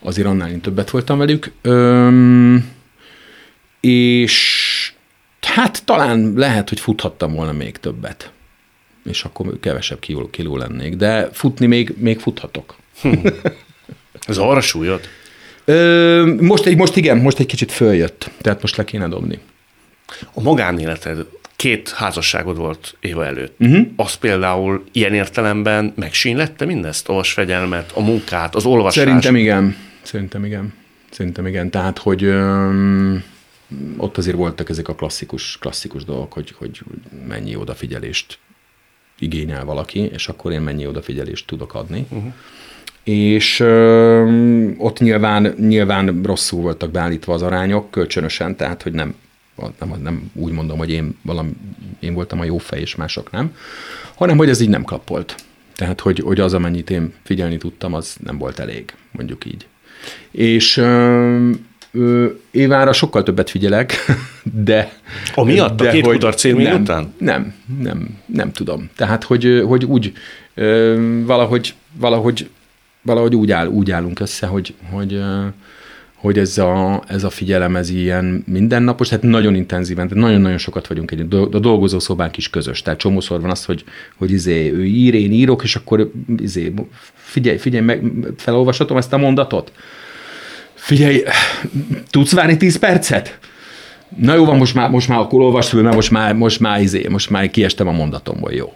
Azért 0.00 0.28
annál 0.28 0.50
én 0.50 0.60
többet 0.60 0.90
voltam 0.90 1.18
velük. 1.18 1.52
Öm, 1.62 2.70
és 3.80 4.92
hát 5.40 5.84
talán 5.84 6.32
lehet, 6.36 6.68
hogy 6.68 6.80
futhattam 6.80 7.34
volna 7.34 7.52
még 7.52 7.76
többet. 7.76 8.32
És 9.04 9.24
akkor 9.24 9.60
kevesebb 9.60 9.98
kiló, 9.98 10.30
kiló 10.30 10.56
lennék. 10.56 10.96
De 10.96 11.28
futni 11.32 11.66
még, 11.66 11.94
még 11.96 12.18
futhatok. 12.18 12.76
Hm. 13.00 13.26
Ez 14.28 14.38
arra 14.38 14.60
súlyod? 14.60 15.00
Ö, 15.64 16.34
most, 16.40 16.64
egy, 16.66 16.76
most 16.76 16.96
igen, 16.96 17.16
most 17.18 17.38
egy 17.38 17.46
kicsit 17.46 17.72
följött. 17.72 18.30
Tehát 18.40 18.60
most 18.60 18.76
le 18.76 18.84
kéne 18.84 19.08
dobni. 19.08 19.38
A 20.32 20.40
magánéleted 20.40 21.26
két 21.56 21.90
házasságod 21.90 22.56
volt 22.56 22.96
Éva 23.00 23.26
előtt. 23.26 23.54
Uh-huh. 23.58 23.86
Az 23.96 24.14
például 24.14 24.84
ilyen 24.92 25.14
értelemben 25.14 25.92
megsínlette 25.96 26.64
mindezt? 26.64 27.08
A 27.08 27.22
fegyelmet, 27.22 27.90
a 27.94 28.00
munkát, 28.00 28.54
az 28.54 28.64
olvasást? 28.64 29.06
Szerintem 29.06 29.36
igen. 29.36 29.76
Szerintem 30.02 30.44
igen. 30.44 30.74
Szerintem 31.10 31.46
igen. 31.46 31.70
Tehát, 31.70 31.98
hogy 31.98 32.24
öm, 32.24 33.24
ott 33.96 34.16
azért 34.16 34.36
voltak 34.36 34.68
ezek 34.68 34.88
a 34.88 34.94
klasszikus, 34.94 35.58
klasszikus 35.58 36.04
dolgok, 36.04 36.32
hogy, 36.32 36.50
hogy 36.50 36.80
mennyi 37.28 37.56
odafigyelést 37.56 38.38
igényel 39.18 39.64
valaki, 39.64 40.00
és 40.00 40.28
akkor 40.28 40.52
én 40.52 40.60
mennyi 40.60 40.86
odafigyelést 40.86 41.46
tudok 41.46 41.74
adni. 41.74 42.06
Uh-huh. 42.10 42.32
És 43.02 43.60
ö, 43.60 44.70
ott 44.76 44.98
nyilván, 44.98 45.54
nyilván 45.58 46.22
rosszul 46.22 46.62
voltak 46.62 46.90
beállítva 46.90 47.34
az 47.34 47.42
arányok, 47.42 47.90
kölcsönösen, 47.90 48.56
tehát 48.56 48.82
hogy 48.82 48.92
nem 48.92 49.14
nem, 49.78 50.00
nem 50.02 50.30
úgy 50.34 50.52
mondom, 50.52 50.78
hogy 50.78 50.90
én, 50.90 51.18
valami, 51.22 51.50
én 52.00 52.14
voltam 52.14 52.40
a 52.40 52.44
jó 52.44 52.58
fej, 52.58 52.80
és 52.80 52.94
mások 52.94 53.30
nem, 53.30 53.54
hanem 54.14 54.36
hogy 54.36 54.48
ez 54.48 54.60
így 54.60 54.68
nem 54.68 54.84
klappolt. 54.84 55.34
Tehát, 55.74 56.00
hogy, 56.00 56.18
hogy 56.18 56.40
az, 56.40 56.54
amennyit 56.54 56.90
én 56.90 57.12
figyelni 57.22 57.56
tudtam, 57.56 57.94
az 57.94 58.16
nem 58.24 58.38
volt 58.38 58.58
elég, 58.58 58.94
mondjuk 59.10 59.44
így. 59.44 59.66
És 60.30 60.76
ö, 60.76 61.50
ö, 61.92 62.26
Évára 62.50 62.92
sokkal 62.92 63.22
többet 63.22 63.50
figyelek, 63.50 63.94
de... 64.64 64.92
Amiatt? 65.34 65.76
De, 65.76 65.88
a 65.88 65.92
két 65.92 66.04
hogy 66.04 66.14
kudarc 66.14 66.44
nem, 66.44 66.80
után? 66.80 67.14
Nem, 67.18 67.54
nem, 67.82 68.18
nem 68.26 68.52
tudom. 68.52 68.90
Tehát, 68.96 69.24
hogy, 69.24 69.62
hogy 69.66 69.84
úgy 69.84 70.12
ö, 70.54 70.96
valahogy, 71.24 71.74
valahogy, 71.92 72.48
valahogy 73.02 73.34
úgy, 73.34 73.50
áll, 73.50 73.66
úgy 73.66 73.90
állunk 73.90 74.20
össze, 74.20 74.46
hogy, 74.46 74.74
hogy 74.90 75.12
ö, 75.12 75.46
hogy 76.20 76.38
ez 76.38 76.58
a, 76.58 77.02
ez 77.06 77.24
a 77.24 77.30
figyelem, 77.30 77.76
ez 77.76 77.90
ilyen 77.90 78.44
mindennapos, 78.46 79.08
tehát 79.08 79.24
nagyon 79.24 79.54
intenzíven, 79.54 80.08
tehát 80.08 80.24
nagyon-nagyon 80.24 80.58
sokat 80.58 80.86
vagyunk 80.86 81.10
egy, 81.10 81.20
a 81.30 81.58
dolgozószobánk 81.58 82.36
is 82.36 82.50
közös, 82.50 82.82
tehát 82.82 82.98
csomószor 82.98 83.40
van 83.40 83.50
az, 83.50 83.64
hogy, 83.64 83.84
hogy 84.16 84.30
izé, 84.30 84.72
ő 84.72 84.84
ír, 84.84 85.14
én 85.14 85.32
írok, 85.32 85.62
és 85.62 85.76
akkor 85.76 86.10
izé, 86.36 86.74
figyelj, 87.14 87.56
figyelj, 87.56 87.84
meg, 87.84 88.02
felolvashatom 88.36 88.96
ezt 88.96 89.12
a 89.12 89.16
mondatot? 89.16 89.72
Figyelj, 90.88 91.22
tudsz 92.10 92.32
várni 92.32 92.56
10 92.56 92.78
percet? 92.78 93.38
Na 94.16 94.34
jó 94.34 94.44
van, 94.44 94.56
most 94.56 94.74
már, 94.74 94.90
most 94.90 95.08
már 95.08 95.18
akkor 95.18 95.40
olvasd 95.40 95.82
mert 95.82 95.94
most 95.94 96.10
már, 96.10 96.34
most 96.34 96.60
már, 96.60 96.80
izé, 96.80 97.06
most 97.08 97.30
már 97.30 97.50
kiestem 97.50 97.88
a 97.88 97.92
mondatomból, 97.92 98.52
jó. 98.52 98.74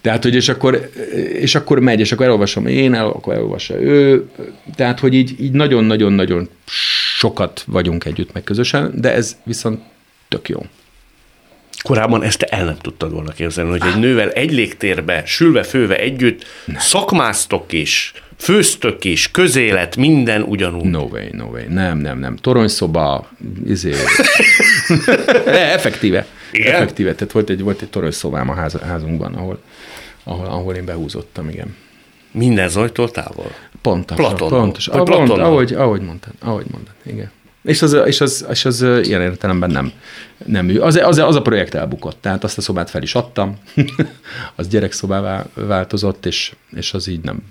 Tehát, 0.00 0.22
hogy 0.22 0.34
és 0.34 0.48
akkor, 0.48 0.90
és 1.32 1.54
akkor 1.54 1.78
megy, 1.78 2.00
és 2.00 2.12
akkor 2.12 2.26
elolvasom 2.26 2.66
én, 2.66 2.94
el, 2.94 3.06
akkor 3.06 3.34
elolvassa 3.34 3.80
ő. 3.80 4.28
Tehát, 4.74 5.00
hogy 5.00 5.14
így, 5.14 5.40
így 5.40 5.52
nagyon-nagyon-nagyon 5.52 6.48
sokat 7.16 7.64
vagyunk 7.66 8.04
együtt 8.04 8.32
meg 8.32 8.44
közösen, 8.44 8.92
de 8.94 9.12
ez 9.12 9.36
viszont 9.44 9.80
tök 10.28 10.48
jó. 10.48 10.66
Korábban 11.82 12.22
ezt 12.22 12.38
te 12.38 12.46
el 12.46 12.64
nem 12.64 12.78
tudtad 12.80 13.12
volna 13.12 13.32
képzelni, 13.32 13.70
hogy 13.70 13.92
egy 13.92 14.00
nővel 14.00 14.30
egy 14.30 14.52
légtérbe, 14.52 15.22
sülve-főve 15.26 15.96
együtt 15.96 16.44
nem. 16.64 16.78
szakmáztok 16.78 17.72
is, 17.72 18.12
főztök 18.38 19.04
is, 19.04 19.30
közélet, 19.30 19.96
minden 19.96 20.42
ugyanúgy. 20.42 20.84
No 20.84 21.02
way, 21.02 21.26
no 21.32 21.44
way. 21.44 21.62
Nem, 21.68 21.98
nem, 21.98 22.18
nem. 22.18 22.36
Toronyszoba, 22.36 23.28
izé... 23.66 23.92
effektíve. 25.76 26.26
Igen? 26.52 26.74
Effektíve. 26.74 27.14
Tehát 27.14 27.32
volt 27.32 27.50
egy, 27.50 27.62
volt 27.62 27.82
egy 27.82 27.88
torongyszobám 27.90 28.48
a 28.48 28.54
ház, 28.54 28.76
házunkban, 28.80 29.34
ahol 29.34 29.58
ahol, 30.28 30.46
ahol 30.46 30.74
én 30.74 30.84
behúzottam, 30.84 31.48
igen. 31.48 31.76
Minden 32.32 32.68
zajtól 32.68 33.10
távol? 33.10 33.54
Pontos. 33.82 34.16
Platon. 34.16 34.48
Pontos. 34.48 34.88
Ah, 34.88 35.04
pont, 35.04 35.30
ahogy, 35.30 35.72
ahogy 35.72 36.00
mondtad, 36.00 36.32
ahogy 36.40 36.66
mondtad, 36.70 36.94
igen. 37.02 37.30
És 37.62 37.82
az, 37.82 37.96
és 38.04 38.20
az, 38.20 38.46
és 38.50 38.64
az 38.64 38.82
ilyen 38.82 39.20
értelemben 39.20 39.70
nem, 39.70 39.92
nem 40.44 40.68
ő. 40.68 40.82
Az, 40.82 40.96
az, 40.96 41.18
az 41.18 41.34
a 41.34 41.42
projekt 41.42 41.74
elbukott, 41.74 42.16
tehát 42.20 42.44
azt 42.44 42.58
a 42.58 42.60
szobát 42.60 42.90
fel 42.90 43.02
is 43.02 43.14
adtam, 43.14 43.58
az 44.56 44.68
gyerekszobává 44.68 45.46
változott, 45.54 46.26
és, 46.26 46.52
és 46.70 46.92
az 46.92 47.06
így 47.06 47.20
nem. 47.20 47.42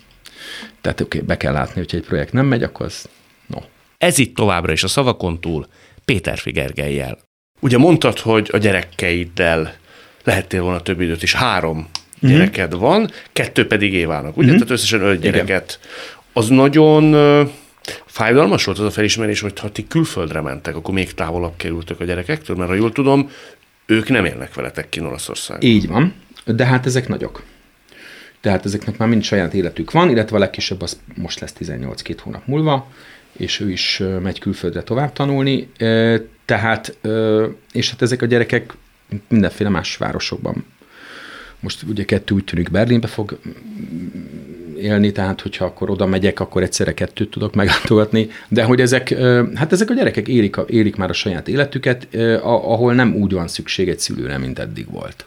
Tehát 0.82 1.02
oké, 1.02 1.18
okay, 1.18 1.28
be 1.28 1.38
kell 1.38 1.54
látni, 1.54 1.80
hogyha 1.82 1.98
egy 1.98 2.04
projekt 2.04 2.34
nem 2.34 2.46
megy, 2.46 2.64
akkor 2.64 2.86
az 2.86 3.10
no. 3.48 3.60
Ez 3.98 4.18
itt 4.18 4.36
továbbra 4.36 4.72
is 4.72 4.84
a 4.84 4.88
szavakon 4.88 5.40
túl 5.40 5.68
Péter 6.06 6.38
Figergelyel. 6.38 7.18
Ugye 7.60 7.78
mondtad, 7.78 8.20
hogy 8.20 8.50
a 8.54 8.58
gyerekeiddel 8.58 9.76
lehettél 10.24 10.62
volna 10.62 10.82
több 10.82 11.02
időt 11.02 11.24
is. 11.24 11.34
Három 11.34 11.78
uh-huh. 11.78 12.30
gyereked 12.30 12.74
van, 12.74 13.12
kettő 13.34 13.68
pedig 13.68 13.94
Évának, 13.94 14.38
ugye? 14.38 14.46
Uh-huh. 14.46 14.62
Tehát 14.64 14.70
összesen 14.70 15.02
öt 15.02 15.20
gyereket. 15.20 15.80
Igen. 15.82 15.94
Az 16.34 16.48
nagyon 16.48 17.16
fájdalmas 18.06 18.64
volt 18.64 18.80
az 18.80 18.86
a 18.86 18.92
felismerés, 18.92 19.40
hogy 19.40 19.60
ha 19.60 19.72
ti 19.72 19.88
külföldre 19.88 20.42
mentek, 20.42 20.76
akkor 20.76 20.94
még 20.94 21.14
távolabb 21.14 21.54
kerültök 21.58 22.00
a 22.00 22.04
gyerekektől, 22.04 22.56
mert 22.56 22.70
ha 22.70 22.76
jól 22.76 22.92
tudom, 22.92 23.30
ők 23.86 24.10
nem 24.10 24.26
élnek 24.26 24.54
veletek 24.54 24.90
ki 24.90 25.00
Olaszországban. 25.00 25.70
Így 25.70 25.88
van, 25.88 26.14
de 26.46 26.66
hát 26.66 26.86
ezek 26.86 27.08
nagyok. 27.08 27.44
Tehát 28.42 28.66
ezeknek 28.66 28.98
már 28.98 29.08
mind 29.08 29.24
saját 29.24 29.54
életük 29.54 29.92
van, 29.92 30.10
illetve 30.10 30.36
a 30.36 30.40
legkisebb 30.40 30.82
az 30.82 31.00
most 31.16 31.40
lesz 31.40 31.54
18 31.54 32.02
két 32.02 32.20
hónap 32.20 32.48
múlva, 32.48 32.92
és 33.32 33.60
ő 33.60 33.72
is 33.72 34.04
megy 34.22 34.40
külföldre 34.40 34.84
tovább 34.84 35.14
tanulni. 35.14 35.70
Tehát, 36.46 36.98
és 37.72 37.90
hát 37.90 38.02
ezek 38.02 38.22
a 38.22 38.26
gyerekek 38.26 38.74
mindenféle 39.28 39.70
más 39.70 39.98
városokban 39.98 40.66
most 41.60 41.84
ugye 41.84 42.06
kettő 42.06 42.36
úgy 42.36 42.44
tűnik 42.44 42.72
Berlinbe 42.72 43.08
fog 43.08 43.38
élni, 44.78 45.12
tehát 45.12 45.42
hogyha 45.42 45.66
akkor 45.66 45.90
oda 45.90 46.06
megyek, 46.06 46.40
akkor 46.40 46.64
egyszerre 46.64 46.94
kettőt 46.94 47.30
tudok 47.30 47.56
meglátogatni, 47.56 48.30
de 48.48 48.64
hogy 48.64 48.82
ezek, 48.82 49.16
hát 49.56 49.72
ezek 49.72 49.90
a 49.90 49.94
gyerekek 49.94 50.28
élik, 50.28 50.56
élik 50.68 50.96
már 50.96 51.10
a 51.10 51.14
saját 51.14 51.48
életüket, 51.48 52.08
ahol 52.44 52.94
nem 52.94 53.16
úgy 53.16 53.34
van 53.34 53.48
szükség 53.48 53.90
egy 53.90 54.00
szülőre, 54.00 54.38
mint 54.38 54.60
eddig 54.60 54.92
volt. 54.92 55.26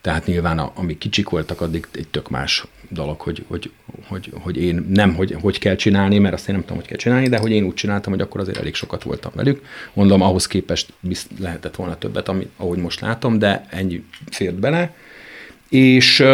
Tehát 0.00 0.26
nyilván, 0.26 0.58
amik 0.58 0.98
kicsik 0.98 1.28
voltak, 1.28 1.60
addig 1.60 1.86
egy 1.92 2.08
tök 2.08 2.30
más 2.30 2.66
dolog, 2.88 3.20
hogy, 3.20 3.44
hogy, 3.48 3.70
hogy, 4.06 4.32
hogy 4.40 4.56
én 4.56 4.86
nem, 4.88 5.14
hogy, 5.14 5.36
hogy 5.40 5.58
kell 5.58 5.76
csinálni, 5.76 6.18
mert 6.18 6.34
azt 6.34 6.48
én 6.48 6.54
nem 6.54 6.62
tudom, 6.62 6.76
hogy 6.76 6.86
kell 6.86 6.96
csinálni, 6.96 7.28
de 7.28 7.38
hogy 7.38 7.50
én 7.50 7.64
úgy 7.64 7.74
csináltam, 7.74 8.12
hogy 8.12 8.22
akkor 8.22 8.40
azért 8.40 8.58
elég 8.58 8.74
sokat 8.74 9.02
voltam 9.02 9.32
velük. 9.34 9.64
Mondom, 9.92 10.22
ahhoz 10.22 10.46
képest 10.46 10.92
lehetett 11.40 11.76
volna 11.76 11.98
többet, 11.98 12.28
ami, 12.28 12.48
ahogy 12.56 12.78
most 12.78 13.00
látom, 13.00 13.38
de 13.38 13.66
ennyi 13.70 14.04
fért 14.30 14.54
bele. 14.54 14.94
És 15.68 16.24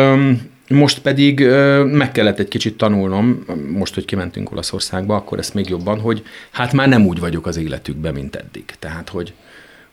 most 0.69 0.99
pedig 0.99 1.41
meg 1.85 2.13
kellett 2.13 2.39
egy 2.39 2.49
kicsit 2.49 2.77
tanulnom, 2.77 3.45
most, 3.71 3.95
hogy 3.95 4.05
kimentünk 4.05 4.53
Olaszországba, 4.53 5.17
akkor 5.17 5.39
ezt 5.39 5.55
még 5.55 5.69
jobban, 5.69 6.01
hogy 6.01 6.23
hát 6.51 6.73
már 6.73 6.89
nem 6.89 7.07
úgy 7.07 7.19
vagyok 7.19 7.47
az 7.47 7.57
életükben, 7.57 8.15
mint 8.15 8.37
eddig. 8.37 8.65
Tehát, 8.79 9.09
hogy, 9.09 9.33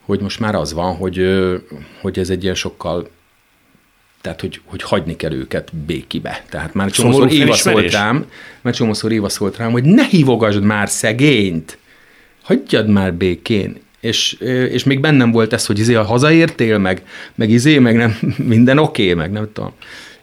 hogy 0.02 0.20
most 0.20 0.40
már 0.40 0.56
az 0.56 0.74
van, 0.74 0.96
hogy, 0.96 1.42
hogy 2.02 2.20
ez 2.20 2.30
egy 2.30 2.44
ilyen 2.44 2.56
sokkal 2.56 3.10
tehát, 4.22 4.42
hogy, 4.42 4.62
hogy 4.66 4.82
hagyni 4.82 5.16
kell 5.16 5.32
őket 5.32 5.76
békibe. 5.76 6.44
Tehát 6.50 6.74
már 6.74 6.92
csomószor 6.92 7.32
Éva 7.32 7.54
szólt 7.54 7.92
rám, 7.92 8.26
mert 8.62 8.76
csomószor 8.76 9.12
Éva 9.12 9.30
szólt 9.30 9.58
rám, 9.58 9.72
hogy 9.72 9.84
ne 9.84 10.06
hívogasd 10.06 10.62
már 10.62 10.90
szegényt, 10.90 11.78
hagyjad 12.42 12.88
már 12.88 13.14
békén. 13.14 13.80
És, 14.00 14.34
és 14.70 14.84
még 14.84 15.00
bennem 15.00 15.32
volt 15.32 15.54
ez, 15.54 15.66
hogy 15.66 15.80
izé, 15.80 15.94
ha 15.94 16.04
hazaértél, 16.04 16.78
meg, 16.78 17.04
meg 17.36 17.50
izé, 17.50 17.80
meg 17.80 17.96
nem, 17.96 18.18
minden 18.38 18.78
oké, 18.78 19.04
okay, 19.04 19.14
meg 19.14 19.32
nem 19.32 19.50
tudom. 19.54 19.74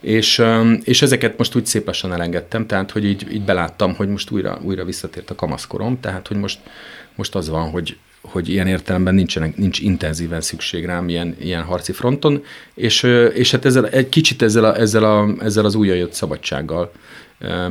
És, 0.01 0.43
és 0.83 1.03
ezeket 1.03 1.39
most 1.39 1.55
úgy 1.55 1.67
szépesen 1.67 2.13
elengedtem, 2.13 2.67
tehát 2.67 2.91
hogy 2.91 3.05
így, 3.05 3.33
így 3.33 3.43
beláttam, 3.43 3.95
hogy 3.95 4.09
most 4.09 4.31
újra, 4.31 4.59
újra 4.63 4.85
visszatért 4.85 5.31
a 5.31 5.35
kamaszkorom, 5.35 6.01
tehát 6.01 6.29
hogy 6.29 6.37
most, 6.37 6.59
most 7.15 7.35
az 7.35 7.49
van, 7.49 7.71
hogy, 7.71 7.97
hogy 8.21 8.49
ilyen 8.49 8.67
értelemben 8.67 9.15
nincsenek, 9.15 9.57
nincs 9.57 9.81
intenzíven 9.81 10.41
szükség 10.41 10.85
rám 10.85 11.09
ilyen, 11.09 11.37
ilyen 11.41 11.63
harci 11.63 11.93
fronton, 11.93 12.45
és, 12.75 13.03
és 13.35 13.51
hát 13.51 13.65
ezzel, 13.65 13.89
egy 13.89 14.09
kicsit 14.09 14.43
ezzel, 14.43 14.65
a, 14.65 14.77
ezzel, 14.77 15.05
a, 15.05 15.29
ezzel 15.41 15.65
az 15.65 15.75
újjajött 15.75 16.13
szabadsággal 16.13 16.93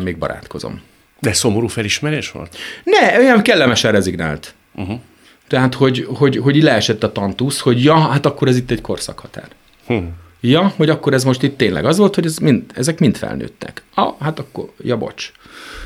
még 0.04 0.18
barátkozom. 0.18 0.82
De 1.20 1.34
szomorú 1.34 1.68
felismerés 1.68 2.32
volt? 2.32 2.58
Ne, 2.84 3.18
olyan 3.20 3.42
kellemesen 3.42 3.92
rezignált. 3.92 4.54
Uh-huh. 4.76 5.00
Tehát, 5.48 5.74
hogy, 5.74 6.08
hogy, 6.14 6.38
hogy 6.38 6.64
leesett 6.64 7.04
a 7.04 7.12
tantusz, 7.12 7.60
hogy 7.60 7.84
ja, 7.84 7.98
hát 7.98 8.26
akkor 8.26 8.48
ez 8.48 8.58
itt 8.58 8.72
egy 8.72 8.82
korszakhatár. 8.82 9.48
Uh-huh. 9.88 10.08
Ja, 10.42 10.74
hogy 10.76 10.90
akkor 10.90 11.14
ez 11.14 11.24
most 11.24 11.44
itt 11.44 11.58
tényleg 11.58 11.86
az 11.86 11.98
volt, 11.98 12.16
hogy 12.16 12.26
ez 12.26 12.38
mind, 12.38 12.64
ezek 12.74 13.00
mind 13.00 13.18
felnőttek. 13.18 13.84
Ah, 13.94 14.16
hát 14.20 14.40
akkor, 14.40 14.72
ja 14.84 14.98
bocs. 14.98 15.32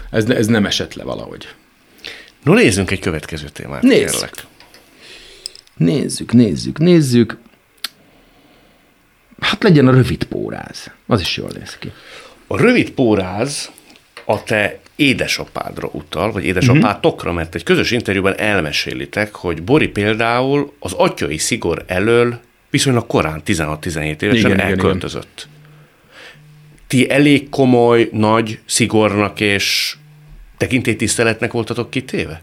Ez, 0.10 0.30
ez 0.30 0.48
nem 0.48 0.66
esett 0.66 0.94
le 0.94 1.04
valahogy. 1.04 1.48
No, 2.44 2.54
nézzünk 2.54 2.92
egy 2.92 3.00
következő 3.00 3.50
témát, 3.50 3.82
Nézz. 3.82 4.12
kérlek. 4.12 4.34
Nézzük, 5.78 6.34
nézzük, 6.34 6.78
nézzük. 6.78 7.38
Hát 9.40 9.64
legyen 9.64 9.88
a 9.88 9.92
rövid 9.92 10.24
póráz. 10.24 10.92
Az 11.08 11.22
is 11.22 11.38
jól 11.38 11.50
néz 11.60 11.78
ki. 11.78 11.92
A 12.48 12.58
rövid 12.58 12.90
póráz 12.90 13.72
a 14.26 14.44
te 14.44 14.80
édesapádra 14.96 15.90
utal, 15.92 16.32
vagy 16.32 16.46
édesapátokra, 16.46 17.30
uh-huh. 17.30 17.36
mert 17.36 17.56
egy 17.56 17.64
közös 17.64 17.92
interjúban 17.92 18.38
elmesélitek, 18.38 19.36
hogy 19.36 19.64
Bori 19.64 19.88
például 19.88 20.74
az 20.80 20.94
atyai 20.94 21.38
szigor 21.38 21.84
elől 21.88 22.40
viszonylag 22.70 23.08
korán, 23.08 23.42
16-17 23.46 24.22
évesen 24.22 24.52
igen, 24.52 24.60
elköltözött. 24.60 25.48
Igen, 25.48 25.50
igen. 25.50 25.60
Ti 26.88 27.10
elég 27.10 27.50
komoly, 27.50 28.10
nagy 28.12 28.60
szigornak 28.66 29.40
és 29.40 29.96
tekintélytiszteletnek 30.62 31.52
voltatok 31.52 31.90
kitéve? 31.90 32.42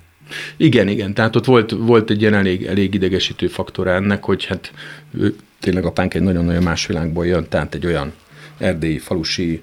Igen, 0.57 0.89
igen, 0.89 1.15
tehát 1.15 1.37
ott 1.37 1.45
volt, 1.45 1.71
volt 1.71 2.11
egy 2.11 2.21
ilyen 2.21 2.35
elég, 2.35 2.67
elég 2.67 2.95
idegesítő 2.95 3.47
faktor 3.47 3.87
ennek, 3.87 4.25
hogy 4.25 4.45
hát 4.45 4.73
ő, 5.19 5.37
tényleg 5.61 5.85
apánk 5.85 6.15
egy 6.15 6.23
nagyon-nagyon 6.23 6.63
más 6.63 6.87
világból 6.87 7.27
jön, 7.27 7.49
tehát 7.49 7.75
egy 7.75 7.87
olyan 7.87 8.13
erdélyi, 8.59 8.99
falusi, 8.99 9.63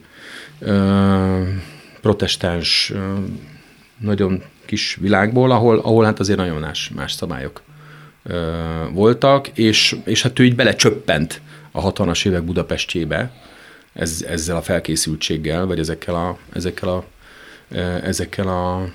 ö, 0.59 1.41
protestáns, 2.01 2.91
ö, 2.93 3.13
nagyon 3.97 4.43
kis 4.65 4.97
világból, 5.01 5.51
ahol, 5.51 5.77
ahol 5.77 6.05
hát 6.05 6.19
azért 6.19 6.39
nagyon 6.39 6.59
más, 6.59 6.91
más 6.95 7.11
szabályok 7.11 7.61
ö, 8.23 8.51
voltak, 8.91 9.47
és, 9.47 9.95
és 10.05 10.21
hát 10.21 10.39
ő 10.39 10.45
így 10.45 10.55
belecsöppent 10.55 11.41
a 11.71 11.93
60-as 11.93 12.25
évek 12.25 12.43
Budapestjébe, 12.43 13.31
ez, 13.93 14.25
ezzel 14.27 14.55
a 14.55 14.61
felkészültséggel, 14.61 15.65
vagy 15.65 15.79
ezekkel 15.79 16.15
a, 16.15 16.37
ezekkel 16.53 16.89
a, 16.89 17.05
ezekkel 18.03 18.47
a 18.47 18.87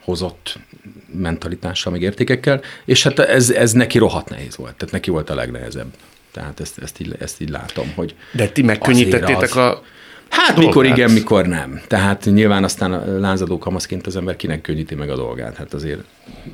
hozott 0.00 0.58
mentalitással, 1.06 1.92
meg 1.92 2.02
értékekkel, 2.02 2.60
és 2.84 3.02
hát 3.02 3.18
ez, 3.18 3.50
ez 3.50 3.72
neki 3.72 3.98
rohadt 3.98 4.28
nehéz 4.28 4.56
volt, 4.56 4.74
tehát 4.74 4.94
neki 4.94 5.10
volt 5.10 5.30
a 5.30 5.34
legnehezebb. 5.34 5.94
Tehát 6.32 6.60
ezt, 6.60 6.78
ezt, 6.78 7.00
így, 7.00 7.16
ezt 7.18 7.40
így 7.40 7.48
látom, 7.48 7.92
hogy... 7.94 8.14
De 8.32 8.48
ti 8.48 8.62
megkönnyítettétek 8.62 9.50
az, 9.50 9.56
a 9.56 9.82
Hát 10.28 10.54
dolgát. 10.54 10.66
mikor 10.66 10.84
igen, 10.84 11.10
mikor 11.10 11.46
nem. 11.46 11.80
Tehát 11.86 12.24
nyilván 12.24 12.64
aztán 12.64 13.20
lázadó 13.20 13.58
kamaszként 13.58 14.06
az 14.06 14.16
ember 14.16 14.36
kinek 14.36 14.60
könnyíti 14.60 14.94
meg 14.94 15.10
a 15.10 15.16
dolgát. 15.16 15.56
Hát 15.56 15.74
azért 15.74 16.00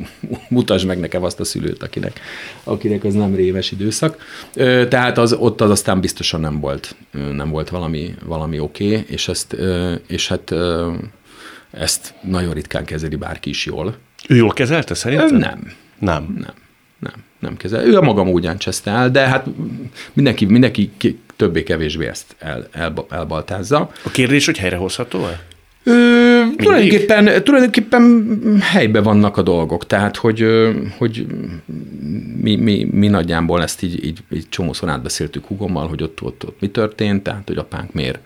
mutasd 0.49 0.87
meg 0.87 0.99
nekem 0.99 1.25
azt 1.25 1.41
a 1.41 1.45
szülőt, 1.45 1.83
akinek, 1.83 2.21
akinek 2.65 3.05
az 3.05 3.15
nem 3.15 3.35
rémes 3.35 3.71
időszak. 3.71 4.17
Tehát 4.89 5.19
az, 5.19 5.33
ott 5.33 5.61
az 5.61 5.71
aztán 5.71 6.01
biztosan 6.01 6.41
nem 6.41 6.61
volt, 6.61 6.97
nem 7.33 7.51
volt 7.51 7.69
valami, 7.69 8.15
valami 8.25 8.59
oké, 8.59 8.87
okay, 8.87 9.05
és, 9.09 9.29
ezt, 9.29 9.57
és 10.07 10.29
hát 10.29 10.55
ezt 11.71 12.15
nagyon 12.23 12.53
ritkán 12.53 12.85
kezeli 12.85 13.17
bárki 13.17 13.51
is 13.51 13.67
jól. 13.67 13.97
Ő 14.29 14.37
jól 14.37 14.53
kezelte 14.53 14.95
szerintem? 14.95 15.37
Nem. 15.37 15.73
Nem. 15.99 16.37
Nem. 16.39 16.55
Nem, 16.99 17.25
nem 17.39 17.57
kezel. 17.57 17.85
Ő 17.85 17.97
a 17.97 18.03
maga 18.03 18.25
módján 18.25 18.59
cseszte 18.59 18.91
el, 18.91 19.11
de 19.11 19.21
hát 19.21 19.47
mindenki, 20.13 20.45
mindenki 20.45 20.91
többé-kevésbé 21.43 22.07
ezt 22.07 22.37
el, 22.39 22.67
el, 22.73 23.07
elbaltázza. 23.11 23.91
A 24.05 24.11
kérdés, 24.11 24.47
hogy 24.47 24.59
helyrehozható-e? 24.59 25.41
Ö, 25.85 26.43
tulajdonképpen, 26.57 27.45
tulajdonképpen 27.45 28.37
helybe 28.61 29.01
vannak 29.01 29.37
a 29.37 29.43
dolgok, 29.43 29.87
tehát 29.87 30.17
hogy, 30.17 30.47
hogy 30.99 31.27
mi, 32.41 32.57
mi, 32.57 32.89
mi 32.93 33.09
nagyjából 33.09 33.63
ezt 33.63 33.83
így, 33.83 34.05
így, 34.05 34.19
így 34.33 34.49
csomószor 34.49 34.89
átbeszéltük 34.89 35.47
hugommal, 35.47 35.89
hogy 35.89 36.03
ott, 36.03 36.23
ott, 36.23 36.45
ott 36.47 36.61
mi 36.61 36.69
történt, 36.69 37.23
tehát 37.23 37.43
hogy 37.47 37.57
apánk 37.57 37.93
miért 37.93 38.19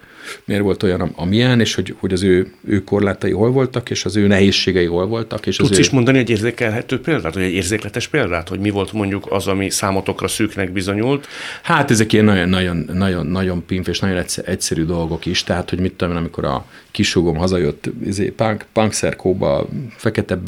miért 0.45 0.63
volt 0.63 0.83
olyan, 0.83 1.01
amilyen, 1.01 1.61
és 1.61 1.75
hogy, 1.75 1.95
hogy 1.99 2.13
az 2.13 2.23
ő, 2.23 2.53
ő 2.65 2.85
korlátai 2.85 3.31
hol 3.31 3.51
voltak, 3.51 3.91
és 3.91 4.05
az 4.05 4.17
ő 4.17 4.27
nehézségei 4.27 4.87
hol 4.87 5.07
voltak. 5.07 5.47
És 5.47 5.57
Tudsz 5.57 5.71
az 5.71 5.79
is 5.79 5.87
ő... 5.87 5.91
mondani 5.93 6.19
egy 6.19 6.31
érzékelhető 6.31 7.01
példát, 7.01 7.35
vagy 7.35 7.43
egy 7.43 7.53
érzékletes 7.53 8.09
példát, 8.09 8.49
hogy 8.49 8.59
mi 8.59 8.71
volt 8.71 8.93
mondjuk 8.93 9.27
az, 9.31 9.47
ami 9.47 9.71
számotokra 9.71 10.29
szűknek 10.29 10.73
bizonyult? 10.73 11.27
Hát 11.63 11.91
ezek 11.91 12.13
ilyen 12.13 12.25
nagyon, 12.25 12.49
nagyon, 12.49 12.89
nagyon, 12.93 13.27
nagyon 13.27 13.65
pimp 13.67 13.89
és 13.89 13.99
nagyon 13.99 14.25
egyszerű 14.45 14.85
dolgok 14.85 15.27
is, 15.27 15.45
tehát 15.45 15.71
hogy 15.71 15.81
mit 15.81 15.93
tudom 15.93 16.17
amikor 16.17 16.45
a 16.45 16.65
kisugom 16.91 17.37
hazajött 17.37 17.91
izé, 18.05 18.29
punk, 18.29 18.65
punkszerkóba, 18.73 19.69
fekete 19.97 20.39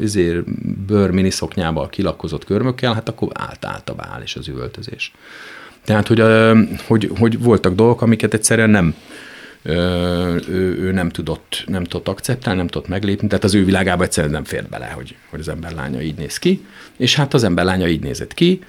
izé, 0.00 0.42
bőr 0.86 1.10
miniszoknyába 1.10 1.86
kilakozott 1.86 2.44
körmökkel, 2.44 2.94
hát 2.94 3.08
akkor 3.08 3.28
állt, 3.32 3.64
állt 3.64 3.90
a 3.90 3.94
vál 3.94 4.20
és 4.22 4.36
az 4.36 4.48
üvöltözés. 4.48 5.12
Tehát, 5.84 6.06
hogy, 6.06 6.22
hogy, 6.86 7.10
hogy 7.18 7.38
voltak 7.42 7.74
dolgok, 7.74 8.02
amiket 8.02 8.34
egyszerűen 8.34 8.70
nem, 8.70 8.94
ő, 10.48 10.76
ő 10.80 10.92
nem, 10.92 11.08
tudott, 11.08 11.64
nem 11.66 11.84
tudott 11.84 12.08
akceptálni, 12.08 12.58
nem 12.58 12.68
tudott 12.68 12.88
meglépni, 12.88 13.28
tehát 13.28 13.44
az 13.44 13.54
ő 13.54 13.64
világába 13.64 14.02
egyszerűen 14.02 14.32
nem 14.32 14.44
fért 14.44 14.68
bele, 14.68 14.86
hogy, 14.86 15.16
hogy 15.30 15.40
az 15.40 15.48
ember 15.48 15.72
lánya 15.72 16.00
így 16.00 16.16
néz 16.16 16.38
ki, 16.38 16.64
és 16.96 17.14
hát 17.14 17.34
az 17.34 17.44
ember 17.44 17.64
lánya 17.64 17.88
így 17.88 18.02
nézett 18.02 18.34
ki, 18.34 18.60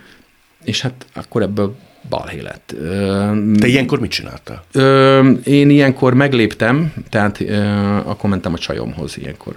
és 0.64 0.82
hát 0.82 1.06
akkor 1.14 1.42
ebből 1.42 1.76
balhé 2.10 2.40
lett. 2.40 2.76
Te 3.60 3.68
ilyenkor 3.68 4.00
mit 4.00 4.12
csináltál? 4.12 4.64
Én 5.44 5.70
ilyenkor 5.70 6.14
megléptem, 6.14 6.94
tehát 7.10 7.42
akkor 8.06 8.30
mentem 8.30 8.54
a 8.54 8.58
csajomhoz 8.58 9.18
ilyenkor 9.18 9.56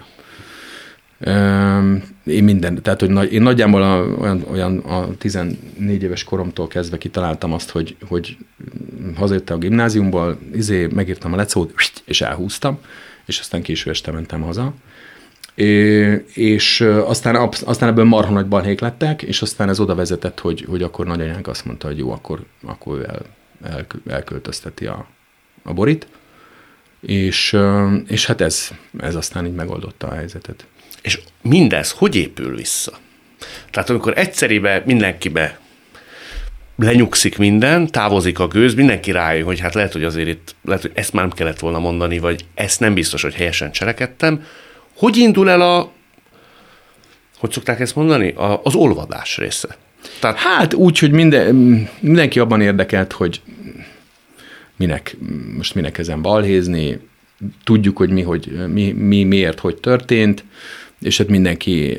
én 2.25 2.45
minden, 2.45 2.83
tehát 2.83 3.01
hogy 3.01 3.11
nagy, 3.11 3.33
én 3.33 3.43
nagyjából 3.43 3.83
a, 3.83 4.03
olyan, 4.21 4.45
olyan 4.51 4.79
a 4.79 5.16
14 5.18 6.03
éves 6.03 6.25
koromtól 6.25 6.68
kezdve 6.68 6.99
kitaláltam 6.99 7.53
azt, 7.53 7.71
hogy, 7.71 7.97
hogy 8.09 8.37
hazajöttem 9.16 9.57
a 9.57 9.59
gimnáziumból, 9.59 10.39
izé, 10.55 10.87
megírtam 10.87 11.33
a 11.33 11.37
lecót, 11.37 11.73
és 12.05 12.21
elhúztam, 12.21 12.79
és 13.27 13.39
aztán 13.39 13.62
késő 13.62 13.91
este 13.91 14.11
mentem 14.11 14.41
haza. 14.41 14.75
É, 15.55 16.25
és 16.35 16.81
aztán, 17.05 17.49
aztán 17.64 17.89
ebből 17.89 18.05
marha 18.05 18.33
nagy 18.33 18.47
balhék 18.47 18.81
lettek, 18.81 19.23
és 19.23 19.43
aztán 19.43 19.68
ez 19.68 19.81
oda 19.81 19.95
vezetett, 19.95 20.39
hogy, 20.39 20.64
hogy 20.68 20.83
akkor 20.83 21.07
nagyanyánk 21.07 21.47
azt 21.47 21.64
mondta, 21.64 21.87
hogy 21.87 21.99
jó, 21.99 22.12
akkor, 22.12 22.45
akkor 22.62 23.05
el, 23.09 23.23
el, 23.71 23.87
elköltözteti 24.07 24.87
a, 24.87 25.07
a 25.62 25.73
borit, 25.73 26.07
és, 27.01 27.57
és 28.07 28.27
hát 28.27 28.41
ez, 28.41 28.71
ez 28.99 29.14
aztán 29.14 29.47
így 29.47 29.55
megoldotta 29.55 30.07
a 30.07 30.14
helyzetet. 30.14 30.66
És 31.03 31.21
mindez 31.43 31.91
hogy 31.91 32.17
épül 32.17 32.57
vissza? 32.57 32.99
Tehát 33.71 33.91
amikor 33.91 34.19
egyszerűen 34.19 34.83
mindenkibe 34.87 35.59
lenyugszik 36.77 37.39
minden, 37.39 37.91
távozik 37.91 38.39
a 38.39 38.49
gőz, 38.49 38.75
mindenki 38.75 39.11
rájön, 39.11 39.45
hogy 39.45 39.61
hát 39.61 39.75
lehet, 39.75 39.93
hogy 39.93 40.05
azért 40.05 40.29
itt, 40.29 40.55
lehet, 40.65 40.83
hogy 40.83 40.91
ezt 40.95 41.13
már 41.13 41.27
nem 41.27 41.37
kellett 41.37 41.59
volna 41.59 41.79
mondani, 41.79 42.19
vagy 42.19 42.45
ezt 42.55 42.81
nem 42.81 42.95
biztos, 42.95 43.23
hogy 43.23 43.35
helyesen 43.35 43.73
cselekedtem. 43.73 44.45
Hogy 44.97 45.17
indul 45.17 45.51
el 45.51 45.61
a, 45.61 45.93
hogy 47.39 47.53
szokták 47.53 47.81
ezt 47.81 47.95
mondani, 47.95 48.31
a, 48.31 48.61
az 48.65 48.75
olvadás 48.75 49.37
része? 49.37 49.77
Tehát... 50.21 50.39
Hát 50.39 50.75
úgy, 50.75 50.99
hogy 50.99 51.11
minden, 51.11 51.55
mindenki 52.01 52.39
abban 52.39 52.61
érdekelt, 52.61 53.13
hogy 53.13 53.41
minek, 54.77 55.17
most 55.57 55.75
minek 55.75 55.99
ezen 55.99 56.23
balhézni, 56.23 57.01
tudjuk, 57.65 57.97
hogy 57.97 58.11
mi, 58.11 58.23
hogy 58.23 58.67
mi, 58.69 58.93
mi 58.93 59.25
miért, 59.25 59.59
hogy 59.59 59.77
történt, 59.77 60.45
és 61.01 61.19
hát 61.19 61.29
mindenki 61.29 61.99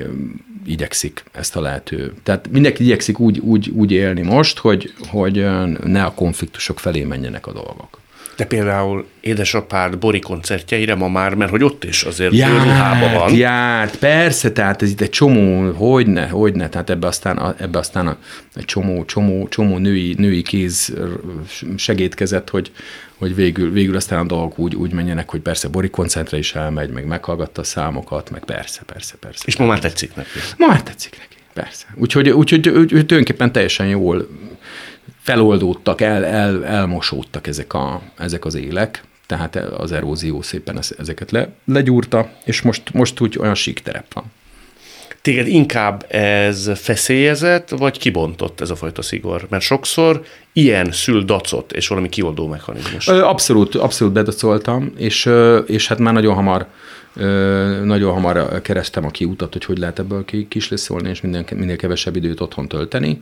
igyekszik 0.65 1.23
ezt 1.31 1.55
a 1.55 1.61
lehető. 1.61 2.13
Tehát 2.23 2.49
mindenki 2.49 2.83
igyekszik 2.83 3.19
úgy, 3.19 3.39
úgy, 3.39 3.69
úgy 3.69 3.91
élni 3.91 4.21
most, 4.21 4.57
hogy, 4.57 4.93
hogy 5.07 5.45
ne 5.83 6.03
a 6.03 6.13
konfliktusok 6.13 6.79
felé 6.79 7.03
menjenek 7.03 7.47
a 7.47 7.53
dolgok. 7.53 8.00
De 8.35 8.45
például 8.45 9.05
édesapád 9.19 9.97
Bori 9.97 10.19
koncertjeire 10.19 10.95
ma 10.95 11.07
már, 11.07 11.33
mert 11.33 11.51
hogy 11.51 11.63
ott 11.63 11.83
is 11.83 12.03
azért 12.03 12.33
járt, 12.33 13.13
van. 13.13 13.35
Járt, 13.35 13.97
persze, 13.97 14.51
tehát 14.51 14.81
ez 14.81 14.89
itt 14.89 15.01
egy 15.01 15.09
csomó, 15.09 15.71
hogyne, 15.71 16.27
hogyne, 16.27 16.69
tehát 16.69 16.89
ebbe 16.89 17.07
aztán, 17.07 17.55
ebbe 17.57 17.77
aztán 17.79 18.07
a, 18.07 18.17
egy 18.55 18.65
csomó, 18.65 19.05
csomó, 19.05 19.47
csomó 19.47 19.77
női, 19.77 20.15
női 20.17 20.41
kéz 20.41 20.93
segítkezett, 21.75 22.49
hogy, 22.49 22.71
hogy 23.17 23.35
végül, 23.35 23.71
végül 23.71 23.95
aztán 23.95 24.19
a 24.19 24.25
dolgok 24.25 24.59
úgy, 24.59 24.75
úgy 24.75 24.93
menjenek, 24.93 25.29
hogy 25.29 25.39
persze 25.39 25.67
Bori 25.67 25.89
koncertre 25.89 26.37
is 26.37 26.55
elmegy, 26.55 26.89
meg 26.89 27.05
meghallgatta 27.05 27.61
a 27.61 27.63
számokat, 27.63 28.29
meg 28.29 28.43
persze, 28.45 28.81
persze, 28.85 29.15
persze. 29.19 29.43
És 29.45 29.57
ma 29.57 29.65
már 29.65 29.79
tetszik 29.79 30.15
neki. 30.15 30.29
Ma 30.57 30.67
már 30.67 30.83
tetszik 30.83 31.17
neki, 31.17 31.35
persze. 31.53 31.85
Úgyhogy, 31.95 32.29
úgyhogy, 32.29 32.67
úgyhogy 32.67 32.87
tulajdonképpen 32.87 33.51
teljesen 33.51 33.87
jól 33.87 34.27
feloldódtak, 35.21 36.01
el, 36.01 36.25
el, 36.25 36.65
elmosódtak 36.65 37.47
ezek, 37.47 37.73
a, 37.73 38.01
ezek 38.17 38.45
az 38.45 38.55
élek, 38.55 39.03
tehát 39.25 39.55
az 39.55 39.91
erózió 39.91 40.41
szépen 40.41 40.79
ezeket 40.97 41.31
le, 41.31 41.49
legyúrta, 41.65 42.29
és 42.45 42.61
most, 42.61 42.93
most 42.93 43.21
úgy 43.21 43.37
olyan 43.39 43.55
sík 43.55 43.79
terep 43.79 44.13
van. 44.13 44.23
Téged 45.21 45.47
inkább 45.47 46.05
ez 46.13 46.71
feszélyezett, 46.75 47.69
vagy 47.69 47.97
kibontott 47.97 48.61
ez 48.61 48.69
a 48.69 48.75
fajta 48.75 49.01
szigor? 49.01 49.47
Mert 49.49 49.63
sokszor 49.63 50.23
ilyen 50.53 50.91
szül 50.91 51.23
dacot, 51.23 51.71
és 51.71 51.87
valami 51.87 52.09
kioldó 52.09 52.47
mechanizmus. 52.47 53.07
Abszolút, 53.07 53.75
abszolút 53.75 54.13
bedacoltam, 54.13 54.91
és, 54.97 55.29
és 55.65 55.87
hát 55.87 55.97
már 55.97 56.13
nagyon 56.13 56.35
hamar 56.35 56.67
nagyon 57.83 58.13
hamar 58.13 58.61
kerestem 58.61 59.05
a 59.05 59.09
kiutat, 59.09 59.53
hogy 59.53 59.65
hogy 59.65 59.77
lehet 59.77 59.99
ebből 59.99 60.25
kisleszolni, 60.47 61.09
és 61.09 61.21
minden, 61.21 61.45
minél 61.55 61.75
kevesebb 61.75 62.15
időt 62.15 62.41
otthon 62.41 62.67
tölteni, 62.67 63.21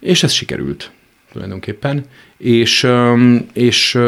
és 0.00 0.22
ez 0.22 0.32
sikerült 0.32 0.90
tulajdonképpen, 1.32 2.04
és, 2.36 2.88
és 3.52 3.98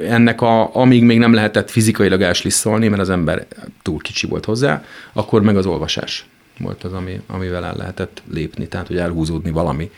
ennek 0.00 0.40
a, 0.40 0.76
amíg 0.76 1.02
még 1.02 1.18
nem 1.18 1.34
lehetett 1.34 1.70
fizikailag 1.70 2.22
elslisszolni, 2.22 2.88
mert 2.88 3.02
az 3.02 3.10
ember 3.10 3.46
túl 3.82 3.98
kicsi 3.98 4.26
volt 4.26 4.44
hozzá, 4.44 4.84
akkor 5.12 5.42
meg 5.42 5.56
az 5.56 5.66
olvasás 5.66 6.26
volt 6.58 6.84
az, 6.84 6.92
ami, 6.92 7.20
amivel 7.26 7.64
el 7.64 7.76
lehetett 7.76 8.22
lépni, 8.32 8.68
tehát 8.68 8.86
hogy 8.86 8.96
elhúzódni 8.96 9.50
valami 9.50 9.90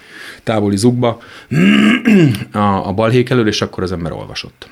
távoli 0.43 0.77
zugba 0.77 1.21
a, 2.53 2.59
a 2.89 2.93
balhék 2.93 3.31
elől, 3.31 3.47
és 3.47 3.63
akkor 3.63 3.83
az 3.83 3.93
ember 3.93 4.13
olvasott. 4.13 4.69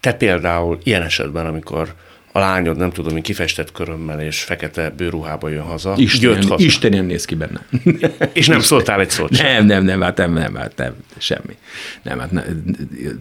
Te 0.00 0.12
például 0.12 0.78
ilyen 0.82 1.02
esetben, 1.02 1.46
amikor 1.46 1.94
a 2.36 2.38
lányod, 2.38 2.76
nem 2.76 2.90
tudom, 2.90 3.20
kifestett 3.20 3.72
körömmel 3.72 4.20
és 4.20 4.42
fekete 4.42 4.90
bőruhába 4.90 5.48
jön 5.48 5.62
haza. 5.62 5.94
Isten, 5.96 6.30
jött 6.30 6.44
haza. 6.44 6.88
Nem 6.88 7.04
néz 7.04 7.24
ki 7.24 7.34
benne. 7.34 7.66
és 8.32 8.46
nem 8.46 8.60
szóltál 8.60 9.00
egy 9.00 9.10
szót 9.10 9.34
sem. 9.34 9.46
Nem, 9.46 9.66
nem, 9.66 9.84
nem, 9.84 10.00
hát 10.00 10.16
nem, 10.16 10.32
nem, 10.32 10.54
hát 10.54 10.76
nem, 10.76 10.94
semmi. 11.18 11.56
Nem, 12.02 12.18
hát 12.18 12.30
ne, 12.30 12.42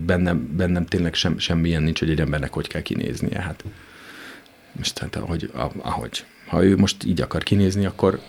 bennem, 0.05 0.55
bennem 0.55 0.86
tényleg 0.86 1.14
sem, 1.14 1.39
semmi 1.39 1.68
ilyen 1.68 1.84
nincs, 1.84 1.99
hogy 1.99 2.09
egy 2.09 2.20
embernek 2.20 2.53
hogy 2.53 2.68
kell 2.68 2.82
kinéznie. 2.82 3.41
Hát 3.41 3.64
most 4.72 4.99
hát 4.99 5.16
ahogy, 5.16 5.49
ahogy, 5.78 6.26
ha 6.47 6.64
ő 6.64 6.78
most 6.78 7.03
így 7.03 7.22
akar 7.22 7.43
kinézni, 7.43 7.86
akkor 7.86 8.20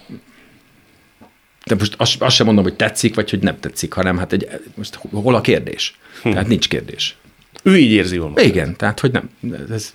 de 1.64 1.74
most 1.74 1.94
azt, 1.98 2.22
azt 2.22 2.36
sem 2.36 2.46
mondom, 2.46 2.64
hogy 2.64 2.76
tetszik, 2.76 3.14
vagy 3.14 3.30
hogy 3.30 3.40
nem 3.40 3.60
tetszik, 3.60 3.92
hanem 3.92 4.18
hát 4.18 4.32
egy, 4.32 4.48
most 4.74 4.94
hol 4.94 5.34
a 5.34 5.40
kérdés? 5.40 5.98
Hm. 6.22 6.30
Tehát 6.30 6.46
nincs 6.46 6.68
kérdés. 6.68 7.16
Ő 7.62 7.78
így 7.78 7.90
érzi 7.90 8.14
jól 8.14 8.32
Igen, 8.36 8.76
tehát 8.76 9.00
hogy 9.00 9.10
nem, 9.10 9.30
ez, 9.70 9.92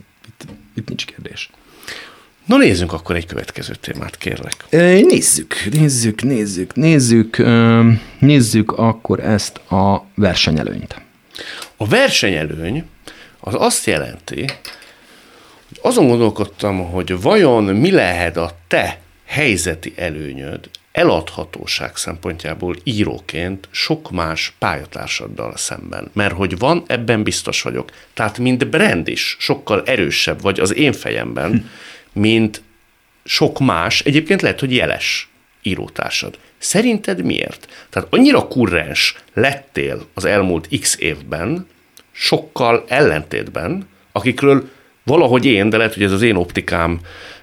itt, 0.79 0.87
nincs 0.87 1.05
kérdés. 1.05 1.49
No 2.45 2.57
nézzünk 2.57 2.93
akkor 2.93 3.15
egy 3.15 3.25
következő 3.25 3.73
témát, 3.73 4.17
kérlek. 4.17 4.65
Nézzük, 4.69 5.55
nézzük, 5.71 6.23
nézzük, 6.23 6.75
nézzük, 6.75 7.37
nézzük 8.19 8.71
akkor 8.71 9.19
ezt 9.19 9.57
a 9.57 10.05
versenyelőnyt. 10.15 11.01
A 11.77 11.87
versenyelőny 11.87 12.83
az 13.39 13.53
azt 13.57 13.85
jelenti, 13.85 14.39
hogy 15.67 15.79
azon 15.81 16.07
gondolkodtam, 16.07 16.91
hogy 16.91 17.21
vajon 17.21 17.63
mi 17.63 17.91
lehet 17.91 18.37
a 18.37 18.51
te 18.67 18.99
helyzeti 19.25 19.93
előnyöd 19.95 20.69
eladhatóság 20.99 21.95
szempontjából 21.95 22.75
íróként 22.83 23.67
sok 23.71 24.11
más 24.11 24.53
pályatársaddal 24.59 25.57
szemben. 25.57 26.09
Mert 26.13 26.33
hogy 26.33 26.57
van, 26.57 26.83
ebben 26.87 27.23
biztos 27.23 27.61
vagyok. 27.61 27.91
Tehát 28.13 28.37
mint 28.37 28.69
brand 28.69 29.07
is 29.07 29.37
sokkal 29.39 29.83
erősebb 29.85 30.41
vagy 30.41 30.59
az 30.59 30.75
én 30.75 30.93
fejemben, 30.93 31.69
mint 32.13 32.61
sok 33.23 33.59
más, 33.59 34.01
egyébként 34.01 34.41
lehet, 34.41 34.59
hogy 34.59 34.75
jeles 34.75 35.29
írótársad. 35.61 36.37
Szerinted 36.57 37.23
miért? 37.23 37.67
Tehát 37.89 38.07
annyira 38.11 38.47
kurrens 38.47 39.15
lettél 39.33 40.05
az 40.13 40.25
elmúlt 40.25 40.67
x 40.79 40.97
évben, 40.99 41.67
sokkal 42.11 42.85
ellentétben, 42.87 43.87
akikről 44.11 44.69
valahogy 45.03 45.45
én, 45.45 45.69
de 45.69 45.77
lehet, 45.77 45.93
hogy 45.93 46.03
ez 46.03 46.11
az 46.11 46.21
én 46.21 46.35
optikám 46.35 46.99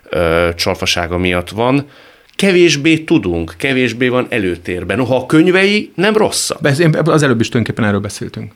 ö, 0.08 0.48
csalfasága 0.56 1.18
miatt 1.18 1.48
van, 1.48 1.88
kevésbé 2.36 2.98
tudunk, 2.98 3.54
kevésbé 3.56 4.08
van 4.08 4.26
előtérben. 4.28 4.96
Noha 4.96 5.16
a 5.16 5.26
könyvei 5.26 5.92
nem 5.94 6.16
rosszak. 6.16 6.58
Ez, 6.62 6.80
az 7.04 7.22
előbb 7.22 7.40
is 7.40 7.48
tulajdonképpen 7.48 7.84
erről 7.84 8.00
beszéltünk. 8.00 8.52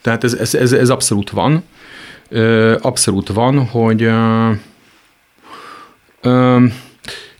Tehát 0.00 0.24
ez, 0.24 0.34
ez, 0.34 0.54
ez, 0.54 0.72
ez 0.72 0.90
abszolút 0.90 1.30
van. 1.30 1.62
Abszolút 2.80 3.28
van, 3.28 3.66
hogy 3.66 4.02
ö, 4.02 4.50
ö, 6.20 6.64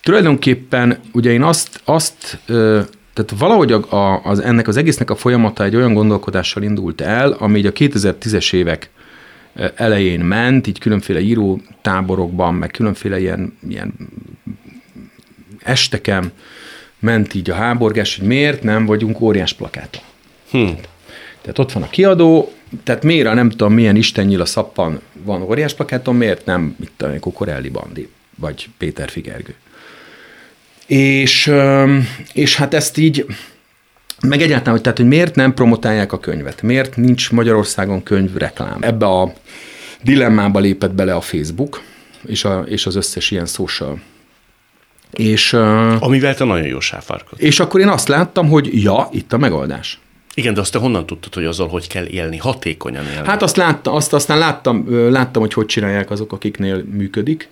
tulajdonképpen 0.00 0.98
ugye 1.12 1.32
én 1.32 1.42
azt, 1.42 1.80
azt 1.84 2.38
ö, 2.46 2.80
tehát 3.14 3.34
valahogy 3.38 3.72
a, 3.72 3.92
a, 3.94 4.20
az, 4.24 4.38
ennek 4.40 4.68
az 4.68 4.76
egésznek 4.76 5.10
a 5.10 5.14
folyamata 5.16 5.64
egy 5.64 5.76
olyan 5.76 5.94
gondolkodással 5.94 6.62
indult 6.62 7.00
el, 7.00 7.32
ami 7.32 7.58
így 7.58 7.66
a 7.66 7.72
2010-es 7.72 8.52
évek 8.52 8.90
elején 9.74 10.20
ment, 10.20 10.66
így 10.66 10.78
különféle 10.78 11.20
író 11.20 11.60
táborokban, 11.82 12.54
meg 12.54 12.70
különféle 12.70 13.20
ilyen, 13.20 13.58
ilyen 13.68 13.94
esteken 15.64 16.32
ment 16.98 17.34
így 17.34 17.50
a 17.50 17.54
háborgás, 17.54 18.16
hogy 18.16 18.26
miért 18.26 18.62
nem 18.62 18.86
vagyunk 18.86 19.20
óriás 19.20 19.52
plakáton. 19.52 20.02
Hm. 20.50 20.68
Tehát 21.40 21.58
ott 21.58 21.72
van 21.72 21.82
a 21.82 21.90
kiadó, 21.90 22.52
tehát 22.84 23.02
miért 23.02 23.26
a 23.26 23.34
nem 23.34 23.50
tudom 23.50 23.72
milyen 23.72 23.96
istennyil 23.96 24.40
a 24.40 24.44
szappan 24.44 25.00
van 25.22 25.42
óriás 25.42 25.74
plakáton, 25.74 26.16
miért 26.16 26.44
nem, 26.46 26.76
mit 26.78 26.90
tudom, 26.96 27.18
Kokorelli 27.18 27.68
Bandi, 27.68 28.08
vagy 28.34 28.68
Péter 28.78 29.10
Figergő. 29.10 29.54
És, 30.86 31.52
és 32.32 32.56
hát 32.56 32.74
ezt 32.74 32.98
így, 32.98 33.26
meg 34.20 34.42
egyáltalán, 34.42 34.72
hogy, 34.72 34.82
tehát, 34.82 34.98
hogy 34.98 35.08
miért 35.08 35.34
nem 35.34 35.54
promotálják 35.54 36.12
a 36.12 36.20
könyvet, 36.20 36.62
miért 36.62 36.96
nincs 36.96 37.30
Magyarországon 37.30 38.02
könyvreklám. 38.02 38.78
Ebbe 38.80 39.06
a 39.06 39.32
dilemmába 40.02 40.58
lépett 40.58 40.92
bele 40.92 41.14
a 41.14 41.20
Facebook, 41.20 41.82
és, 42.26 42.44
a, 42.44 42.64
és 42.68 42.86
az 42.86 42.96
összes 42.96 43.30
ilyen 43.30 43.46
social 43.46 44.00
és, 45.18 45.52
Amivel 45.98 46.34
te 46.34 46.44
nagyon 46.44 46.66
jó 46.66 46.80
sáfárkod. 46.80 47.40
És 47.40 47.60
akkor 47.60 47.80
én 47.80 47.88
azt 47.88 48.08
láttam, 48.08 48.48
hogy 48.48 48.82
ja, 48.82 49.08
itt 49.12 49.32
a 49.32 49.38
megoldás. 49.38 49.98
Igen, 50.34 50.54
de 50.54 50.60
azt 50.60 50.72
te 50.72 50.78
honnan 50.78 51.06
tudtad, 51.06 51.34
hogy 51.34 51.44
azzal 51.44 51.68
hogy 51.68 51.86
kell 51.86 52.04
élni, 52.04 52.36
hatékonyan 52.36 53.04
élni? 53.04 53.26
Hát 53.26 53.42
azt, 53.42 53.56
láttam, 53.56 53.94
azt 53.94 54.12
aztán 54.12 54.38
láttam, 54.38 54.84
láttam, 55.10 55.42
hogy 55.42 55.52
hogy 55.52 55.66
csinálják 55.66 56.10
azok, 56.10 56.32
akiknél 56.32 56.84
működik. 56.90 57.48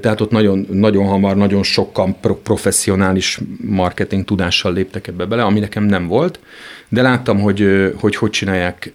Tehát 0.00 0.20
ott 0.20 0.30
nagyon, 0.30 0.66
nagyon 0.70 1.06
hamar, 1.06 1.36
nagyon 1.36 1.62
sokan 1.62 2.16
professzionális 2.42 3.40
marketing 3.60 4.24
tudással 4.24 4.72
léptek 4.72 5.06
ebbe 5.06 5.24
bele, 5.24 5.42
ami 5.42 5.58
nekem 5.58 5.84
nem 5.84 6.06
volt 6.06 6.38
de 6.88 7.02
láttam, 7.02 7.40
hogy 7.40 7.92
hogy, 7.96 8.16
hogy 8.16 8.30
csinálják 8.30 8.92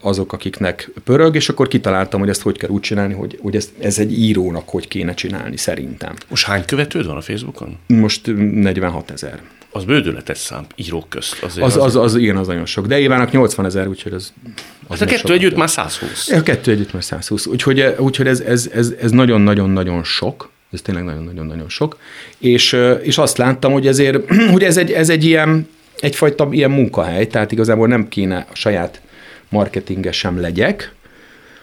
azok, 0.00 0.32
akiknek 0.32 0.90
pörög, 1.04 1.34
és 1.34 1.48
akkor 1.48 1.68
kitaláltam, 1.68 2.20
hogy 2.20 2.28
ezt 2.28 2.42
hogy 2.42 2.58
kell 2.58 2.70
úgy 2.70 2.80
csinálni, 2.80 3.14
hogy, 3.14 3.38
hogy 3.42 3.56
ez, 3.56 3.72
ez 3.78 3.98
egy 3.98 4.18
írónak 4.18 4.68
hogy 4.68 4.88
kéne 4.88 5.14
csinálni, 5.14 5.56
szerintem. 5.56 6.14
Most 6.28 6.46
hány 6.46 6.64
követőd 6.64 7.06
van 7.06 7.16
a 7.16 7.20
Facebookon? 7.20 7.76
Most 7.86 8.26
46 8.36 9.10
ezer. 9.10 9.40
Az 9.76 9.84
bődöletes 9.84 10.38
szám 10.38 10.66
írók 10.76 11.08
közt. 11.08 11.42
Azért 11.42 11.66
az, 11.66 11.76
az, 11.76 11.96
az, 11.96 12.16
igen, 12.16 12.36
az 12.36 12.46
nagyon 12.46 12.66
sok. 12.66 12.86
De 12.86 12.98
Évának 12.98 13.30
80 13.30 13.64
ezer, 13.64 13.86
úgyhogy 13.86 14.12
az... 14.12 14.32
az 14.86 14.98
hát 14.98 15.08
a 15.08 15.12
kettő 15.12 15.32
együtt 15.32 15.56
már 15.56 15.70
120. 15.70 16.30
A 16.30 16.42
kettő 16.42 16.70
együtt 16.70 16.92
már 16.92 17.04
120. 17.04 17.46
Úgyhogy, 17.46 17.94
úgyhogy 17.98 18.26
ez, 18.26 18.40
ez, 18.40 18.70
ez, 18.74 18.92
ez 19.00 19.10
nagyon-nagyon-nagyon 19.10 20.04
sok. 20.04 20.50
Ez 20.72 20.82
tényleg 20.82 21.04
nagyon-nagyon-nagyon 21.04 21.68
sok. 21.68 21.98
És, 22.38 22.76
és 23.02 23.18
azt 23.18 23.36
láttam, 23.36 23.72
hogy 23.72 23.86
ezért, 23.86 24.34
hogy 24.52 24.62
ez 24.62 24.76
egy, 24.76 24.92
ez 24.92 25.08
egy 25.08 25.24
ilyen 25.24 25.68
egyfajta 25.98 26.48
ilyen 26.50 26.70
munkahely, 26.70 27.26
tehát 27.26 27.52
igazából 27.52 27.86
nem 27.86 28.08
kéne 28.08 28.46
a 28.50 28.54
saját 28.54 29.00
marketinges 29.48 30.16
sem 30.16 30.40
legyek, 30.40 30.92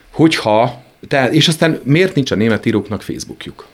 hogyha, 0.09 0.83
tehát, 1.07 1.33
és 1.33 1.47
aztán 1.47 1.79
miért 1.83 2.15
nincs 2.15 2.31
a 2.31 2.35
német 2.35 2.65
íróknak 2.65 3.01
Facebookjuk? 3.01 3.67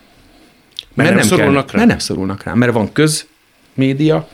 Mert, 0.93 1.09
mert 1.09 1.09
nem, 1.09 1.17
nem 1.17 1.37
szorulnak 1.37 1.65
kell, 1.65 1.73
rá? 1.73 1.77
Mert 1.77 1.89
nem 1.89 1.99
szorulnak 1.99 2.43
rá, 2.43 2.53
mert 2.53 2.73
van 2.73 2.91
közmédia, 3.77 4.27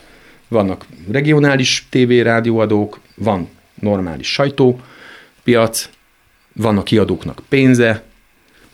vannak 0.48 0.86
regionális 1.12 1.86
TV, 1.90 2.10
rádióadók, 2.10 3.00
van 3.16 3.50
normális 3.80 4.32
sajtópiac, 4.32 5.90
vannak 6.54 6.84
kiadóknak 6.84 7.42
pénze, 7.50 8.04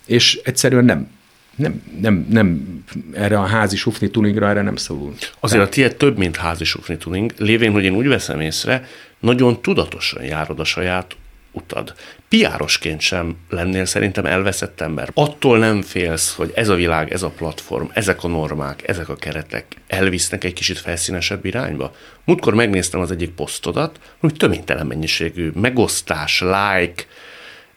és 0.06 0.40
egyszerűen 0.44 0.86
nem, 0.86 1.10
nem, 1.56 1.82
nem, 2.02 2.28
nem 2.30 2.80
erre 3.14 3.40
a 3.40 3.46
házi 3.46 3.76
sufni 3.76 4.10
tuningra 4.10 4.50
erre 4.50 4.62
nem 4.62 4.76
szólunk. 4.76 5.18
Azért 5.40 5.64
a 5.64 5.70
tiéd 5.70 5.96
több, 5.96 6.18
mint 6.18 6.36
házi 6.36 6.64
sufni 6.64 6.98
tuning, 6.98 7.34
lévén, 7.38 7.72
hogy 7.72 7.84
én 7.84 7.96
úgy 7.96 8.08
veszem 8.08 8.42
észre, 8.42 8.88
nagyon 9.20 9.62
tudatosan 9.62 10.24
járod 10.24 10.60
a 10.60 10.64
saját 10.64 11.16
utad. 11.52 11.94
Piárosként 12.30 13.02
sem 13.02 13.38
lennél 13.50 13.86
szerintem 13.86 14.26
elveszett 14.26 14.82
ember. 14.82 15.10
Attól 15.14 15.58
nem 15.58 15.82
félsz, 15.82 16.36
hogy 16.36 16.52
ez 16.56 16.70
a 16.70 16.76
világ, 16.76 17.12
ez 17.12 17.24
a 17.24 17.30
platform, 17.30 17.86
ezek 17.94 18.24
a 18.24 18.28
normák, 18.28 18.88
ezek 18.88 19.10
a 19.10 19.16
keretek 19.16 19.66
elvisznek 19.88 20.44
egy 20.44 20.54
kicsit 20.54 20.78
felszínesebb 20.78 21.46
irányba. 21.46 21.96
Múltkor 22.26 22.54
megnéztem 22.54 23.00
az 23.00 23.12
egyik 23.12 23.30
posztodat, 23.30 24.00
hogy 24.20 24.34
töménytelen 24.34 24.88
mennyiségű 24.88 25.52
megosztás, 25.56 26.40
like, 26.40 27.04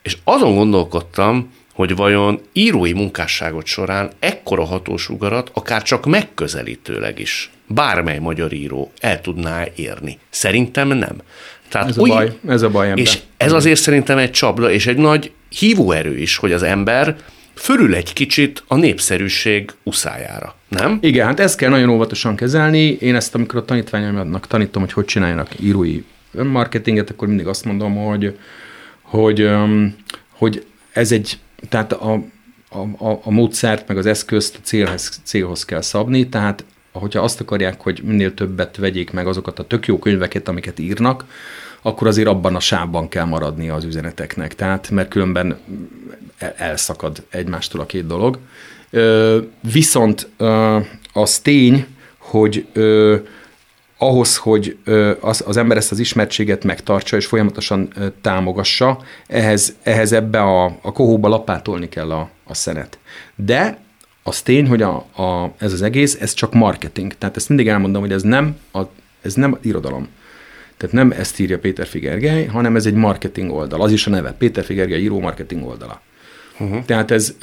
és 0.02 0.16
azon 0.24 0.54
gondolkodtam, 0.54 1.52
hogy 1.72 1.96
vajon 1.96 2.40
írói 2.52 2.92
munkásságot 2.92 3.66
során 3.66 4.10
ekkora 4.18 4.64
hatósugarat 4.64 5.50
akár 5.54 5.82
csak 5.82 6.06
megközelítőleg 6.06 7.18
is 7.18 7.50
bármely 7.66 8.18
magyar 8.18 8.52
író 8.52 8.92
el 9.00 9.20
tudná 9.20 9.64
érni. 9.74 10.18
Szerintem 10.30 10.88
nem. 10.88 11.22
Tehát 11.72 11.88
ez, 11.88 11.98
a 11.98 12.02
baj, 12.02 12.32
ez 12.48 12.62
a 12.62 12.68
baj 12.68 12.88
ember. 12.88 13.04
És 13.04 13.18
ez 13.36 13.52
azért 13.52 13.80
szerintem 13.80 14.18
egy 14.18 14.30
csapda, 14.30 14.70
és 14.70 14.86
egy 14.86 14.96
nagy 14.96 15.32
hívóerő 15.48 16.18
is, 16.18 16.36
hogy 16.36 16.52
az 16.52 16.62
ember 16.62 17.16
fölül 17.54 17.94
egy 17.94 18.12
kicsit 18.12 18.64
a 18.66 18.76
népszerűség 18.76 19.70
uszájára, 19.82 20.54
nem? 20.68 20.98
Igen, 21.00 21.26
hát 21.26 21.40
ezt 21.40 21.56
kell 21.56 21.70
nagyon 21.70 21.88
óvatosan 21.88 22.36
kezelni. 22.36 22.96
Én 23.00 23.14
ezt, 23.14 23.34
amikor 23.34 23.58
a 23.58 23.64
tanítványaimnak 23.64 24.46
tanítom, 24.46 24.82
hogy 24.82 24.92
hogy 24.92 25.04
csináljanak 25.04 25.48
írói 25.60 26.02
önmarketinget, 26.34 27.10
akkor 27.10 27.28
mindig 27.28 27.46
azt 27.46 27.64
mondom, 27.64 27.96
hogy, 27.96 28.38
hogy, 29.02 29.50
hogy 30.32 30.64
ez 30.92 31.12
egy, 31.12 31.38
tehát 31.68 31.92
a, 31.92 32.12
a, 32.68 33.04
a, 33.08 33.20
a 33.24 33.30
módszert, 33.30 33.88
meg 33.88 33.96
az 33.96 34.06
eszközt 34.06 34.56
a 34.56 34.60
célhez, 34.62 35.20
célhoz 35.24 35.64
kell 35.64 35.82
szabni, 35.82 36.28
tehát 36.28 36.64
hogyha 36.92 37.20
azt 37.20 37.40
akarják, 37.40 37.80
hogy 37.80 38.00
minél 38.04 38.34
többet 38.34 38.76
vegyék 38.76 39.10
meg 39.10 39.26
azokat 39.26 39.58
a 39.58 39.66
tök 39.66 39.86
jó 39.86 39.98
könyveket, 39.98 40.48
amiket 40.48 40.78
írnak, 40.78 41.24
akkor 41.82 42.06
azért 42.06 42.28
abban 42.28 42.54
a 42.54 42.60
sávban 42.60 43.08
kell 43.08 43.24
maradni 43.24 43.68
az 43.68 43.84
üzeneteknek. 43.84 44.54
Tehát, 44.54 44.90
mert 44.90 45.08
különben 45.08 45.58
elszakad 46.56 47.22
egymástól 47.30 47.80
a 47.80 47.86
két 47.86 48.06
dolog. 48.06 48.38
Viszont 49.60 50.28
az 51.12 51.38
tény, 51.38 51.86
hogy 52.18 52.66
ahhoz, 53.98 54.36
hogy 54.36 54.76
az, 55.20 55.44
az 55.46 55.56
ember 55.56 55.76
ezt 55.76 55.92
az 55.92 55.98
ismertséget 55.98 56.64
megtartsa 56.64 57.16
és 57.16 57.26
folyamatosan 57.26 57.92
támogassa, 58.20 58.98
ehhez, 59.26 59.76
ehhez 59.82 60.12
ebbe 60.12 60.40
a, 60.40 60.64
a 60.64 60.92
kohóba 60.92 61.28
lapátolni 61.28 61.88
kell 61.88 62.10
a, 62.10 62.30
a 62.44 62.54
szenet. 62.54 62.98
De 63.34 63.78
az 64.22 64.42
tény, 64.42 64.68
hogy 64.68 64.82
a, 64.82 64.94
a, 64.96 65.54
ez 65.58 65.72
az 65.72 65.82
egész, 65.82 66.16
ez 66.20 66.34
csak 66.34 66.52
marketing. 66.52 67.14
Tehát 67.18 67.36
ezt 67.36 67.48
mindig 67.48 67.68
elmondom, 67.68 68.02
hogy 68.02 68.12
ez 68.12 68.22
nem, 68.22 68.58
a, 68.72 68.80
ez 69.22 69.34
nem 69.34 69.58
irodalom. 69.62 70.08
Tehát 70.76 70.94
nem 70.94 71.10
ezt 71.10 71.40
írja 71.40 71.58
Péter 71.58 71.86
Figergely, 71.86 72.44
hanem 72.44 72.76
ez 72.76 72.86
egy 72.86 72.94
marketing 72.94 73.52
oldal. 73.52 73.82
Az 73.82 73.92
is 73.92 74.06
a 74.06 74.10
neve. 74.10 74.32
Péter 74.32 74.64
Figergely 74.64 75.00
író 75.00 75.20
marketing 75.20 75.66
oldala. 75.66 76.00
Uh-huh. 76.58 76.84
Tehát 76.84 77.10
ez, 77.10 77.36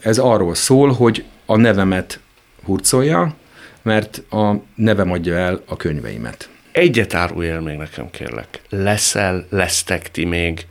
ez 0.00 0.18
arról 0.18 0.54
szól, 0.54 0.92
hogy 0.92 1.24
a 1.46 1.56
nevemet 1.56 2.20
hurcolja, 2.64 3.34
mert 3.82 4.22
a 4.30 4.54
nevem 4.74 5.10
adja 5.10 5.34
el 5.34 5.62
a 5.66 5.76
könyveimet. 5.76 6.48
Egyet 6.72 7.14
árulj 7.14 7.48
el 7.48 7.60
még 7.60 7.76
nekem, 7.76 8.10
kérlek. 8.10 8.60
Leszel, 8.68 9.46
lesztek 9.50 10.10
ti 10.10 10.24
még 10.24 10.66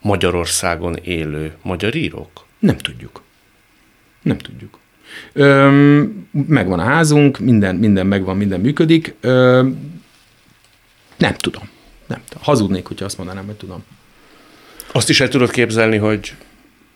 Magyarországon 0.00 0.96
élő 0.96 1.52
magyar 1.62 1.94
írók? 1.94 2.46
Nem 2.58 2.76
tudjuk. 2.76 3.22
Nem 4.22 4.38
tudjuk. 4.38 4.79
Öm, 5.32 6.28
megvan 6.46 6.78
a 6.78 6.82
házunk, 6.82 7.38
minden, 7.38 7.74
minden 7.74 8.06
megvan, 8.06 8.36
minden 8.36 8.60
működik. 8.60 9.14
Öm, 9.20 10.00
nem 11.16 11.34
tudom. 11.34 11.68
Nem. 12.06 12.22
Hazudnék, 12.40 12.86
hogyha 12.86 13.04
azt 13.04 13.18
mondanám, 13.18 13.46
hogy 13.46 13.54
tudom. 13.54 13.84
Azt 14.92 15.08
is 15.08 15.20
el 15.20 15.28
tudod 15.28 15.50
képzelni, 15.50 15.96
hogy 15.96 16.34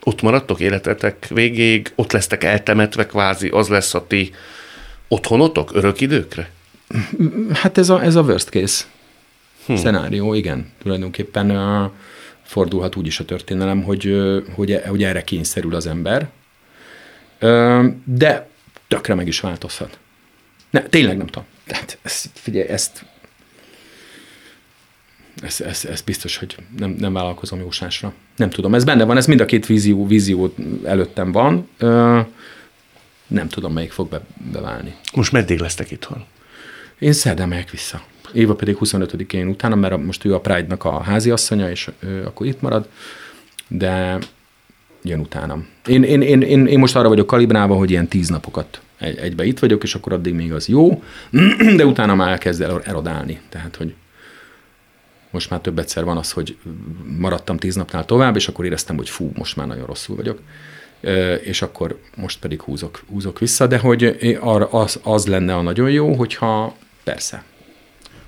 ott 0.03 0.23
maradtok 0.23 0.61
életetek 0.61 1.27
végéig, 1.29 1.93
ott 1.95 2.13
lesztek 2.13 2.45
eltemetve 2.45 3.07
kvázi, 3.07 3.49
az 3.49 3.69
lesz 3.69 3.95
a 3.95 4.07
ti 4.07 4.31
otthonotok 5.09 5.75
örök 5.75 6.01
időkre? 6.01 6.51
Hát 7.53 7.79
ez 7.79 7.89
a, 7.89 8.03
ez 8.03 8.15
a 8.15 8.23
worst 8.23 8.49
case 8.49 8.85
hmm. 9.67 9.77
szenárió, 9.77 10.35
igen. 10.35 10.73
Tulajdonképpen 10.83 11.51
uh, 11.51 11.91
fordulhat 12.43 12.97
úgy 12.97 13.07
is 13.07 13.21
a 13.21 13.25
történelem, 13.25 13.83
hogy, 13.83 14.17
hogy, 14.55 14.81
hogy 14.87 15.03
erre 15.03 15.23
kényszerül 15.23 15.75
az 15.75 15.87
ember, 15.87 16.29
de 18.05 18.49
tökre 18.89 19.15
meg 19.15 19.27
is 19.27 19.41
változhat. 19.41 19.99
Ne, 20.71 20.83
tényleg 20.83 21.17
nem 21.17 21.27
tudom. 21.27 21.49
Tehát 21.67 21.99
ezt, 22.03 22.29
figyelj, 22.35 22.69
ezt 22.69 23.05
ez, 25.43 25.61
ez, 25.61 25.85
ez 25.85 26.01
biztos, 26.01 26.37
hogy 26.37 26.57
nem, 26.77 26.91
nem 26.91 27.13
vállalkozom 27.13 27.59
jósásra. 27.59 28.13
Nem 28.37 28.51
tudom, 28.51 28.75
ez 28.75 28.85
benne 28.85 29.05
van, 29.05 29.17
ez 29.17 29.27
mind 29.27 29.41
a 29.41 29.45
két 29.45 29.67
vízió, 29.67 30.07
vízió 30.07 30.55
előttem 30.85 31.33
van. 31.33 31.69
Nem 33.27 33.49
tudom, 33.49 33.73
melyik 33.73 33.93
fog 33.93 34.09
be, 34.09 34.21
beválni. 34.53 34.95
Most 35.15 35.33
meddig 35.33 35.59
lesztek 35.59 35.91
itthon? 35.91 36.25
Én 36.99 37.13
szerdán 37.13 37.49
megyek 37.49 37.71
vissza. 37.71 38.03
Éva 38.33 38.55
pedig 38.55 38.77
25-én 38.81 39.47
utána, 39.47 39.75
mert 39.75 40.05
most 40.05 40.25
ő 40.25 40.35
a 40.35 40.41
Pride-nak 40.41 40.85
a 40.85 41.03
háziasszonya, 41.03 41.71
és 41.71 41.91
ő 41.99 42.25
akkor 42.25 42.47
itt 42.47 42.61
marad, 42.61 42.89
de 43.69 44.19
jön 45.05 45.21
utánam. 45.21 45.67
Én, 45.87 46.03
én, 46.03 46.23
én, 46.23 46.41
én, 46.41 46.67
én 46.67 46.79
most 46.79 46.97
arra 46.97 47.09
vagyok 47.09 47.27
kalibrálva, 47.27 47.75
hogy 47.75 47.91
ilyen 47.91 48.09
tíz 48.09 48.29
napokat 48.29 48.81
egy, 48.99 49.19
egybe 49.19 49.45
itt 49.45 49.59
vagyok, 49.59 49.83
és 49.83 49.95
akkor 49.95 50.13
addig 50.13 50.35
még 50.35 50.53
az 50.53 50.69
jó, 50.69 51.03
de 51.77 51.87
utána 51.87 52.15
már 52.15 52.31
elkezd 52.31 52.63
el, 52.63 52.83
erodálni. 52.85 53.41
Tehát, 53.49 53.77
hogy 53.77 53.95
most 55.31 55.51
már 55.51 55.61
több 55.61 55.79
egyszer 55.79 56.05
van 56.05 56.17
az, 56.17 56.33
hogy 56.33 56.57
maradtam 57.19 57.57
tíz 57.57 57.75
napnál 57.75 58.05
tovább, 58.05 58.37
és 58.37 58.49
akkor 58.49 58.65
éreztem, 58.65 58.97
hogy 58.97 59.09
fú, 59.09 59.31
most 59.35 59.57
már 59.57 59.67
nagyon 59.67 59.87
rosszul 59.87 60.17
vagyok 60.17 60.41
és 61.41 61.63
akkor 61.63 61.99
most 62.17 62.39
pedig 62.39 62.61
húzok, 62.61 63.03
húzok 63.09 63.39
vissza, 63.39 63.67
de 63.67 63.79
hogy 63.79 64.39
az, 64.71 65.01
az 65.03 65.27
lenne 65.27 65.57
a 65.57 65.63
nagyon 65.63 65.91
jó, 65.91 66.15
hogyha 66.15 66.77
persze, 67.05 67.45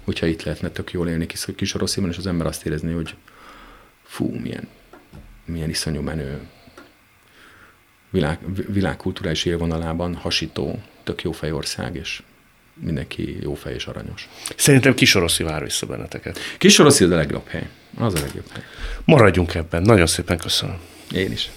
hogyha 0.05 0.27
itt 0.27 0.43
lehetne 0.43 0.69
tök 0.69 0.93
jól 0.93 1.09
élni 1.09 1.27
kis, 1.27 1.47
kis 1.57 1.75
és 2.09 2.17
az 2.17 2.27
ember 2.27 2.47
azt 2.47 2.67
érezni, 2.67 2.93
hogy 2.93 3.15
fú, 4.03 4.35
milyen, 4.43 4.69
milyen 5.45 5.69
iszonyú 5.69 6.01
menő 6.01 6.41
világ, 8.17 8.39
világkulturális 8.73 9.45
élvonalában 9.45 10.15
hasító, 10.15 10.79
tök 11.05 11.23
jó 11.23 11.33
fejország, 11.33 11.95
és 11.95 12.23
mindenki 12.75 13.39
jó 13.43 13.55
fej 13.55 13.75
és 13.75 13.87
aranyos. 13.87 14.29
Szerintem 14.57 14.95
Kisoroszi 14.95 15.43
vár 15.43 15.63
vissza 15.63 15.87
benneteket. 15.87 16.39
Kisoroszi 16.59 17.05
az 17.05 17.11
a 17.11 17.17
legjobb 17.17 17.47
hely. 17.47 17.69
Az 17.99 18.15
a 18.15 18.21
legjobb 18.21 18.51
hely. 18.53 18.63
Maradjunk 19.05 19.55
ebben. 19.55 19.83
Nagyon 19.83 20.07
szépen 20.07 20.39
köszönöm. 20.39 20.77
Én 21.15 21.33
is. 21.33 21.51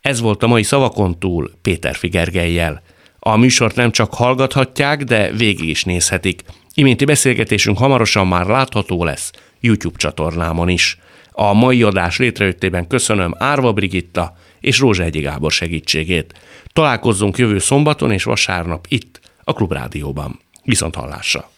Ez 0.00 0.20
volt 0.20 0.42
a 0.42 0.46
mai 0.46 0.62
szavakon 0.62 1.18
túl 1.18 1.50
Péter 1.62 1.94
Figergelyel. 1.94 2.82
A 3.18 3.36
műsort 3.36 3.76
nem 3.76 3.90
csak 3.90 4.14
hallgathatják, 4.14 5.04
de 5.04 5.32
végig 5.32 5.68
is 5.68 5.84
nézhetik. 5.84 6.42
Iménti 6.74 7.04
beszélgetésünk 7.04 7.78
hamarosan 7.78 8.26
már 8.26 8.46
látható 8.46 9.04
lesz 9.04 9.32
YouTube 9.60 9.98
csatornámon 9.98 10.68
is. 10.68 10.98
A 11.30 11.52
mai 11.52 11.82
adás 11.82 12.18
létrejöttében 12.18 12.86
köszönöm 12.86 13.34
Árva 13.38 13.72
Brigitta 13.72 14.36
és 14.60 14.78
Rózsa 14.78 15.02
Egyi 15.02 15.20
Gábor 15.20 15.52
segítségét. 15.52 16.34
Találkozzunk 16.72 17.38
jövő 17.38 17.58
szombaton 17.58 18.12
és 18.12 18.24
vasárnap 18.24 18.86
itt, 18.88 19.20
a 19.44 19.52
Klubrádióban. 19.52 20.40
Viszont 20.62 20.94
hallásra! 20.94 21.50